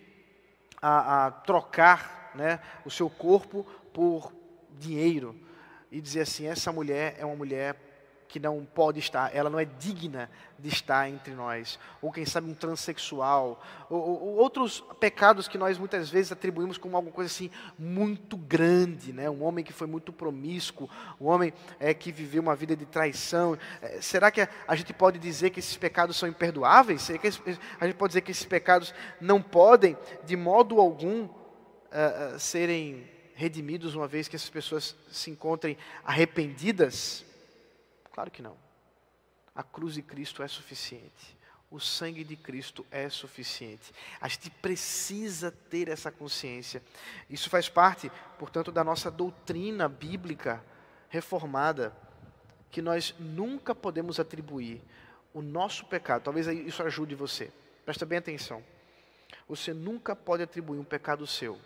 a, 0.83 1.27
a 1.27 1.31
trocar 1.31 2.33
né, 2.35 2.61
o 2.85 2.91
seu 2.91 3.09
corpo 3.09 3.65
por 3.95 4.35
dinheiro 4.73 5.39
e 5.91 6.01
dizer 6.01 6.23
assim: 6.23 6.47
essa 6.47 6.73
mulher 6.73 7.15
é 7.19 7.25
uma 7.25 7.37
mulher 7.37 7.92
que 8.33 8.41
não 8.41 8.65
pode 8.65 8.99
estar, 8.99 9.31
ela 9.37 9.51
não 9.51 9.61
é 9.61 9.67
digna 9.67 10.31
de 10.59 10.71
estar 10.71 11.07
entre 11.07 11.35
nós. 11.35 11.79
Ou 12.01 12.11
quem 12.11 12.25
sabe 12.25 12.51
um 12.51 12.55
transexual, 12.55 13.63
ou, 13.91 14.01
ou, 14.01 14.37
outros 14.37 14.83
pecados 14.99 15.47
que 15.47 15.59
nós 15.59 15.77
muitas 15.77 16.09
vezes 16.09 16.33
atribuímos 16.33 16.79
como 16.79 16.97
alguma 16.97 17.15
coisa 17.15 17.31
assim 17.31 17.51
muito 17.79 18.39
grande, 18.39 19.13
né? 19.13 19.29
Um 19.29 19.43
homem 19.43 19.63
que 19.63 19.73
foi 19.73 19.87
muito 19.87 20.15
promíscuo, 20.15 20.89
um 21.21 21.27
homem 21.27 21.53
é, 21.79 21.93
que 21.93 22.11
viveu 22.11 22.41
uma 22.41 22.57
vida 22.57 22.75
de 22.75 22.87
traição. 22.87 23.59
É, 23.83 24.01
será 24.01 24.31
que 24.31 24.41
a, 24.41 24.49
a, 24.67 24.75
gente 24.75 24.95
pode 24.95 25.19
dizer 25.19 25.51
que 25.51 25.61
esses 25.61 25.77
pecados 25.77 26.17
são 26.17 26.27
imperdoáveis? 26.27 27.03
Será 27.03 27.19
que 27.19 27.29
a 27.29 27.87
gente 27.87 27.97
pode 27.99 28.13
dizer 28.13 28.23
que 28.23 28.31
esses 28.31 28.47
pecados 28.47 28.95
não 29.21 29.43
podem, 29.43 29.95
de 30.25 30.39
modo 30.39 30.81
algum, 30.81 31.25
uh, 31.25 31.29
uh, 32.35 32.39
serem 32.39 33.07
redimidos 33.35 33.95
uma 33.95 34.09
vez 34.09 34.27
que 34.27 34.37
essas 34.37 34.49
pessoas 34.49 34.97
se 35.11 35.31
encontrem 35.31 35.77
arrependidas? 36.03 37.27
Claro 38.13 38.31
que 38.31 38.43
não. 38.43 38.57
A 39.55 39.63
cruz 39.63 39.95
de 39.95 40.03
Cristo 40.03 40.43
é 40.43 40.49
suficiente. 40.49 41.37
O 41.71 41.81
sangue 41.81 42.23
de 42.23 42.37
Cristo 42.37 42.85
é 42.91 43.09
suficiente. 43.09 43.93
A 44.21 44.29
gente 44.29 44.51
precisa 44.51 45.51
ter 45.51 45.89
essa 45.89 46.11
consciência. 46.11 46.83
Isso 47.31 47.49
faz 47.49 47.69
parte, 47.69 48.13
portanto, 48.39 48.71
da 48.71 48.85
nossa 48.85 49.11
doutrina 49.11 49.89
bíblica 49.89 50.63
reformada, 51.09 51.97
que 52.71 52.83
nós 52.83 53.15
nunca 53.19 53.75
podemos 53.75 54.21
atribuir 54.21 54.83
o 55.33 55.41
nosso 55.41 55.87
pecado. 55.87 56.25
Talvez 56.25 56.47
isso 56.47 56.83
ajude 56.83 57.15
você. 57.15 57.51
Presta 57.85 58.05
bem 58.05 58.19
atenção. 58.19 58.63
Você 59.49 59.73
nunca 59.73 60.15
pode 60.15 60.43
atribuir 60.43 60.79
um 60.79 60.85
pecado 60.85 61.27
seu 61.27 61.59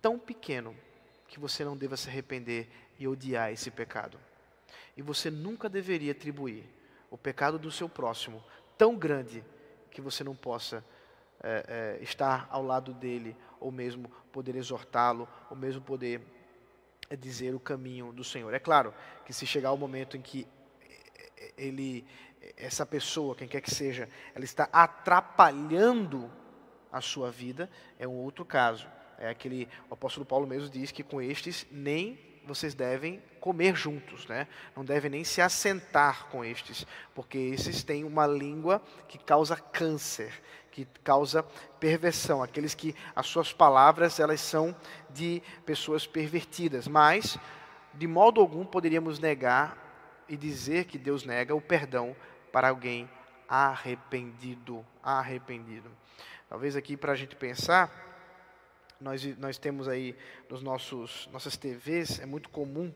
tão 0.00 0.18
pequeno 0.18 0.76
que 1.26 1.40
você 1.40 1.64
não 1.64 1.76
deva 1.76 1.96
se 1.96 2.08
arrepender 2.08 2.68
e 2.98 3.08
odiar 3.08 3.52
esse 3.52 3.70
pecado. 3.70 4.18
E 4.96 5.02
você 5.02 5.30
nunca 5.30 5.68
deveria 5.68 6.12
atribuir 6.12 6.64
o 7.10 7.16
pecado 7.16 7.58
do 7.58 7.70
seu 7.70 7.88
próximo 7.88 8.42
tão 8.76 8.96
grande 8.96 9.44
que 9.90 10.00
você 10.00 10.22
não 10.22 10.34
possa 10.34 10.84
é, 11.42 11.96
é, 11.98 12.02
estar 12.02 12.48
ao 12.50 12.62
lado 12.62 12.92
dele, 12.92 13.36
ou 13.60 13.70
mesmo 13.70 14.10
poder 14.32 14.56
exortá-lo, 14.56 15.28
ou 15.50 15.56
mesmo 15.56 15.80
poder 15.80 16.20
é, 17.08 17.16
dizer 17.16 17.54
o 17.54 17.60
caminho 17.60 18.12
do 18.12 18.24
Senhor. 18.24 18.52
É 18.52 18.58
claro 18.58 18.92
que 19.24 19.32
se 19.32 19.46
chegar 19.46 19.72
o 19.72 19.76
momento 19.76 20.16
em 20.16 20.20
que 20.20 20.46
ele, 21.56 22.04
essa 22.56 22.84
pessoa, 22.84 23.34
quem 23.34 23.48
quer 23.48 23.60
que 23.60 23.70
seja, 23.70 24.08
ela 24.34 24.44
está 24.44 24.68
atrapalhando 24.72 26.30
a 26.90 27.00
sua 27.00 27.30
vida, 27.30 27.70
é 27.98 28.06
um 28.06 28.16
outro 28.16 28.44
caso. 28.44 28.86
É 29.18 29.28
aquele, 29.28 29.68
o 29.90 29.94
apóstolo 29.94 30.24
Paulo 30.24 30.46
mesmo 30.46 30.68
diz 30.68 30.92
que 30.92 31.02
com 31.02 31.20
estes 31.20 31.66
nem 31.70 32.27
vocês 32.48 32.74
devem 32.74 33.22
comer 33.40 33.76
juntos, 33.76 34.26
né? 34.26 34.48
Não 34.74 34.84
devem 34.84 35.10
nem 35.10 35.24
se 35.24 35.40
assentar 35.40 36.26
com 36.26 36.44
estes, 36.44 36.86
porque 37.14 37.38
esses 37.38 37.84
têm 37.84 38.04
uma 38.04 38.26
língua 38.26 38.82
que 39.06 39.18
causa 39.18 39.54
câncer, 39.56 40.32
que 40.72 40.86
causa 41.04 41.42
perversão, 41.78 42.42
aqueles 42.42 42.74
que 42.74 42.94
as 43.14 43.26
suas 43.26 43.52
palavras 43.52 44.18
elas 44.18 44.40
são 44.40 44.74
de 45.10 45.42
pessoas 45.64 46.06
pervertidas, 46.06 46.88
mas 46.88 47.38
de 47.94 48.06
modo 48.06 48.40
algum 48.40 48.64
poderíamos 48.64 49.18
negar 49.18 49.76
e 50.28 50.36
dizer 50.36 50.84
que 50.84 50.98
Deus 50.98 51.24
nega 51.24 51.54
o 51.54 51.60
perdão 51.60 52.16
para 52.52 52.68
alguém 52.68 53.08
arrependido, 53.48 54.84
arrependido. 55.02 55.90
Talvez 56.48 56.76
aqui 56.76 56.96
para 56.96 57.12
a 57.12 57.16
gente 57.16 57.36
pensar 57.36 58.07
nós, 59.00 59.24
nós 59.38 59.58
temos 59.58 59.88
aí 59.88 60.16
nos 60.48 60.62
nossos 60.62 61.28
nossas 61.32 61.56
TVs, 61.56 62.20
é 62.20 62.26
muito 62.26 62.48
comum 62.48 62.92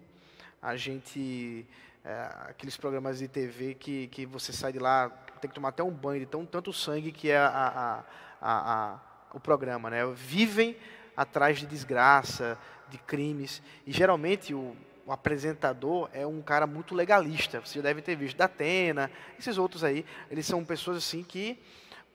a 0.61 0.76
gente 0.76 1.66
é, 2.05 2.28
aqueles 2.48 2.76
programas 2.76 3.18
de 3.18 3.28
TV 3.28 3.74
que, 3.74 4.09
que 4.09 4.26
você 4.26 4.53
sai 4.53 4.72
de 4.72 4.78
lá, 4.78 5.09
tem 5.40 5.48
que 5.48 5.55
tomar 5.55 5.68
até 5.68 5.82
um 5.82 5.90
banho 5.90 6.20
de 6.20 6.26
tão, 6.26 6.44
tanto 6.44 6.72
sangue 6.72 7.12
que 7.12 7.30
é 7.30 7.38
a, 7.38 8.05
a, 8.40 8.94
a, 8.94 9.00
o 9.32 9.40
programa, 9.40 9.90
né? 9.90 10.05
Vivem 10.14 10.76
atrás 11.16 11.59
de 11.59 11.66
desgraça, 11.66 12.59
de 12.88 12.98
crimes, 12.98 13.62
e 13.86 13.92
geralmente 13.92 14.53
o, 14.55 14.76
o 15.07 15.12
apresentador 15.12 16.09
é 16.12 16.26
um 16.26 16.42
cara 16.42 16.66
muito 16.66 16.94
legalista. 16.94 17.61
Você 17.61 17.76
já 17.76 17.82
deve 17.82 18.03
ter 18.03 18.16
visto 18.16 18.36
da 18.36 18.46
Atena, 18.46 19.11
esses 19.38 19.59
outros 19.59 19.84
aí, 19.84 20.05
eles 20.30 20.46
são 20.46 20.64
pessoas 20.64 20.96
assim 20.96 21.22
que 21.22 21.59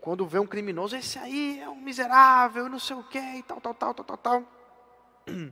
quando 0.08 0.26
vê 0.26 0.40
um 0.40 0.48
criminoso, 0.48 0.96
esse 0.96 1.20
aí 1.20 1.60
é 1.60 1.68
um 1.68 1.82
miserável, 1.82 2.70
não 2.70 2.80
sei 2.80 2.96
o 2.96 3.04
quê, 3.04 3.20
e 3.20 3.44
tal, 3.44 3.60
tal, 3.60 3.74
tal, 3.74 3.94
tal, 3.94 4.06
tal, 4.06 4.18
tal. 4.18 4.44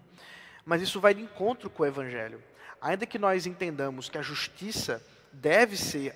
Mas 0.65 0.81
isso 0.81 0.97
vai 0.97 1.13
de 1.13 1.21
encontro 1.21 1.69
com 1.69 1.83
o 1.83 1.85
Evangelho. 1.85 2.41
Ainda 2.81 3.05
que 3.05 3.19
nós 3.19 3.45
entendamos 3.45 4.07
que 4.07 4.17
a 4.17 4.21
justiça 4.21 5.05
deve 5.33 5.75
ser 5.75 6.15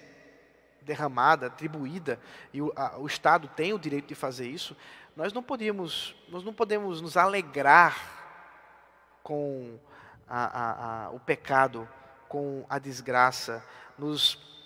derramada, 0.83 1.47
atribuída, 1.47 2.17
e 2.53 2.61
o, 2.61 2.71
a, 2.77 2.97
o 2.97 3.07
Estado 3.07 3.49
tem 3.57 3.73
o 3.73 3.77
direito 3.77 4.07
de 4.07 4.15
fazer 4.15 4.47
isso, 4.47 4.73
nós 5.17 5.33
não 5.33 5.43
podemos, 5.43 6.15
nós 6.29 6.41
não 6.41 6.53
podemos 6.53 7.01
nos 7.01 7.17
alegrar 7.17 7.97
com 9.21 9.77
a, 10.29 11.07
a, 11.07 11.09
o 11.09 11.19
pecado, 11.19 11.85
com 12.29 12.65
a 12.69 12.79
desgraça, 12.79 13.61
nos 13.97 14.58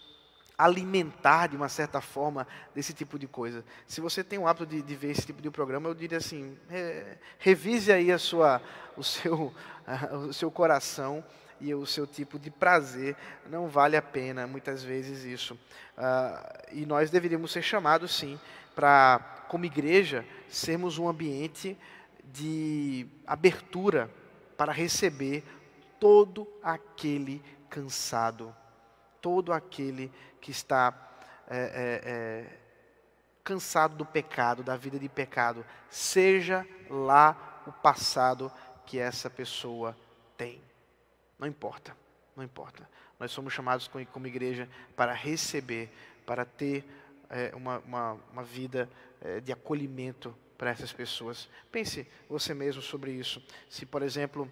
alimentar 0.58 1.47
de 1.47 1.56
uma 1.56 1.70
certa 1.70 1.99
forma 1.99 2.47
desse 2.74 2.93
tipo 2.93 3.18
de 3.18 3.28
coisa. 3.28 3.64
Se 3.88 3.99
você 4.01 4.24
tem 4.24 4.39
o 4.39 4.47
hábito 4.47 4.66
de, 4.66 4.82
de 4.82 4.95
ver 4.95 5.12
esse 5.12 5.26
tipo 5.26 5.41
de 5.41 5.49
programa, 5.49 5.89
eu 5.89 5.95
diria 5.95 6.18
assim, 6.18 6.58
re, 6.70 7.18
revise 7.39 7.91
aí 7.91 8.12
a 8.12 8.20
sua, 8.20 8.62
o, 8.95 9.04
seu, 9.04 9.54
o 10.28 10.34
seu 10.34 10.51
coração 10.51 11.24
e 11.60 11.74
o 11.74 11.86
seu 11.86 12.06
tipo 12.06 12.38
de 12.38 12.51
prazer. 12.51 13.16
Não 13.49 13.68
vale 13.68 13.97
a 13.97 14.01
pena, 14.01 14.45
muitas 14.45 14.84
vezes, 14.84 15.24
isso. 15.24 15.54
Uh, 15.97 16.68
e 16.72 16.86
nós 16.86 17.10
deveríamos 17.10 17.51
ser 17.51 17.62
chamados, 17.62 18.16
sim, 18.16 18.39
para, 18.76 19.45
como 19.47 19.66
igreja, 19.66 20.26
sermos 20.49 20.97
um 20.97 21.08
ambiente 21.08 21.78
de 22.24 23.08
abertura 23.26 24.10
para 24.58 24.72
receber 24.72 25.43
todo 25.99 26.47
aquele 26.62 27.41
cansado, 27.70 28.56
todo 29.24 29.53
aquele 29.53 30.11
que 30.41 30.51
está 30.51 30.93
é, 31.47 31.57
é, 31.57 32.01
é, 32.11 32.59
cansado 33.41 33.95
do 33.95 34.05
pecado, 34.05 34.61
da 34.63 34.76
vida 34.76 34.99
de 34.99 35.07
pecado, 35.07 35.65
seja 35.89 36.67
lá 36.89 37.63
o 37.65 37.71
passado 37.71 38.51
que 38.86 38.99
essa 38.99 39.30
pessoa 39.30 39.97
tem. 40.36 40.61
Não 41.39 41.47
importa, 41.47 41.95
não 42.36 42.43
importa. 42.43 42.88
Nós 43.17 43.32
somos 43.32 43.53
chamados 43.53 43.88
como, 43.88 44.28
igreja 44.28 44.67
para 44.93 45.13
receber, 45.13 45.89
para 46.26 46.43
ter 46.43 46.84
é, 47.30 47.55
uma, 47.55 47.80
uma, 47.80 48.19
uma, 48.30 48.43
vida 48.43 48.89
é, 49.21 49.39
de 49.39 49.53
acolhimento 49.53 50.36
para 50.57 50.69
essas 50.69 50.91
pessoas. 50.91 51.47
Pense 51.71 52.05
você 52.28 52.53
mesmo 52.53 52.82
sobre 52.82 53.11
isso. 53.11 53.41
Se, 53.69 53.86
por 53.86 54.01
exemplo, 54.01 54.51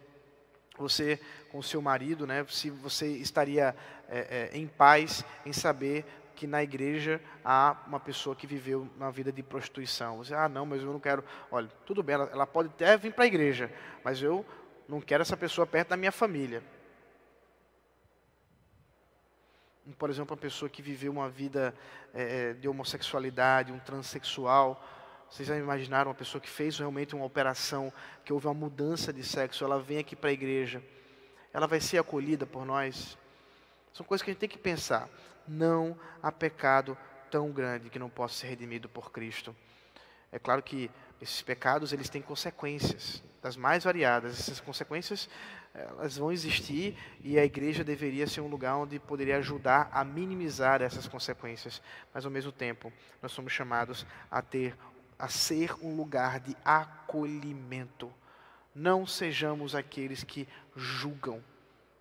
você 0.81 1.19
com 1.49 1.61
seu 1.61 1.81
marido, 1.81 2.27
né, 2.27 2.45
se 2.49 2.69
você 2.69 3.07
estaria 3.07 3.75
é, 4.09 4.49
é, 4.53 4.57
em 4.57 4.67
paz 4.67 5.23
em 5.45 5.53
saber 5.53 6.05
que 6.35 6.47
na 6.47 6.63
igreja 6.63 7.21
há 7.45 7.77
uma 7.85 7.99
pessoa 7.99 8.35
que 8.35 8.47
viveu 8.47 8.89
uma 8.97 9.11
vida 9.11 9.31
de 9.31 9.43
prostituição. 9.43 10.17
Você, 10.17 10.33
ah, 10.33 10.49
não, 10.49 10.65
mas 10.65 10.81
eu 10.81 10.91
não 10.91 10.99
quero. 10.99 11.23
Olha, 11.51 11.69
tudo 11.85 12.01
bem, 12.01 12.15
ela, 12.15 12.29
ela 12.31 12.47
pode 12.47 12.69
até 12.69 12.97
vir 12.97 13.13
para 13.13 13.25
a 13.25 13.27
igreja, 13.27 13.71
mas 14.03 14.21
eu 14.23 14.43
não 14.87 14.99
quero 14.99 15.21
essa 15.21 15.37
pessoa 15.37 15.67
perto 15.67 15.89
da 15.89 15.97
minha 15.97 16.11
família. 16.11 16.63
Por 19.97 20.09
exemplo, 20.09 20.33
uma 20.33 20.41
pessoa 20.41 20.69
que 20.69 20.81
viveu 20.81 21.11
uma 21.11 21.29
vida 21.29 21.75
é, 22.13 22.53
de 22.53 22.67
homossexualidade, 22.67 23.71
um 23.71 23.79
transexual. 23.79 24.83
Vocês 25.31 25.47
já 25.47 25.55
imaginaram 25.55 26.09
uma 26.09 26.15
pessoa 26.15 26.41
que 26.41 26.49
fez 26.49 26.77
realmente 26.77 27.15
uma 27.15 27.23
operação, 27.23 27.91
que 28.25 28.33
houve 28.33 28.47
uma 28.47 28.53
mudança 28.53 29.13
de 29.13 29.23
sexo, 29.23 29.63
ela 29.63 29.79
vem 29.79 29.97
aqui 29.97 30.13
para 30.13 30.29
a 30.29 30.33
igreja, 30.33 30.83
ela 31.53 31.67
vai 31.67 31.79
ser 31.79 31.97
acolhida 31.97 32.45
por 32.45 32.65
nós? 32.65 33.17
São 33.93 34.05
coisas 34.05 34.21
que 34.23 34.29
a 34.29 34.33
gente 34.33 34.41
tem 34.41 34.49
que 34.49 34.57
pensar. 34.57 35.07
Não 35.47 35.97
há 36.21 36.33
pecado 36.33 36.97
tão 37.31 37.49
grande 37.49 37.89
que 37.89 37.97
não 37.97 38.09
possa 38.09 38.35
ser 38.35 38.47
redimido 38.47 38.89
por 38.89 39.09
Cristo. 39.09 39.55
É 40.33 40.37
claro 40.37 40.61
que 40.61 40.91
esses 41.21 41.41
pecados 41.41 41.93
eles 41.93 42.09
têm 42.09 42.21
consequências 42.21 43.23
das 43.41 43.55
mais 43.55 43.85
variadas. 43.85 44.37
Essas 44.37 44.59
consequências 44.59 45.29
elas 45.73 46.17
vão 46.17 46.29
existir 46.29 46.97
e 47.23 47.39
a 47.39 47.45
igreja 47.45 47.85
deveria 47.85 48.27
ser 48.27 48.41
um 48.41 48.47
lugar 48.47 48.75
onde 48.75 48.99
poderia 48.99 49.37
ajudar 49.37 49.89
a 49.93 50.03
minimizar 50.03 50.81
essas 50.81 51.07
consequências. 51.07 51.81
Mas 52.13 52.25
ao 52.25 52.31
mesmo 52.31 52.51
tempo, 52.51 52.91
nós 53.21 53.31
somos 53.31 53.53
chamados 53.53 54.05
a 54.29 54.41
ter 54.41 54.75
a 55.21 55.27
ser 55.27 55.75
um 55.83 55.95
lugar 55.95 56.39
de 56.39 56.57
acolhimento. 56.65 58.11
Não 58.73 59.05
sejamos 59.05 59.75
aqueles 59.75 60.23
que 60.23 60.47
julgam, 60.75 61.43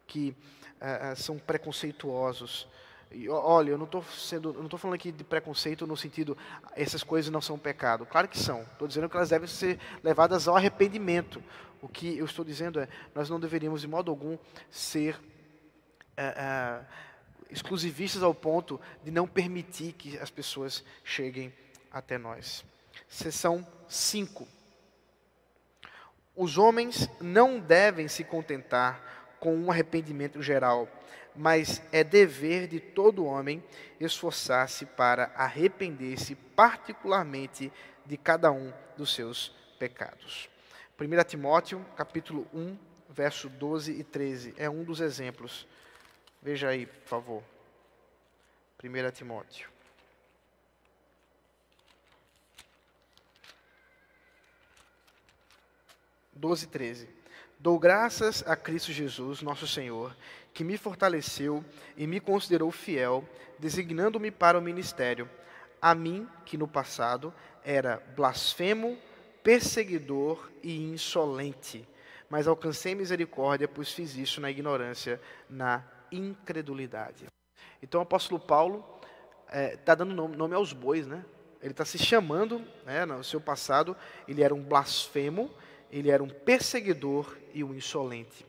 que 0.07 0.35
uh, 0.81 1.15
são 1.15 1.39
preconceituosos. 1.39 2.67
E, 3.11 3.29
olha, 3.29 3.73
eu 3.73 3.79
não 3.79 3.85
estou 3.85 4.03
sendo, 4.05 4.55
não 4.55 4.65
estou 4.65 4.79
falando 4.79 4.95
aqui 4.95 5.13
de 5.13 5.23
preconceito 5.23 5.87
no 5.87 5.99
sentido 5.99 6.39
essas 6.75 7.03
coisas 7.03 7.31
não 7.31 7.43
são 7.43 7.59
pecado. 7.59 8.07
Claro 8.07 8.27
que 8.27 8.39
são. 8.39 8.63
Estou 8.63 8.89
dizendo 8.89 9.07
que 9.07 9.17
elas 9.17 9.29
devem 9.29 9.47
ser 9.49 9.79
levadas 10.03 10.49
ao 10.49 10.57
arrependimento. 10.57 11.43
O 11.83 11.89
que 11.89 12.17
eu 12.17 12.25
estou 12.25 12.43
dizendo 12.43 12.81
é, 12.81 12.89
nós 13.15 13.29
não 13.29 13.39
deveríamos 13.39 13.83
de 13.83 13.89
modo 13.89 14.11
algum 14.11 14.39
ser 14.71 15.17
uh, 15.17 16.81
uh, 16.81 16.87
exclusivistas 17.51 18.23
ao 18.23 18.35
ponto 18.35 18.81
de 19.05 19.11
não 19.11 19.29
permitir 19.29 19.93
que 19.93 20.17
as 20.19 20.31
pessoas 20.31 20.83
cheguem 21.05 21.53
até 21.93 22.17
nós. 22.17 22.65
Seção 23.11 23.67
5. 23.89 24.47
Os 26.37 26.57
homens 26.57 27.11
não 27.21 27.59
devem 27.59 28.07
se 28.07 28.23
contentar 28.23 29.35
com 29.41 29.55
um 29.57 29.69
arrependimento 29.69 30.41
geral, 30.41 30.89
mas 31.35 31.83
é 31.91 32.05
dever 32.05 32.69
de 32.69 32.79
todo 32.79 33.25
homem 33.25 33.63
esforçar-se 33.99 34.87
para 34.87 35.33
arrepender-se 35.35 36.37
particularmente 36.37 37.73
de 38.07 38.17
cada 38.17 38.53
um 38.53 38.73
dos 38.97 39.13
seus 39.13 39.49
pecados. 39.77 40.49
1 40.99 41.25
Timóteo, 41.25 41.85
capítulo 41.97 42.47
1, 42.55 42.79
verso 43.09 43.49
12 43.49 43.93
e 43.93 44.05
13, 44.05 44.55
é 44.57 44.71
um 44.71 44.85
dos 44.85 45.01
exemplos. 45.01 45.67
Veja 46.41 46.69
aí, 46.69 46.87
por 46.87 47.09
favor. 47.09 47.43
1 48.83 49.11
Timóteo. 49.11 49.69
Doze 56.41 56.65
e 56.65 56.69
13. 56.69 57.07
Dou 57.59 57.79
graças 57.79 58.43
a 58.47 58.57
Cristo 58.57 58.93
Jesus, 58.93 59.43
nosso 59.43 59.67
Senhor, 59.67 60.17
que 60.55 60.65
me 60.65 60.79
fortaleceu 60.79 61.63
e 61.99 62.07
me 62.07 62.19
considerou 62.19 62.71
fiel, 62.71 63.29
designando-me 63.59 64.31
para 64.31 64.59
o 64.59 64.63
ministério, 64.63 65.29
a 65.83 65.95
mim, 65.95 66.27
que 66.47 66.57
no 66.57 66.67
passado 66.67 67.31
era 67.63 68.03
blasfemo, 68.17 68.97
perseguidor 69.43 70.51
e 70.63 70.83
insolente, 70.91 71.87
mas 72.31 72.49
alcancei 72.49 72.95
misericórdia, 72.95 73.69
pois 73.69 73.93
fiz 73.93 74.17
isso 74.17 74.41
na 74.41 74.51
ignorância, 74.51 75.21
na 75.47 75.85
incredulidade. 76.11 77.27
Então 77.83 78.01
o 78.01 78.05
apóstolo 78.05 78.41
Paulo 78.41 78.83
está 79.47 79.93
é, 79.93 79.97
dando 79.97 80.15
nome, 80.15 80.37
nome, 80.39 80.55
aos 80.55 80.73
bois, 80.73 81.07
né? 81.07 81.23
Ele 81.61 81.73
está 81.73 81.85
se 81.85 81.99
chamando, 81.99 82.67
né, 82.87 83.05
no 83.05 83.23
seu 83.23 83.43
passado, 83.43 83.95
ele 84.27 84.43
era 84.43 84.55
um 84.55 84.63
blasfemo, 84.63 85.51
ele 85.91 86.11
era 86.11 86.23
um 86.23 86.29
perseguidor 86.29 87.37
e 87.53 87.65
um 87.65 87.75
insolente. 87.75 88.47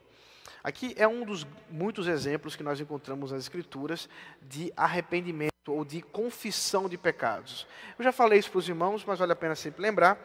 Aqui 0.63 0.93
é 0.95 1.07
um 1.07 1.25
dos 1.25 1.45
muitos 1.69 2.07
exemplos 2.07 2.55
que 2.55 2.61
nós 2.61 2.79
encontramos 2.79 3.31
nas 3.31 3.41
Escrituras 3.41 4.07
de 4.43 4.71
arrependimento 4.77 5.51
ou 5.67 5.83
de 5.83 6.01
confissão 6.01 6.87
de 6.87 6.97
pecados. 6.97 7.65
Eu 7.97 8.03
já 8.03 8.11
falei 8.11 8.37
isso 8.37 8.51
para 8.51 8.59
os 8.59 8.69
irmãos, 8.69 9.03
mas 9.03 9.17
vale 9.17 9.31
a 9.31 9.35
pena 9.35 9.55
sempre 9.55 9.81
lembrar 9.81 10.19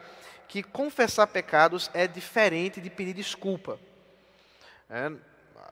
que 0.47 0.61
confessar 0.61 1.27
pecados 1.27 1.89
é 1.93 2.07
diferente 2.07 2.79
de 2.79 2.89
pedir 2.89 3.13
desculpa. 3.13 3.79
É, 4.89 5.11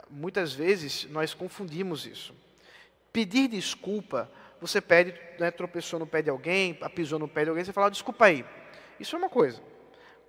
muitas 0.10 0.54
vezes 0.54 1.08
nós 1.12 1.34
confundimos 1.34 2.06
isso. 2.06 2.34
Pedir 3.14 3.48
desculpa, 3.48 4.30
você 4.60 4.82
pede, 4.82 5.14
né, 5.40 5.52
tropeçou 5.52 6.00
no 6.00 6.08
pé 6.08 6.24
de 6.24 6.30
alguém, 6.30 6.74
pisou 6.96 7.20
no 7.20 7.28
pé 7.28 7.44
de 7.44 7.50
alguém, 7.50 7.64
você 7.64 7.72
fala, 7.72 7.92
desculpa 7.92 8.26
aí. 8.26 8.44
Isso 9.00 9.16
é 9.16 9.20
uma 9.20 9.30
coisa 9.30 9.62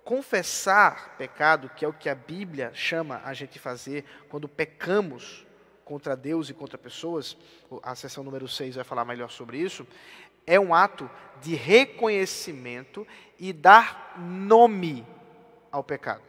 confessar 0.07 1.17
pecado, 1.17 1.69
que 1.75 1.83
é 1.83 1.87
o 1.87 1.91
que 1.91 2.07
a 2.07 2.15
Bíblia 2.15 2.71
chama 2.73 3.21
a 3.25 3.33
gente 3.33 3.59
fazer 3.59 4.05
quando 4.29 4.47
pecamos 4.47 5.45
contra 5.83 6.15
Deus 6.15 6.49
e 6.49 6.53
contra 6.53 6.77
pessoas, 6.77 7.35
a 7.83 7.93
sessão 7.93 8.23
número 8.23 8.47
6 8.47 8.75
vai 8.75 8.85
falar 8.85 9.03
melhor 9.03 9.29
sobre 9.29 9.57
isso, 9.57 9.85
é 10.45 10.57
um 10.57 10.73
ato 10.73 11.11
de 11.41 11.55
reconhecimento 11.55 13.05
e 13.37 13.51
dar 13.51 14.17
nome 14.17 15.05
ao 15.69 15.83
pecado. 15.83 16.23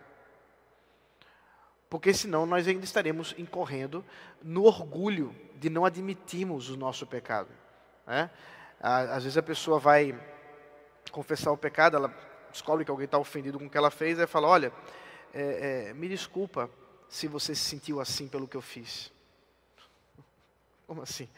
Porque 1.89 2.13
senão 2.13 2.47
nós 2.47 2.67
ainda 2.67 2.85
estaremos 2.85 3.33
incorrendo 3.39 4.05
no 4.43 4.65
orgulho 4.65 5.33
de 5.55 5.71
não 5.71 5.85
admitirmos 5.85 6.69
o 6.69 6.77
nosso 6.77 7.07
pecado. 7.07 7.51
Né? 8.05 8.29
Às 8.81 9.23
vezes 9.23 9.39
a 9.39 9.43
pessoa 9.43 9.79
vai 9.79 10.21
confessar 11.13 11.53
o 11.53 11.57
pecado, 11.57 11.97
ela 11.97 12.28
descobre 12.59 12.85
que 12.85 12.91
alguém 12.91 13.05
está 13.05 13.19
ofendido 13.19 13.59
com 13.59 13.67
o 13.67 13.71
que 13.71 13.79
ela 13.79 13.91
fez, 13.91 14.19
aí 14.19 14.27
fala: 14.27 14.49
Olha, 14.49 14.73
é, 15.33 15.89
é, 15.91 15.95
me 15.95 16.09
desculpa 16.09 16.69
se 17.09 17.29
você 17.29 17.55
se 17.55 17.63
sentiu 17.63 18.01
assim 18.01 18.29
pelo 18.29 18.49
que 18.49 18.57
eu 18.57 18.61
fiz. 18.61 19.13
Como 20.87 21.01
assim? 21.03 21.29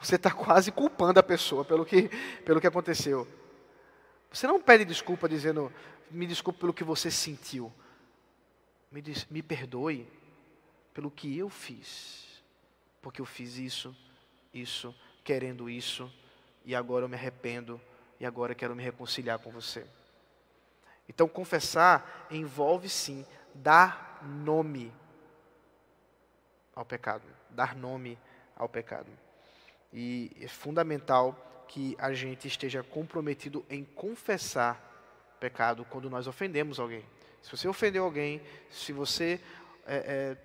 Você 0.00 0.16
está 0.16 0.30
quase 0.30 0.72
culpando 0.72 1.20
a 1.20 1.22
pessoa 1.22 1.64
pelo 1.64 1.84
que, 1.84 2.08
pelo 2.44 2.60
que 2.60 2.66
aconteceu. 2.66 3.28
Você 4.32 4.46
não 4.46 4.60
pede 4.60 4.84
desculpa 4.84 5.28
dizendo, 5.28 5.72
me 6.10 6.26
desculpe 6.26 6.58
pelo 6.58 6.74
que 6.74 6.84
você 6.84 7.10
sentiu. 7.10 7.72
Me, 8.90 9.00
diz, 9.00 9.26
me 9.30 9.42
perdoe 9.42 10.08
pelo 10.92 11.10
que 11.10 11.38
eu 11.38 11.48
fiz. 11.48 12.42
Porque 13.00 13.20
eu 13.20 13.26
fiz 13.26 13.56
isso, 13.56 13.96
isso, 14.52 14.94
querendo 15.22 15.70
isso, 15.70 16.12
e 16.64 16.74
agora 16.74 17.04
eu 17.04 17.08
me 17.08 17.14
arrependo, 17.14 17.80
e 18.18 18.26
agora 18.26 18.54
quero 18.54 18.74
me 18.74 18.82
reconciliar 18.82 19.38
com 19.38 19.50
você. 19.50 19.86
Então, 21.10 21.26
confessar 21.26 22.28
envolve 22.30 22.88
sim 22.88 23.26
dar 23.52 24.20
nome 24.22 24.92
ao 26.72 26.84
pecado, 26.84 27.24
dar 27.50 27.74
nome 27.74 28.16
ao 28.54 28.68
pecado. 28.68 29.08
E 29.92 30.30
é 30.40 30.46
fundamental 30.46 31.64
que 31.66 31.96
a 31.98 32.12
gente 32.14 32.46
esteja 32.46 32.84
comprometido 32.84 33.66
em 33.68 33.84
confessar 33.84 34.80
pecado 35.40 35.84
quando 35.90 36.08
nós 36.08 36.28
ofendemos 36.28 36.78
alguém. 36.78 37.04
Se 37.42 37.50
você 37.50 37.66
ofendeu 37.66 38.04
alguém, 38.04 38.40
se 38.70 38.92
você 38.92 39.40
é, 39.84 39.96
é, 39.96 40.36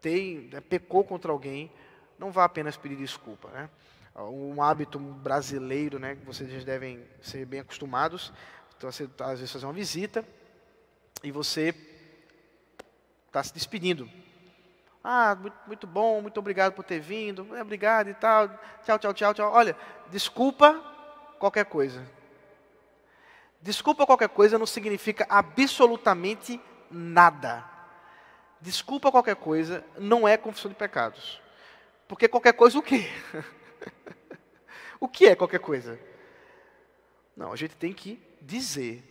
tem, 0.00 0.50
é, 0.52 0.60
pecou 0.60 1.02
contra 1.02 1.32
alguém, 1.32 1.68
não 2.16 2.30
vá 2.30 2.44
apenas 2.44 2.76
pedir 2.76 2.96
desculpa. 2.96 3.48
Né? 3.50 3.68
Um 4.14 4.62
hábito 4.62 5.00
brasileiro, 5.00 5.98
né, 5.98 6.14
que 6.14 6.24
vocês 6.24 6.64
devem 6.64 7.04
ser 7.20 7.44
bem 7.44 7.58
acostumados, 7.58 8.32
então 8.78 8.92
você 8.92 9.08
tá, 9.08 9.32
às 9.32 9.40
vezes 9.40 9.52
fazer 9.52 9.66
uma 9.66 9.72
visita 9.72 10.24
e 11.24 11.32
você 11.32 11.74
está 13.26 13.42
se 13.42 13.52
despedindo. 13.52 14.08
Ah, 15.02 15.34
muito, 15.34 15.56
muito, 15.66 15.86
bom, 15.86 16.22
muito 16.22 16.38
obrigado 16.38 16.74
por 16.74 16.84
ter 16.84 17.00
vindo, 17.00 17.56
é, 17.56 17.62
obrigado 17.62 18.08
e 18.08 18.14
tal. 18.14 18.48
Tchau, 18.84 18.98
tchau, 19.00 19.12
tchau, 19.12 19.34
tchau. 19.34 19.52
Olha, 19.52 19.76
desculpa 20.10 20.80
qualquer 21.40 21.64
coisa. 21.64 22.06
Desculpa 23.60 24.06
qualquer 24.06 24.28
coisa 24.28 24.56
não 24.58 24.66
significa 24.66 25.26
absolutamente 25.28 26.60
nada. 26.88 27.64
Desculpa 28.60 29.10
qualquer 29.10 29.34
coisa 29.34 29.84
não 29.98 30.26
é 30.26 30.36
confissão 30.36 30.70
de 30.70 30.76
pecados. 30.76 31.42
Porque 32.06 32.28
qualquer 32.28 32.52
coisa 32.52 32.78
o 32.78 32.82
quê? 32.82 33.10
o 35.00 35.08
que 35.08 35.26
é 35.26 35.34
qualquer 35.34 35.58
coisa? 35.58 35.98
Não, 37.36 37.52
a 37.52 37.56
gente 37.56 37.74
tem 37.74 37.92
que 37.92 38.27
dizer, 38.40 39.02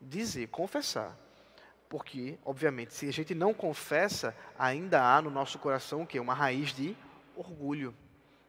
dizer, 0.00 0.48
confessar. 0.48 1.16
Porque, 1.88 2.38
obviamente, 2.44 2.94
se 2.94 3.08
a 3.08 3.12
gente 3.12 3.34
não 3.34 3.52
confessa, 3.52 4.34
ainda 4.58 5.02
há 5.02 5.20
no 5.20 5.30
nosso 5.30 5.58
coração 5.58 6.02
o 6.02 6.06
quê? 6.06 6.18
Uma 6.18 6.34
raiz 6.34 6.72
de 6.72 6.96
orgulho. 7.36 7.94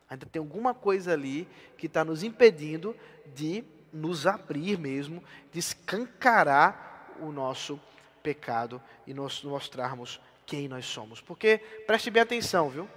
Ainda 0.09 0.25
tem 0.25 0.39
alguma 0.39 0.73
coisa 0.73 1.13
ali 1.13 1.47
que 1.77 1.87
está 1.87 2.05
nos 2.05 2.23
impedindo 2.23 2.95
de 3.33 3.63
nos 3.91 4.25
abrir 4.25 4.77
mesmo, 4.79 5.23
de 5.51 5.59
escancarar 5.59 7.11
o 7.19 7.31
nosso 7.31 7.79
pecado 8.21 8.81
e 9.05 9.13
nos 9.13 9.43
mostrarmos 9.43 10.21
quem 10.45 10.67
nós 10.67 10.85
somos. 10.85 11.19
Porque, 11.21 11.57
preste 11.85 12.09
bem 12.09 12.23
atenção, 12.23 12.69
viu? 12.69 12.87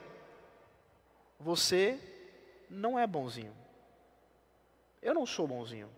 Você 1.41 1.99
não 2.71 2.99
é 2.99 3.07
bonzinho. 3.07 3.53
Eu 5.03 5.15
não 5.15 5.27
sou 5.27 5.47
bonzinho. 5.47 5.89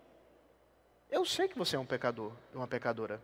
Eu 1.09 1.25
sei 1.25 1.47
que 1.47 1.57
você 1.57 1.75
é 1.75 1.79
um 1.79 1.85
pecador, 1.85 2.31
uma 2.53 2.67
pecadora. 2.67 3.21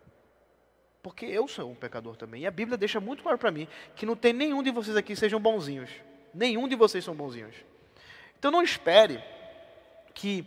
Porque 1.03 1.25
eu 1.25 1.47
sou 1.47 1.69
um 1.69 1.75
pecador 1.75 2.15
também. 2.15 2.41
E 2.41 2.47
a 2.47 2.51
Bíblia 2.51 2.77
deixa 2.77 2.99
muito 2.99 3.21
claro 3.21 3.37
para 3.37 3.51
mim 3.51 3.67
que 3.95 4.05
não 4.05 4.15
tem 4.15 4.33
nenhum 4.33 4.63
de 4.63 4.71
vocês 4.71 4.97
aqui 4.97 5.13
que 5.13 5.15
sejam 5.15 5.39
bonzinhos. 5.39 5.91
Nenhum 6.33 6.67
de 6.67 6.75
vocês 6.75 7.05
são 7.05 7.13
bonzinhos. 7.13 7.55
Então 8.39 8.49
não 8.49 8.63
espere 8.63 9.23
que 10.15 10.45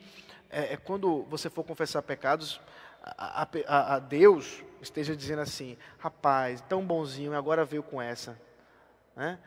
é, 0.50 0.74
é 0.74 0.76
quando 0.76 1.22
você 1.24 1.48
for 1.48 1.62
confessar 1.62 2.02
pecados, 2.02 2.60
a, 3.02 3.46
a, 3.66 3.94
a, 3.94 3.98
Deus 4.00 4.64
esteja 4.82 5.14
dizendo 5.14 5.42
assim: 5.42 5.78
rapaz, 5.98 6.60
tão 6.68 6.84
bonzinho, 6.84 7.34
agora 7.34 7.64
veio 7.64 7.82
com 7.82 8.02
essa. 8.02 8.36
Né? 9.14 9.38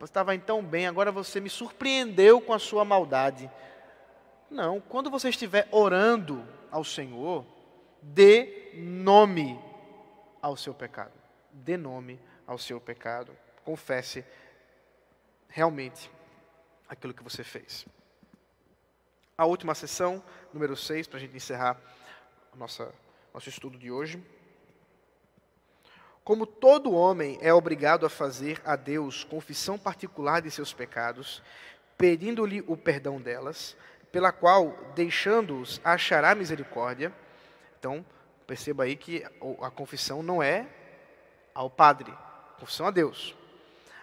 Estava 0.00 0.38
tão 0.38 0.62
bem, 0.62 0.86
agora 0.86 1.10
você 1.10 1.40
me 1.40 1.50
surpreendeu 1.50 2.40
com 2.40 2.52
a 2.52 2.58
sua 2.58 2.84
maldade. 2.84 3.50
Não, 4.50 4.80
quando 4.80 5.10
você 5.10 5.28
estiver 5.28 5.66
orando 5.72 6.46
ao 6.76 6.84
Senhor, 6.84 7.42
dê 8.02 8.70
nome 8.74 9.58
ao 10.42 10.58
seu 10.58 10.74
pecado. 10.74 11.14
Dê 11.50 11.74
nome 11.74 12.20
ao 12.46 12.58
seu 12.58 12.78
pecado. 12.78 13.34
Confesse 13.64 14.22
realmente 15.48 16.10
aquilo 16.86 17.14
que 17.14 17.22
você 17.22 17.42
fez. 17.42 17.86
A 19.38 19.46
última 19.46 19.74
sessão, 19.74 20.22
número 20.52 20.76
6, 20.76 21.06
para 21.06 21.16
a 21.16 21.20
gente 21.20 21.34
encerrar 21.34 21.80
nossa, 22.54 22.92
nosso 23.32 23.48
estudo 23.48 23.78
de 23.78 23.90
hoje. 23.90 24.22
Como 26.22 26.44
todo 26.44 26.92
homem 26.92 27.38
é 27.40 27.54
obrigado 27.54 28.04
a 28.04 28.10
fazer 28.10 28.60
a 28.66 28.76
Deus 28.76 29.24
confissão 29.24 29.78
particular 29.78 30.42
de 30.42 30.50
seus 30.50 30.74
pecados, 30.74 31.42
pedindo-lhe 31.96 32.62
o 32.66 32.76
perdão 32.76 33.18
delas, 33.18 33.74
pela 34.12 34.32
qual, 34.32 34.76
deixando-os, 34.94 35.80
achará 35.84 36.34
misericórdia. 36.34 37.12
Então, 37.78 38.04
perceba 38.46 38.84
aí 38.84 38.96
que 38.96 39.24
a 39.60 39.70
confissão 39.70 40.22
não 40.22 40.42
é 40.42 40.66
ao 41.54 41.68
Padre, 41.68 42.12
a 42.12 42.60
confissão 42.60 42.86
a 42.86 42.90
Deus. 42.90 43.34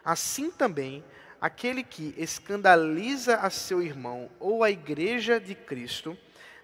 Assim 0.03 0.51
também, 0.51 1.03
aquele 1.39 1.83
que 1.83 2.13
escandaliza 2.17 3.37
a 3.37 3.49
seu 3.49 3.81
irmão 3.81 4.29
ou 4.39 4.63
a 4.63 4.71
igreja 4.71 5.39
de 5.39 5.55
Cristo, 5.55 6.17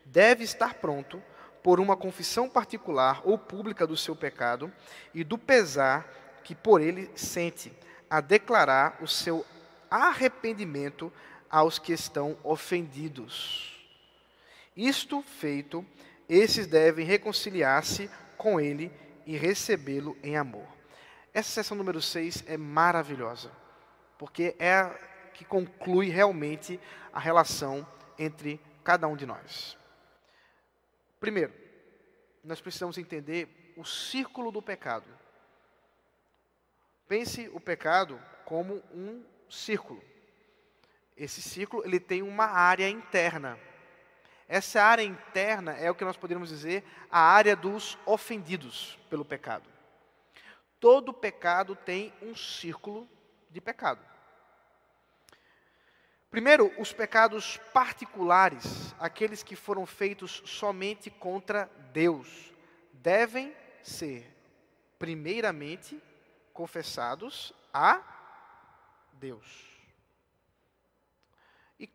deve 0.05 0.43
estar 0.43 0.75
pronto 0.75 1.21
por 1.63 1.79
uma 1.79 1.95
confissão 1.95 2.49
particular 2.49 3.21
ou 3.23 3.37
pública 3.37 3.85
do 3.85 3.97
seu 3.97 4.15
pecado 4.15 4.71
e 5.13 5.23
do 5.23 5.37
pesar 5.37 6.07
que 6.43 6.55
por 6.55 6.81
ele 6.81 7.11
sente, 7.15 7.71
a 8.09 8.21
declarar 8.21 8.97
o 9.01 9.07
seu 9.07 9.45
arrependimento 9.89 11.11
aos 11.49 11.79
que 11.79 11.93
estão 11.93 12.37
ofendidos. 12.43 13.77
Isto 14.75 15.21
feito, 15.21 15.85
esses 16.27 16.67
devem 16.67 17.05
reconciliar-se 17.05 18.09
com 18.37 18.59
ele 18.59 18.91
e 19.25 19.35
recebê-lo 19.35 20.17
em 20.23 20.37
amor. 20.37 20.67
Essa 21.33 21.49
sessão 21.49 21.77
número 21.77 22.01
6 22.01 22.43
é 22.47 22.57
maravilhosa, 22.57 23.51
porque 24.17 24.55
é 24.59 24.73
a 24.73 25.09
que 25.33 25.45
conclui 25.45 26.09
realmente 26.09 26.77
a 27.13 27.19
relação 27.19 27.87
entre 28.17 28.59
cada 28.83 29.07
um 29.07 29.15
de 29.15 29.25
nós. 29.25 29.77
Primeiro, 31.17 31.53
nós 32.43 32.59
precisamos 32.59 32.97
entender 32.97 33.73
o 33.77 33.85
círculo 33.85 34.51
do 34.51 34.61
pecado. 34.61 35.07
Pense 37.07 37.49
o 37.53 37.59
pecado 37.59 38.19
como 38.43 38.83
um 38.93 39.23
círculo. 39.49 40.03
Esse 41.19 41.41
ciclo 41.41 41.83
ele 41.83 41.99
tem 41.99 42.21
uma 42.21 42.45
área 42.45 42.89
interna. 42.89 43.59
Essa 44.47 44.81
área 44.81 45.03
interna 45.03 45.73
é 45.73 45.91
o 45.91 45.93
que 45.93 46.05
nós 46.05 46.15
poderíamos 46.15 46.47
dizer 46.47 46.81
a 47.11 47.19
área 47.19 47.57
dos 47.57 47.97
ofendidos 48.05 48.97
pelo 49.09 49.25
pecado. 49.25 49.69
Todo 50.79 51.13
pecado 51.13 51.75
tem 51.75 52.13
um 52.21 52.33
círculo 52.33 53.07
de 53.51 53.59
pecado. 53.59 53.99
Primeiro, 56.31 56.71
os 56.79 56.93
pecados 56.93 57.57
particulares, 57.73 58.95
aqueles 58.97 59.43
que 59.43 59.57
foram 59.57 59.85
feitos 59.85 60.41
somente 60.45 61.09
contra 61.09 61.69
Deus, 61.91 62.53
devem 62.93 63.53
ser, 63.83 64.25
primeiramente, 64.97 66.01
confessados 66.53 67.51
a 67.73 68.01
Deus. 69.13 69.68
E, 71.79 71.89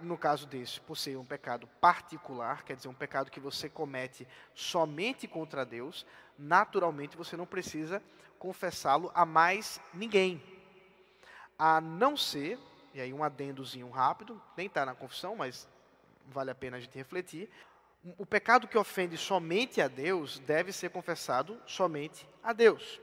no 0.00 0.16
caso 0.16 0.46
desse, 0.46 0.80
por 0.80 0.96
ser 0.96 1.16
um 1.16 1.24
pecado 1.24 1.66
particular, 1.80 2.62
quer 2.62 2.76
dizer, 2.76 2.86
um 2.86 2.94
pecado 2.94 3.32
que 3.32 3.40
você 3.40 3.68
comete 3.68 4.28
somente 4.54 5.26
contra 5.26 5.66
Deus, 5.66 6.06
naturalmente 6.38 7.16
você 7.16 7.36
não 7.36 7.44
precisa 7.44 8.00
confessá-lo 8.38 9.10
a 9.12 9.26
mais 9.26 9.80
ninguém. 9.92 10.40
A 11.58 11.80
não 11.80 12.16
ser, 12.16 12.58
e 12.92 13.00
aí 13.00 13.12
um 13.12 13.24
adendozinho 13.24 13.90
rápido, 13.90 14.40
nem 14.56 14.68
está 14.68 14.86
na 14.86 14.94
confissão, 14.94 15.34
mas 15.34 15.68
vale 16.26 16.52
a 16.52 16.54
pena 16.54 16.76
a 16.76 16.80
gente 16.80 16.96
refletir. 16.96 17.50
O 18.16 18.24
pecado 18.24 18.68
que 18.68 18.78
ofende 18.78 19.16
somente 19.16 19.80
a 19.80 19.88
Deus 19.88 20.38
deve 20.40 20.72
ser 20.72 20.90
confessado 20.90 21.60
somente 21.66 22.28
a 22.42 22.52
Deus. 22.52 23.00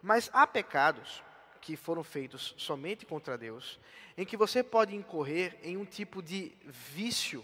Mas 0.00 0.30
há 0.32 0.46
pecados 0.46 1.22
que 1.64 1.76
foram 1.76 2.04
feitos 2.04 2.54
somente 2.58 3.06
contra 3.06 3.38
Deus, 3.38 3.80
em 4.18 4.26
que 4.26 4.36
você 4.36 4.62
pode 4.62 4.94
incorrer 4.94 5.58
em 5.62 5.78
um 5.78 5.84
tipo 5.86 6.22
de 6.22 6.52
vício, 6.66 7.42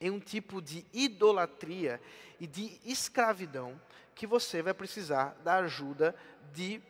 em 0.00 0.10
um 0.10 0.18
tipo 0.18 0.62
de 0.62 0.82
idolatria 0.94 2.00
e 2.40 2.46
de 2.46 2.80
escravidão, 2.86 3.78
que 4.14 4.26
você 4.26 4.62
vai 4.62 4.72
precisar 4.72 5.36
da 5.44 5.56
ajuda 5.56 6.16
de 6.54 6.80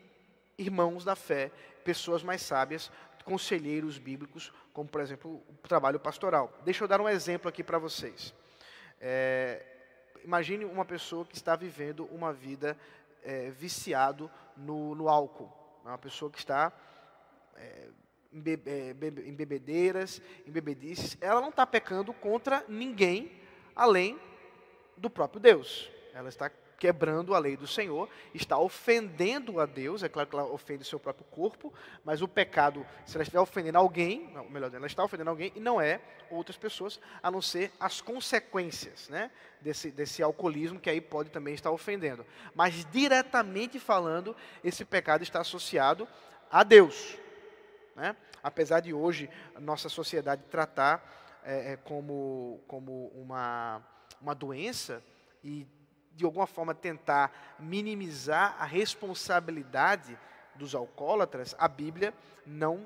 irmãos 0.57 1.03
da 1.03 1.13
fé, 1.13 1.51
pessoas 1.83 2.23
mais 2.23 2.41
sábias, 2.41 2.89
conselheiros 3.25 3.97
bíblicos, 3.97 4.53
como 4.71 4.87
por 4.87 5.01
exemplo 5.01 5.43
o 5.49 5.67
trabalho 5.67 5.99
pastoral. 5.99 6.57
Deixa 6.63 6.85
eu 6.85 6.87
dar 6.87 7.01
um 7.01 7.09
exemplo 7.09 7.49
aqui 7.49 7.65
para 7.65 7.79
vocês. 7.79 8.33
É, 9.01 9.61
imagine 10.23 10.63
uma 10.63 10.85
pessoa 10.85 11.25
que 11.25 11.35
está 11.35 11.53
vivendo 11.53 12.05
uma 12.05 12.31
vida 12.31 12.77
é, 13.25 13.49
viciado 13.49 14.31
no, 14.55 14.95
no 14.95 15.09
álcool. 15.09 15.60
É 15.85 15.87
uma 15.87 15.97
pessoa 15.97 16.31
que 16.31 16.37
está 16.37 16.71
é, 17.55 17.89
em, 18.31 18.39
be, 18.39 18.61
é, 18.65 18.91
em 18.91 19.33
bebedeiras, 19.33 20.21
em 20.45 20.51
bebedices. 20.51 21.17
Ela 21.19 21.41
não 21.41 21.49
está 21.49 21.65
pecando 21.65 22.13
contra 22.13 22.63
ninguém 22.67 23.31
além 23.75 24.19
do 24.97 25.09
próprio 25.09 25.39
Deus. 25.39 25.89
Ela 26.13 26.29
está 26.29 26.51
quebrando 26.81 27.35
a 27.35 27.39
lei 27.39 27.55
do 27.55 27.67
Senhor, 27.67 28.09
está 28.33 28.57
ofendendo 28.57 29.59
a 29.59 29.67
Deus, 29.67 30.01
é 30.01 30.09
claro 30.09 30.27
que 30.27 30.35
ela 30.35 30.47
ofende 30.47 30.81
o 30.81 30.85
seu 30.85 30.99
próprio 30.99 31.23
corpo, 31.29 31.71
mas 32.03 32.23
o 32.23 32.27
pecado, 32.27 32.83
se 33.05 33.15
ela 33.15 33.21
estiver 33.21 33.39
ofendendo 33.39 33.77
alguém, 33.77 34.31
não, 34.33 34.49
melhor, 34.49 34.73
ela 34.73 34.87
está 34.87 35.03
ofendendo 35.03 35.29
alguém 35.29 35.51
e 35.55 35.59
não 35.59 35.79
é 35.79 36.01
outras 36.31 36.57
pessoas, 36.57 36.99
a 37.21 37.29
não 37.29 37.39
ser 37.39 37.71
as 37.79 38.01
consequências 38.01 39.09
né, 39.09 39.29
desse, 39.61 39.91
desse 39.91 40.23
alcoolismo 40.23 40.79
que 40.79 40.89
aí 40.89 40.99
pode 40.99 41.29
também 41.29 41.53
estar 41.53 41.69
ofendendo. 41.69 42.25
Mas 42.55 42.83
diretamente 42.91 43.79
falando, 43.79 44.35
esse 44.63 44.83
pecado 44.83 45.21
está 45.21 45.41
associado 45.41 46.07
a 46.49 46.63
Deus. 46.63 47.15
Né? 47.95 48.15
Apesar 48.41 48.79
de 48.79 48.91
hoje 48.91 49.29
nossa 49.59 49.87
sociedade 49.87 50.41
tratar 50.49 51.39
é 51.43 51.77
como, 51.83 52.59
como 52.67 53.11
uma, 53.13 53.85
uma 54.19 54.33
doença 54.33 55.03
e 55.43 55.67
de 56.13 56.25
alguma 56.25 56.47
forma 56.47 56.73
tentar 56.73 57.57
minimizar 57.59 58.55
a 58.59 58.65
responsabilidade 58.65 60.17
dos 60.55 60.75
alcoólatras, 60.75 61.55
a 61.57 61.67
Bíblia 61.67 62.13
não 62.45 62.85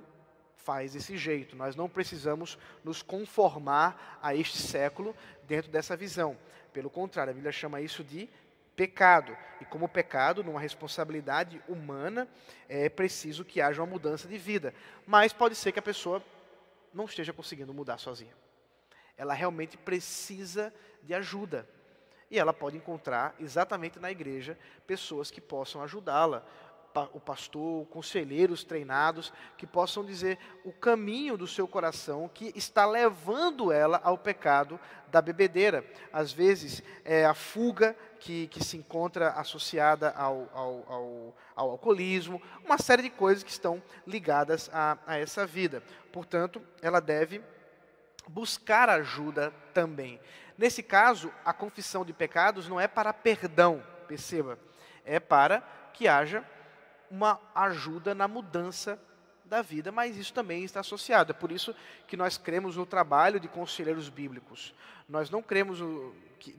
faz 0.56 0.94
desse 0.94 1.18
jeito. 1.18 1.56
Nós 1.56 1.76
não 1.76 1.88
precisamos 1.88 2.58
nos 2.84 3.02
conformar 3.02 4.20
a 4.22 4.36
este 4.36 4.58
século 4.58 5.16
dentro 5.48 5.72
dessa 5.72 5.96
visão. 5.96 6.38
Pelo 6.74 6.90
contrário, 6.90 7.32
a 7.32 7.34
Bíblia 7.34 7.52
chama 7.52 7.82
isso 7.82 8.04
de 8.04 8.30
pecado. 8.76 9.38
E 9.62 9.66
como 9.66 9.88
pecado, 9.88 10.44
numa 10.44 10.60
responsabilidade 10.60 11.62
humana, 11.68 12.28
é 12.68 12.90
preciso 12.90 13.46
que 13.46 13.62
haja 13.62 13.82
uma 13.82 13.88
mudança 13.88 14.28
de 14.28 14.38
vida. 14.38 14.74
Mas 15.06 15.32
pode 15.32 15.56
ser 15.56 15.72
que 15.72 15.80
a 15.80 15.84
pessoa 15.84 16.22
não 16.94 17.06
esteja 17.06 17.32
conseguindo 17.32 17.74
mudar 17.74 17.98
sozinha. 17.98 18.34
Ela 19.18 19.34
realmente 19.34 19.78
precisa 19.78 20.74
de 21.04 21.14
ajuda. 21.14 21.68
E 22.30 22.40
ela 22.40 22.54
pode 22.54 22.78
encontrar 22.78 23.36
exatamente 23.40 24.00
na 24.00 24.12
igreja 24.12 24.58
pessoas 24.88 25.30
que 25.30 25.42
possam 25.42 25.82
ajudá-la. 25.82 26.44
o 27.14 27.20
pastor, 27.20 27.86
conselheiros 27.88 28.64
treinados, 28.64 29.34
que 29.58 29.68
possam 29.68 30.06
dizer 30.06 30.40
o 30.64 30.72
caminho 30.72 31.38
do 31.38 31.46
seu 31.46 31.68
coração 31.68 32.30
que 32.34 32.54
está 32.56 32.86
levando 32.86 33.70
ela 33.70 34.00
ao 34.02 34.18
pecado 34.18 34.80
da 35.12 35.22
bebedeira. 35.22 35.86
Às 36.12 36.32
vezes, 36.32 36.82
é 37.04 37.26
a 37.26 37.34
fuga 37.34 37.96
que, 38.20 38.48
que 38.48 38.64
se 38.64 38.78
encontra 38.78 39.32
associada 39.32 40.12
ao, 40.12 40.50
ao, 40.54 40.86
ao, 40.88 41.36
ao, 41.56 41.72
alcoolismo, 41.72 42.42
uma 42.64 42.78
série 42.78 43.04
de 43.04 43.10
coisas 43.10 43.44
que 43.44 43.52
estão 43.52 43.84
ligadas 44.08 44.70
a, 44.74 44.98
a 45.06 45.18
essa 45.18 45.46
vida. 45.46 45.84
Portanto, 46.12 46.62
ela 46.82 47.02
deve 47.02 47.42
buscar 48.28 48.90
ajuda 48.90 49.54
também. 49.74 50.20
Nesse 50.58 50.82
caso, 50.82 51.32
a 51.44 51.54
confissão 51.54 52.06
de 52.06 52.14
pecados 52.14 52.68
não 52.68 52.80
é 52.80 52.88
para 52.88 53.14
perdão, 53.14 53.84
perceba, 54.08 54.58
é 55.04 55.20
para 55.20 55.62
que 55.94 56.08
haja 56.08 56.44
uma 57.10 57.40
ajuda 57.54 58.16
na 58.16 58.28
mudança 58.28 59.00
da 59.44 59.62
vida, 59.62 59.92
mas 59.92 60.18
isso 60.18 60.34
também 60.34 60.64
está 60.64 60.80
associado. 60.80 61.32
É 61.32 61.36
por 61.36 61.52
isso 61.52 61.76
que 62.08 62.18
nós 62.18 62.38
cremos 62.38 62.78
no 62.78 62.86
trabalho 62.86 63.40
de 63.40 63.48
conselheiros 63.48 64.10
bíblicos. 64.10 64.74
Nós 65.08 65.30
não 65.30 65.42
cremos 65.42 65.80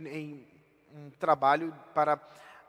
em 0.01 0.47
um 0.95 1.11
trabalho 1.19 1.75
para 1.95 2.19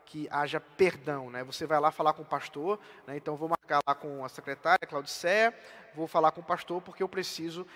que 0.04 0.26
haja 0.30 0.60
perdão. 0.60 1.30
Né? 1.30 1.44
Você 1.44 1.66
vai 1.66 1.78
lá 1.78 1.90
falar 1.90 2.14
com 2.14 2.22
o 2.22 2.26
pastor, 2.26 2.80
né? 3.06 3.16
então 3.16 3.36
vou 3.36 3.48
marcar 3.48 3.80
lá 3.86 3.94
com 3.94 4.24
a 4.24 4.28
secretária, 4.28 4.86
Claudicéia, 4.86 5.54
vou 5.94 6.06
falar 6.06 6.32
com 6.32 6.40
o 6.40 6.44
pastor 6.44 6.80
porque 6.82 7.02
eu 7.02 7.08
preciso 7.08 7.66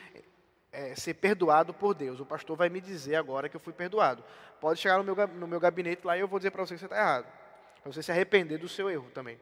é, 0.73 0.95
ser 0.95 1.15
perdoado 1.15 1.75
por 1.75 1.95
Deus. 1.95 2.19
O 2.19 2.27
pastor 2.27 2.57
vai 2.57 2.69
me 2.69 2.81
dizer 2.81 3.17
agora 3.17 3.49
que 3.49 3.57
eu 3.57 3.61
fui 3.61 3.73
perdoado. 3.73 4.25
Pode 4.61 4.81
chegar 4.81 4.99
no 4.99 5.05
meu, 5.05 5.29
no 5.29 5.47
meu 5.47 5.61
gabinete 5.61 6.07
lá 6.07 6.17
e 6.17 6.21
eu 6.21 6.29
vou 6.29 6.39
dizer 6.39 6.51
para 6.51 6.65
você 6.65 6.75
que 6.75 6.81
você 6.81 6.87
está 6.87 6.99
errado. 6.99 7.27
Para 7.83 7.93
você 7.93 8.03
se 8.03 8.11
arrepender 8.11 8.59
do 8.59 8.69
seu 8.69 8.89
erro 8.89 9.11
também. 9.13 9.39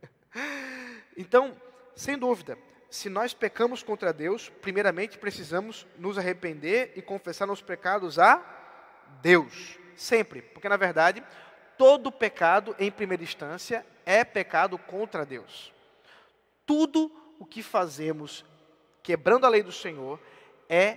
então, 1.16 1.56
sem 1.94 2.18
dúvida, 2.18 2.58
se 2.90 3.08
nós 3.08 3.32
pecamos 3.32 3.82
contra 3.82 4.12
Deus, 4.12 4.48
primeiramente 4.48 5.18
precisamos 5.18 5.86
nos 5.98 6.18
arrepender 6.18 6.92
e 6.96 7.02
confessar 7.02 7.46
nossos 7.46 7.64
pecados 7.64 8.18
a 8.18 8.42
Deus. 9.22 9.78
Sempre. 9.94 10.42
Porque, 10.42 10.68
na 10.68 10.76
verdade, 10.76 11.22
todo 11.78 12.10
pecado, 12.10 12.74
em 12.78 12.90
primeira 12.90 13.22
instância, 13.22 13.86
é 14.04 14.24
pecado 14.24 14.78
contra 14.78 15.26
Deus. 15.26 15.72
Tudo 16.64 17.12
o 17.38 17.44
que 17.44 17.62
fazemos 17.62 18.44
quebrando 19.06 19.46
a 19.46 19.48
lei 19.48 19.62
do 19.62 19.70
Senhor 19.70 20.20
é, 20.68 20.94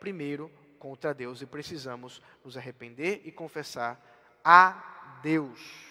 primeiro, 0.00 0.50
contra 0.78 1.14
Deus. 1.14 1.40
E 1.40 1.46
precisamos 1.46 2.20
nos 2.44 2.56
arrepender 2.56 3.22
e 3.24 3.30
confessar 3.30 3.98
a 4.44 5.20
Deus 5.22 5.88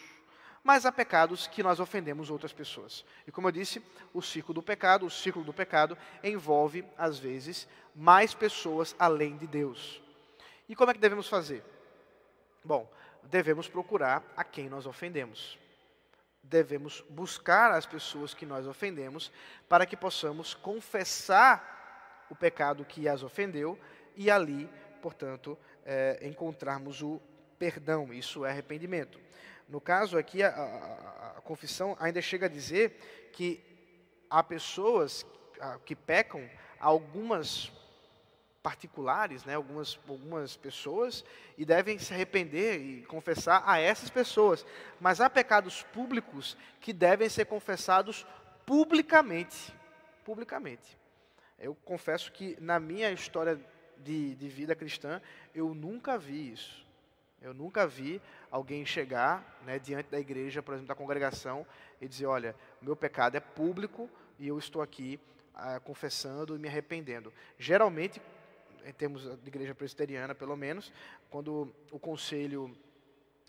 mas 0.68 0.86
há 0.86 0.92
pecados 0.92 1.48
que 1.48 1.64
nós 1.64 1.80
ofendemos 1.80 2.30
outras 2.30 2.52
pessoas. 2.52 3.06
E 3.26 3.32
como 3.32 3.48
eu 3.48 3.54
disse, 3.54 3.82
o 4.14 4.22
ciclo 4.22 4.54
do 4.54 4.62
pecado, 4.62 5.06
o 5.06 5.10
ciclo 5.10 5.42
do 5.42 5.54
pecado 5.54 5.98
envolve, 6.22 6.84
às 6.98 7.18
vezes, 7.18 7.66
mais 7.96 8.34
pessoas 8.34 8.94
além 9.00 9.38
de 9.38 9.48
Deus. 9.48 10.02
E 10.68 10.76
como 10.76 10.92
é 10.92 10.94
que 10.94 11.00
devemos 11.00 11.30
fazer? 11.30 11.64
Bom, 12.66 12.86
devemos 13.24 13.70
procurar 13.70 14.22
a 14.36 14.44
quem 14.44 14.68
nós 14.68 14.86
ofendemos. 14.86 15.58
Devemos 16.50 17.04
buscar 17.10 17.72
as 17.72 17.86
pessoas 17.86 18.34
que 18.34 18.46
nós 18.46 18.66
ofendemos 18.66 19.32
para 19.68 19.86
que 19.86 19.98
possamos 19.98 20.54
confessar 20.54 22.26
o 22.30 22.36
pecado 22.36 22.86
que 22.86 23.08
as 23.08 23.22
ofendeu 23.22 23.78
e 24.16 24.32
ali, 24.32 24.70
portanto, 25.02 25.58
é, 25.86 26.20
encontrarmos 26.22 27.02
o 27.02 27.22
perdão. 27.60 28.14
Isso 28.14 28.46
é 28.46 28.52
arrependimento. 28.52 29.20
No 29.68 29.82
caso 29.82 30.18
aqui, 30.18 30.42
a, 30.42 30.50
a, 30.50 31.38
a 31.38 31.42
confissão 31.42 31.98
ainda 32.00 32.22
chega 32.22 32.46
a 32.46 32.50
dizer 32.50 33.30
que 33.34 33.62
há 34.30 34.42
pessoas 34.42 35.26
que 35.86 35.96
pecam, 35.96 36.48
algumas 36.80 37.72
particulares, 38.68 39.46
né, 39.46 39.56
algumas, 39.56 39.98
algumas 40.10 40.58
pessoas, 40.58 41.24
e 41.58 41.64
devem 41.64 41.98
se 41.98 42.14
arrepender 42.14 42.82
e 42.82 43.02
confessar 43.04 43.64
a 43.66 43.80
essas 43.80 44.10
pessoas. 44.10 44.66
Mas 45.00 45.22
há 45.22 45.30
pecados 45.30 45.84
públicos 45.94 46.58
que 46.82 46.92
devem 46.92 47.30
ser 47.30 47.46
confessados 47.46 48.28
publicamente. 48.66 49.74
Publicamente. 50.26 50.98
Eu 51.58 51.76
confesso 51.86 52.30
que 52.30 52.58
na 52.60 52.78
minha 52.78 53.10
história 53.10 53.58
de, 54.00 54.36
de 54.36 54.50
vida 54.50 54.76
cristã, 54.76 55.22
eu 55.56 55.74
nunca 55.74 56.18
vi 56.18 56.52
isso. 56.52 56.86
Eu 57.42 57.54
nunca 57.54 57.88
vi 57.88 58.22
alguém 58.52 58.86
chegar 58.86 59.62
né, 59.66 59.80
diante 59.80 60.10
da 60.10 60.20
igreja, 60.20 60.62
por 60.62 60.74
exemplo, 60.74 60.90
da 60.90 60.96
congregação, 60.96 61.66
e 62.02 62.08
dizer: 62.10 62.26
olha, 62.26 62.54
meu 62.82 62.98
pecado 62.98 63.38
é 63.38 63.40
público 63.40 64.10
e 64.38 64.50
eu 64.50 64.60
estou 64.60 64.82
aqui 64.82 65.18
ah, 65.56 65.80
confessando 65.80 66.54
e 66.54 66.60
me 66.60 66.68
arrependendo. 66.68 67.32
Geralmente, 67.58 68.22
em 68.88 68.94
termos 68.94 69.24
de 69.24 69.48
igreja 69.48 69.76
presbiteriana, 69.76 70.34
pelo 70.34 70.56
menos, 70.56 70.92
quando 71.30 71.74
o 71.92 72.00
conselho 72.00 72.76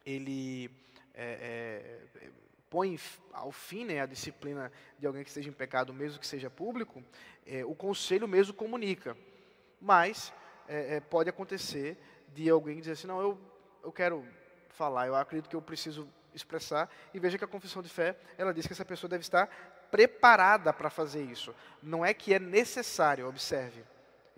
ele 0.04 0.70
é, 1.14 2.00
é, 2.22 2.30
põe 2.70 2.98
ao 3.32 3.52
fim 3.52 3.84
né, 3.84 4.00
a 4.00 4.06
disciplina 4.06 4.72
de 4.98 5.06
alguém 5.06 5.22
que 5.22 5.28
esteja 5.28 5.48
em 5.48 5.52
pecado, 5.52 5.92
mesmo 5.92 6.18
que 6.18 6.26
seja 6.26 6.50
público, 6.50 7.02
é, 7.46 7.64
o 7.64 7.74
conselho 7.74 8.26
mesmo 8.26 8.54
comunica. 8.54 9.16
Mas 9.80 10.32
é, 10.66 10.96
é, 10.96 11.00
pode 11.00 11.30
acontecer 11.30 11.96
de 12.34 12.48
alguém 12.50 12.80
dizer 12.80 12.92
assim: 12.92 13.06
não, 13.06 13.20
eu 13.20 13.38
eu 13.82 13.92
quero 13.92 14.24
falar, 14.68 15.06
eu 15.06 15.14
acredito 15.14 15.48
que 15.48 15.56
eu 15.56 15.62
preciso 15.62 16.08
expressar, 16.34 16.90
e 17.12 17.18
veja 17.18 17.38
que 17.38 17.44
a 17.44 17.48
confissão 17.48 17.82
de 17.82 17.88
fé, 17.88 18.16
ela 18.36 18.52
diz 18.52 18.66
que 18.66 18.72
essa 18.72 18.84
pessoa 18.84 19.08
deve 19.08 19.22
estar 19.22 19.46
preparada 19.90 20.72
para 20.72 20.90
fazer 20.90 21.22
isso. 21.22 21.54
Não 21.82 22.04
é 22.04 22.12
que 22.12 22.34
é 22.34 22.38
necessário, 22.38 23.26
observe. 23.26 23.82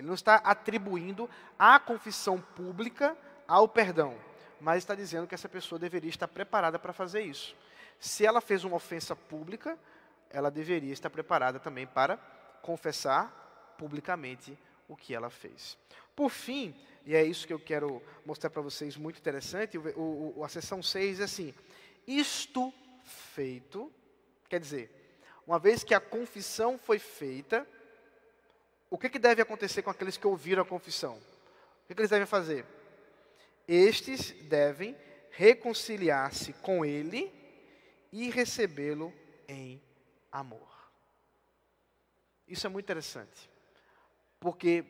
Ele 0.00 0.06
não 0.06 0.14
está 0.14 0.36
atribuindo 0.36 1.28
a 1.58 1.78
confissão 1.78 2.40
pública 2.40 3.14
ao 3.46 3.68
perdão, 3.68 4.16
mas 4.58 4.78
está 4.78 4.94
dizendo 4.94 5.26
que 5.26 5.34
essa 5.34 5.48
pessoa 5.48 5.78
deveria 5.78 6.08
estar 6.08 6.26
preparada 6.26 6.78
para 6.78 6.94
fazer 6.94 7.20
isso. 7.20 7.54
Se 7.98 8.24
ela 8.24 8.40
fez 8.40 8.64
uma 8.64 8.76
ofensa 8.76 9.14
pública, 9.14 9.78
ela 10.30 10.50
deveria 10.50 10.90
estar 10.90 11.10
preparada 11.10 11.60
também 11.60 11.86
para 11.86 12.16
confessar 12.62 13.74
publicamente 13.76 14.58
o 14.88 14.96
que 14.96 15.14
ela 15.14 15.28
fez. 15.28 15.76
Por 16.16 16.30
fim, 16.30 16.74
e 17.04 17.14
é 17.14 17.22
isso 17.22 17.46
que 17.46 17.52
eu 17.52 17.60
quero 17.60 18.02
mostrar 18.24 18.48
para 18.48 18.62
vocês, 18.62 18.96
muito 18.96 19.18
interessante. 19.18 19.76
O, 19.76 20.34
o, 20.38 20.42
a 20.42 20.48
seção 20.48 20.82
6 20.82 21.20
é 21.20 21.24
assim: 21.24 21.54
isto 22.06 22.72
feito, 23.34 23.92
quer 24.48 24.60
dizer, 24.60 24.90
uma 25.46 25.58
vez 25.58 25.84
que 25.84 25.92
a 25.92 26.00
confissão 26.00 26.78
foi 26.78 26.98
feita, 26.98 27.66
o 28.90 28.98
que, 28.98 29.08
que 29.08 29.18
deve 29.18 29.40
acontecer 29.40 29.82
com 29.82 29.90
aqueles 29.90 30.16
que 30.16 30.26
ouviram 30.26 30.62
a 30.62 30.66
confissão? 30.66 31.14
O 31.14 31.86
que, 31.86 31.94
que 31.94 32.00
eles 32.00 32.10
devem 32.10 32.26
fazer? 32.26 32.66
Estes 33.66 34.32
devem 34.48 34.96
reconciliar-se 35.30 36.52
com 36.54 36.84
ele 36.84 37.32
e 38.12 38.28
recebê-lo 38.28 39.14
em 39.48 39.80
amor. 40.32 40.68
Isso 42.48 42.66
é 42.66 42.70
muito 42.70 42.86
interessante, 42.86 43.48
porque 44.40 44.84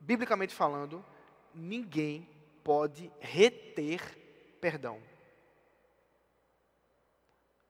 biblicamente 0.00 0.52
falando, 0.52 1.04
ninguém 1.54 2.28
pode 2.64 3.10
reter 3.20 4.00
perdão. 4.60 5.00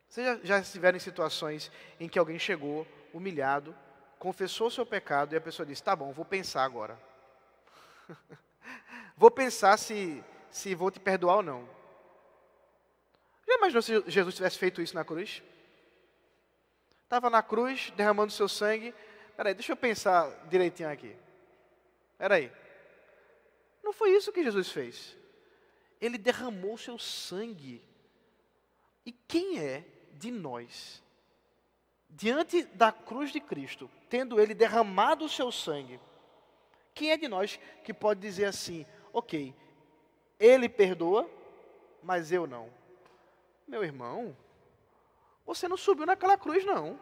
Vocês 0.08 0.26
já, 0.26 0.40
já 0.42 0.58
estiveram 0.60 0.96
em 0.96 1.00
situações 1.00 1.70
em 2.00 2.08
que 2.08 2.18
alguém 2.18 2.38
chegou 2.38 2.86
humilhado, 3.12 3.76
confessou 4.20 4.70
seu 4.70 4.84
pecado 4.84 5.32
e 5.32 5.36
a 5.36 5.40
pessoa 5.40 5.66
disse: 5.66 5.82
Tá 5.82 5.96
bom, 5.96 6.12
vou 6.12 6.24
pensar 6.24 6.62
agora. 6.62 6.96
vou 9.16 9.30
pensar 9.30 9.76
se, 9.78 10.22
se 10.50 10.74
vou 10.74 10.90
te 10.90 11.00
perdoar 11.00 11.36
ou 11.36 11.42
não. 11.42 11.68
Já 13.48 13.56
imaginou 13.56 13.82
se 13.82 14.04
Jesus 14.08 14.36
tivesse 14.36 14.58
feito 14.58 14.80
isso 14.80 14.94
na 14.94 15.04
cruz? 15.04 15.42
Estava 17.02 17.28
na 17.30 17.42
cruz, 17.42 17.90
derramando 17.96 18.30
seu 18.30 18.48
sangue. 18.48 18.94
Peraí, 19.36 19.54
deixa 19.54 19.72
eu 19.72 19.76
pensar 19.76 20.30
direitinho 20.48 20.90
aqui. 20.90 21.16
Espera 22.12 22.34
aí. 22.34 22.52
Não 23.82 23.92
foi 23.92 24.10
isso 24.10 24.30
que 24.30 24.44
Jesus 24.44 24.70
fez. 24.70 25.16
Ele 25.98 26.18
derramou 26.18 26.76
seu 26.76 26.98
sangue. 26.98 27.82
E 29.04 29.12
quem 29.12 29.58
é 29.58 29.84
de 30.12 30.30
nós, 30.30 31.02
diante 32.10 32.64
da 32.64 32.92
cruz 32.92 33.32
de 33.32 33.40
Cristo, 33.40 33.90
tendo 34.08 34.40
ele 34.40 34.54
derramado 34.54 35.24
o 35.24 35.28
seu 35.28 35.50
sangue, 35.50 36.00
quem 36.94 37.10
é 37.10 37.16
de 37.16 37.28
nós 37.28 37.58
que 37.84 37.94
pode 37.94 38.20
dizer 38.20 38.46
assim: 38.46 38.84
ok, 39.12 39.54
ele 40.38 40.68
perdoa, 40.68 41.28
mas 42.02 42.32
eu 42.32 42.46
não? 42.46 42.68
Meu 43.66 43.84
irmão, 43.84 44.36
você 45.46 45.68
não 45.68 45.76
subiu 45.76 46.06
naquela 46.06 46.36
cruz, 46.36 46.64
não. 46.64 46.98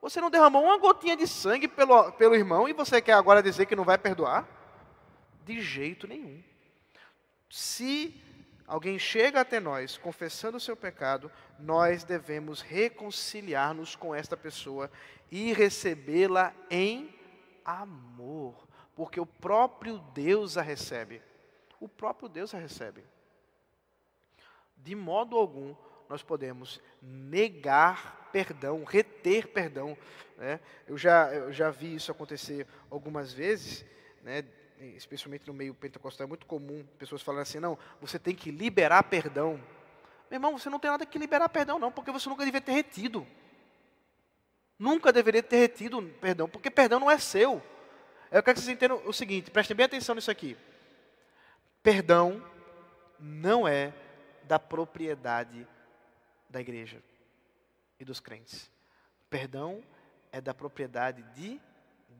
Você 0.00 0.20
não 0.20 0.30
derramou 0.30 0.64
uma 0.64 0.78
gotinha 0.78 1.16
de 1.16 1.26
sangue 1.26 1.68
pelo, 1.68 2.10
pelo 2.12 2.34
irmão 2.34 2.68
e 2.68 2.72
você 2.72 3.02
quer 3.02 3.12
agora 3.12 3.42
dizer 3.42 3.66
que 3.66 3.76
não 3.76 3.84
vai 3.84 3.98
perdoar? 3.98 4.48
De 5.44 5.60
jeito 5.60 6.06
nenhum. 6.06 6.42
Se 7.50 8.14
alguém 8.70 9.00
chega 9.00 9.40
até 9.40 9.58
nós 9.58 9.98
confessando 9.98 10.56
o 10.56 10.60
seu 10.60 10.76
pecado, 10.76 11.30
nós 11.58 12.04
devemos 12.04 12.60
reconciliar-nos 12.60 13.96
com 13.96 14.14
esta 14.14 14.36
pessoa 14.36 14.88
e 15.28 15.52
recebê-la 15.52 16.54
em 16.70 17.12
amor, 17.64 18.68
porque 18.94 19.18
o 19.18 19.26
próprio 19.26 19.98
Deus 20.14 20.56
a 20.56 20.62
recebe. 20.62 21.20
O 21.80 21.88
próprio 21.88 22.28
Deus 22.28 22.54
a 22.54 22.58
recebe. 22.58 23.02
De 24.76 24.94
modo 24.94 25.36
algum 25.36 25.74
nós 26.08 26.22
podemos 26.22 26.80
negar 27.02 28.28
perdão, 28.30 28.84
reter 28.84 29.48
perdão. 29.48 29.98
Né? 30.36 30.60
Eu, 30.86 30.96
já, 30.96 31.34
eu 31.34 31.52
já 31.52 31.70
vi 31.70 31.96
isso 31.96 32.12
acontecer 32.12 32.68
algumas 32.88 33.32
vezes, 33.32 33.84
né? 34.22 34.44
Especialmente 34.80 35.46
no 35.46 35.54
meio 35.54 35.74
pentecostal, 35.74 36.24
é 36.24 36.28
muito 36.28 36.46
comum 36.46 36.84
pessoas 36.98 37.22
falarem 37.22 37.42
assim: 37.42 37.60
não, 37.60 37.78
você 38.00 38.18
tem 38.18 38.34
que 38.34 38.50
liberar 38.50 39.02
perdão. 39.04 39.60
Meu 40.30 40.36
irmão, 40.36 40.58
você 40.58 40.70
não 40.70 40.78
tem 40.78 40.90
nada 40.90 41.04
que 41.04 41.18
liberar 41.18 41.48
perdão, 41.48 41.78
não, 41.78 41.90
porque 41.90 42.10
você 42.10 42.28
nunca 42.28 42.44
devia 42.44 42.60
ter 42.60 42.72
retido. 42.72 43.26
Nunca 44.78 45.12
deveria 45.12 45.42
ter 45.42 45.58
retido 45.58 46.00
perdão, 46.20 46.48
porque 46.48 46.70
perdão 46.70 46.98
não 46.98 47.10
é 47.10 47.18
seu. 47.18 47.62
Eu 48.30 48.42
quero 48.42 48.54
que 48.54 48.62
vocês 48.62 48.74
entendam 48.74 49.02
o 49.04 49.12
seguinte, 49.12 49.50
prestem 49.50 49.76
bem 49.76 49.86
atenção 49.86 50.14
nisso 50.14 50.30
aqui. 50.30 50.56
Perdão 51.82 52.42
não 53.18 53.66
é 53.66 53.92
da 54.44 54.58
propriedade 54.58 55.66
da 56.48 56.60
igreja 56.60 57.02
e 57.98 58.04
dos 58.04 58.20
crentes. 58.20 58.70
Perdão 59.28 59.82
é 60.32 60.40
da 60.40 60.54
propriedade 60.54 61.22
de 61.34 61.60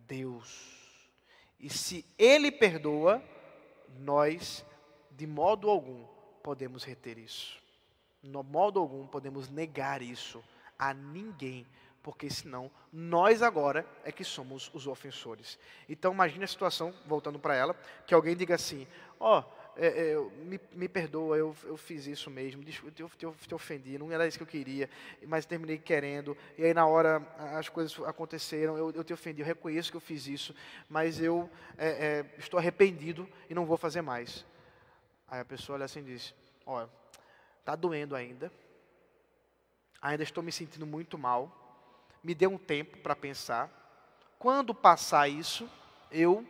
Deus. 0.07 0.80
E 1.61 1.69
se 1.69 2.05
Ele 2.19 2.51
perdoa, 2.51 3.23
nós, 3.99 4.65
de 5.11 5.27
modo 5.27 5.69
algum, 5.69 6.05
podemos 6.43 6.85
reter 6.85 7.19
isso. 7.19 7.61
De 8.23 8.31
modo 8.31 8.81
algum, 8.81 9.07
podemos 9.07 9.49
negar 9.49 10.03
isso 10.03 10.43
a 10.79 10.95
ninguém, 10.95 11.67
porque 12.03 12.31
senão 12.31 12.71
nós 12.93 13.43
agora 13.43 13.87
é 14.05 14.11
que 14.11 14.25
somos 14.25 14.71
os 14.73 14.87
ofensores. 14.87 15.59
Então 15.89 16.13
imagine 16.13 16.45
a 16.45 16.49
situação, 16.49 16.95
voltando 17.07 17.39
para 17.39 17.55
ela, 17.55 17.75
que 18.07 18.15
alguém 18.15 18.37
diga 18.37 18.55
assim: 18.55 18.87
ó. 19.19 19.41
Oh, 19.41 19.60
é, 19.83 20.13
é, 20.13 20.21
me, 20.45 20.61
me, 20.75 20.89
perdoa, 20.91 21.39
eu, 21.39 21.57
eu 21.65 21.75
fiz 21.75 22.07
isso 22.07 22.31
mesmo, 22.31 22.63
eu 22.63 22.91
te, 22.91 23.03
te, 23.17 23.27
te, 23.49 23.55
ofendi, 23.55 23.97
não 23.97 24.13
era 24.13 24.29
isso 24.29 24.37
que 24.37 24.43
eu 24.43 24.47
queria, 24.47 24.91
mas 25.27 25.47
terminei 25.47 25.79
querendo, 25.79 26.37
e 26.59 26.65
aí 26.67 26.75
na 26.75 26.87
hora 26.87 27.27
as 27.57 27.71
coisas 27.71 27.99
aconteceram, 28.07 28.77
eu, 28.77 28.91
eu 28.91 29.03
te 29.03 29.15
ofendi, 29.15 29.41
eu 29.41 29.47
reconheço 29.47 29.91
que 29.91 29.97
eu 29.97 30.01
fiz 30.01 30.27
isso, 30.27 30.55
mas 30.87 31.19
eu 31.19 31.49
é, 31.79 31.89
é, 31.89 32.35
estou 32.37 32.59
arrependido 32.59 33.27
e 33.49 33.55
não 33.55 33.65
vou 33.65 33.79
fazer 33.79 34.03
mais. 34.03 34.45
Aí 35.27 35.41
a 35.41 35.45
pessoa 35.47 35.77
olha 35.77 35.87
assim 35.87 36.01
e 36.01 36.05
diz, 36.05 36.35
olha, 36.67 36.91
está 37.61 37.75
doendo 37.75 38.15
ainda, 38.15 38.53
ainda 40.03 40.23
estou 40.23 40.45
me 40.45 40.53
sentindo 40.53 40.87
muito 40.87 41.17
mal, 41.17 42.05
me 42.23 42.35
dê 42.35 42.47
um 42.47 42.59
tempo 42.59 42.99
para 42.99 43.17
pensar, 43.17 43.71
quando 44.39 44.75
passar 44.75 45.27
isso, 45.27 45.67
eu 46.11 46.47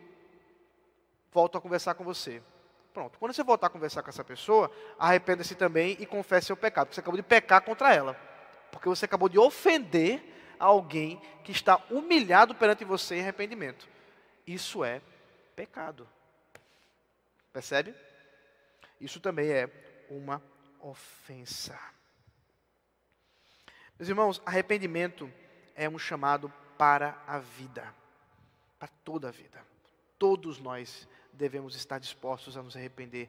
volto 1.30 1.56
a 1.56 1.60
conversar 1.60 1.94
com 1.94 2.02
você. 2.02 2.42
Pronto. 2.92 3.18
Quando 3.18 3.32
você 3.32 3.42
voltar 3.42 3.68
a 3.68 3.70
conversar 3.70 4.02
com 4.02 4.10
essa 4.10 4.24
pessoa, 4.24 4.70
arrependa-se 4.98 5.54
também 5.54 5.96
e 6.00 6.06
confesse 6.06 6.48
seu 6.48 6.56
pecado, 6.56 6.86
porque 6.86 6.96
você 6.96 7.00
acabou 7.00 7.16
de 7.16 7.22
pecar 7.22 7.62
contra 7.62 7.94
ela. 7.94 8.14
Porque 8.72 8.88
você 8.88 9.04
acabou 9.04 9.28
de 9.28 9.38
ofender 9.38 10.22
alguém 10.58 11.20
que 11.44 11.52
está 11.52 11.82
humilhado 11.90 12.54
perante 12.54 12.84
você 12.84 13.16
em 13.16 13.20
arrependimento. 13.20 13.88
Isso 14.46 14.84
é 14.84 15.00
pecado. 15.54 16.08
Percebe? 17.52 17.94
Isso 19.00 19.20
também 19.20 19.50
é 19.50 19.68
uma 20.10 20.42
ofensa. 20.80 21.78
Meus 23.98 24.08
irmãos, 24.08 24.42
arrependimento 24.44 25.30
é 25.74 25.88
um 25.88 25.98
chamado 25.98 26.52
para 26.76 27.22
a 27.26 27.38
vida, 27.38 27.94
para 28.78 28.88
toda 29.04 29.28
a 29.28 29.30
vida. 29.30 29.64
Todos 30.18 30.58
nós 30.58 31.08
devemos 31.32 31.74
estar 31.74 31.98
dispostos 31.98 32.56
a 32.56 32.62
nos 32.62 32.76
arrepender 32.76 33.28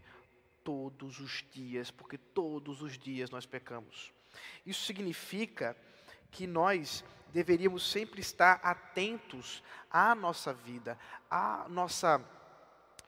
todos 0.63 1.19
os 1.19 1.43
dias, 1.51 1.91
porque 1.91 2.17
todos 2.17 2.81
os 2.81 2.97
dias 2.97 3.29
nós 3.29 3.45
pecamos. 3.45 4.11
Isso 4.65 4.85
significa 4.85 5.75
que 6.31 6.47
nós 6.47 7.03
deveríamos 7.33 7.89
sempre 7.89 8.21
estar 8.21 8.59
atentos 8.63 9.63
à 9.89 10.13
nossa 10.13 10.53
vida, 10.53 10.97
à 11.29 11.65
nossa 11.69 12.23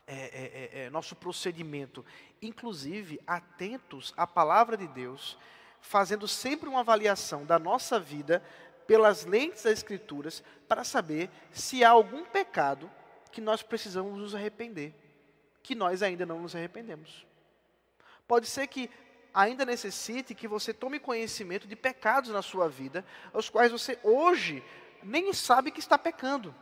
é, 0.06 0.16
é, 0.16 0.82
é, 0.82 0.86
é 0.86 0.90
nosso 0.90 1.16
procedimento, 1.16 2.06
inclusive 2.42 3.20
atentos 3.26 4.14
à 4.18 4.28
palavra 4.28 4.76
de 4.76 4.88
Deus, 4.88 5.38
fazendo 5.80 6.28
sempre 6.28 6.68
uma 6.68 6.82
avaliação 6.82 7.46
da 7.46 7.60
nossa 7.60 8.00
vida 8.00 8.44
pelas 8.86 9.26
lentes 9.26 9.64
das 9.64 9.74
Escrituras, 9.74 10.44
para 10.68 10.84
saber 10.84 11.30
se 11.52 11.84
há 11.84 11.90
algum 11.90 12.26
pecado 12.26 12.92
que 13.34 13.42
nós 13.42 13.64
precisamos 13.64 14.18
nos 14.18 14.36
arrepender, 14.36 14.94
que 15.64 15.74
nós 15.74 16.04
ainda 16.04 16.26
não 16.26 16.40
nos 16.40 16.56
arrependemos. 16.56 17.26
Pode 18.28 18.46
ser 18.46 18.68
que 18.68 18.90
ainda 19.34 19.66
necessite 19.66 20.36
que 20.36 20.48
você 20.48 20.72
tome 20.72 21.00
conhecimento 21.00 21.68
de 21.68 21.76
pecados 21.76 22.30
na 22.30 22.44
sua 22.44 22.70
vida, 22.70 23.04
os 23.34 23.50
quais 23.50 23.72
você 23.72 24.00
hoje 24.04 24.64
nem 25.02 25.34
sabe 25.34 25.72
que 25.72 25.80
está 25.80 25.98
pecando, 25.98 26.54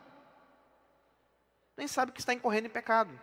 nem 1.75 1.87
sabe 1.87 2.13
que 2.13 2.21
está 2.21 2.33
incorrendo 2.33 2.67
em 2.67 2.71
pecado. 2.71 3.19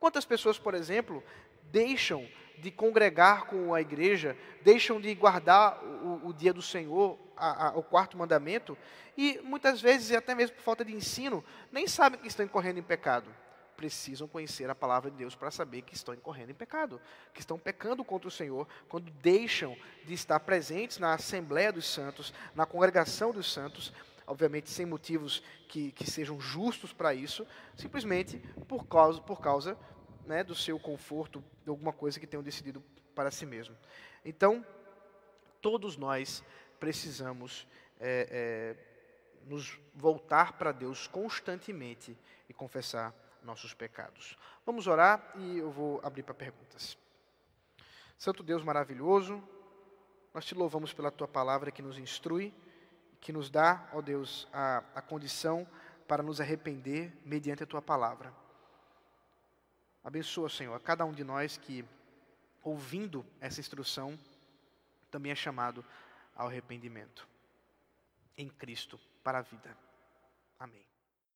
Quantas 0.00 0.24
pessoas, 0.24 0.58
por 0.58 0.74
exemplo, 0.74 1.22
deixam 1.64 2.26
de 2.60 2.70
congregar 2.70 3.46
com 3.46 3.74
a 3.74 3.80
igreja, 3.80 4.36
deixam 4.62 5.00
de 5.00 5.14
guardar 5.14 5.82
o, 5.82 6.28
o 6.28 6.32
dia 6.32 6.52
do 6.52 6.62
Senhor, 6.62 7.18
a, 7.36 7.68
a, 7.68 7.78
o 7.78 7.82
quarto 7.82 8.16
mandamento, 8.16 8.76
e 9.16 9.40
muitas 9.42 9.80
vezes, 9.80 10.10
e 10.10 10.16
até 10.16 10.34
mesmo 10.34 10.56
por 10.56 10.62
falta 10.62 10.84
de 10.84 10.94
ensino, 10.94 11.44
nem 11.72 11.86
sabem 11.86 12.20
que 12.20 12.28
estão 12.28 12.44
incorrendo 12.44 12.78
em 12.78 12.82
pecado. 12.82 13.28
Precisam 13.76 14.26
conhecer 14.26 14.68
a 14.68 14.74
palavra 14.74 15.10
de 15.10 15.16
Deus 15.16 15.36
para 15.36 15.50
saber 15.50 15.82
que 15.82 15.94
estão 15.94 16.12
incorrendo 16.12 16.50
em 16.50 16.54
pecado, 16.54 17.00
que 17.32 17.40
estão 17.40 17.58
pecando 17.58 18.04
contra 18.04 18.28
o 18.28 18.30
Senhor, 18.30 18.66
quando 18.88 19.10
deixam 19.22 19.76
de 20.04 20.14
estar 20.14 20.40
presentes 20.40 20.98
na 20.98 21.14
Assembleia 21.14 21.72
dos 21.72 21.86
Santos, 21.86 22.34
na 22.54 22.66
congregação 22.66 23.32
dos 23.32 23.52
santos, 23.52 23.92
obviamente 24.26 24.68
sem 24.68 24.84
motivos 24.84 25.42
que, 25.68 25.92
que 25.92 26.08
sejam 26.08 26.40
justos 26.40 26.92
para 26.92 27.14
isso, 27.14 27.46
simplesmente 27.76 28.38
por 28.66 28.86
causa, 28.86 29.20
por 29.20 29.40
causa 29.40 29.76
né, 30.28 30.44
do 30.44 30.54
seu 30.54 30.78
conforto, 30.78 31.42
de 31.64 31.70
alguma 31.70 31.92
coisa 31.92 32.20
que 32.20 32.26
tenham 32.26 32.42
decidido 32.42 32.82
para 33.14 33.30
si 33.30 33.46
mesmo. 33.46 33.76
Então, 34.24 34.64
todos 35.60 35.96
nós 35.96 36.44
precisamos 36.78 37.66
é, 37.98 38.28
é, 38.30 39.46
nos 39.46 39.80
voltar 39.94 40.52
para 40.52 40.70
Deus 40.70 41.06
constantemente 41.06 42.16
e 42.48 42.52
confessar 42.52 43.14
nossos 43.42 43.72
pecados. 43.72 44.36
Vamos 44.64 44.86
orar 44.86 45.32
e 45.36 45.58
eu 45.58 45.70
vou 45.70 46.00
abrir 46.04 46.22
para 46.22 46.34
perguntas. 46.34 46.96
Santo 48.18 48.42
Deus 48.42 48.62
maravilhoso, 48.62 49.42
nós 50.34 50.44
te 50.44 50.54
louvamos 50.54 50.92
pela 50.92 51.10
tua 51.10 51.26
palavra 51.26 51.70
que 51.70 51.80
nos 51.80 51.98
instrui, 51.98 52.52
que 53.20 53.32
nos 53.32 53.48
dá, 53.48 53.88
ó 53.92 54.02
Deus, 54.02 54.46
a, 54.52 54.84
a 54.94 55.02
condição 55.02 55.66
para 56.06 56.22
nos 56.22 56.40
arrepender 56.40 57.12
mediante 57.24 57.62
a 57.62 57.66
tua 57.66 57.80
palavra. 57.80 58.32
Abençoa, 60.08 60.48
Senhor, 60.48 60.74
a 60.74 60.80
cada 60.80 61.04
um 61.04 61.12
de 61.12 61.22
nós 61.22 61.58
que, 61.58 61.84
ouvindo 62.62 63.26
essa 63.42 63.60
instrução, 63.60 64.18
também 65.10 65.30
é 65.30 65.34
chamado 65.34 65.84
ao 66.34 66.46
arrependimento 66.46 67.28
em 68.34 68.48
Cristo 68.48 68.98
para 69.22 69.40
a 69.40 69.42
vida. 69.42 69.76
Amém. 70.58 70.87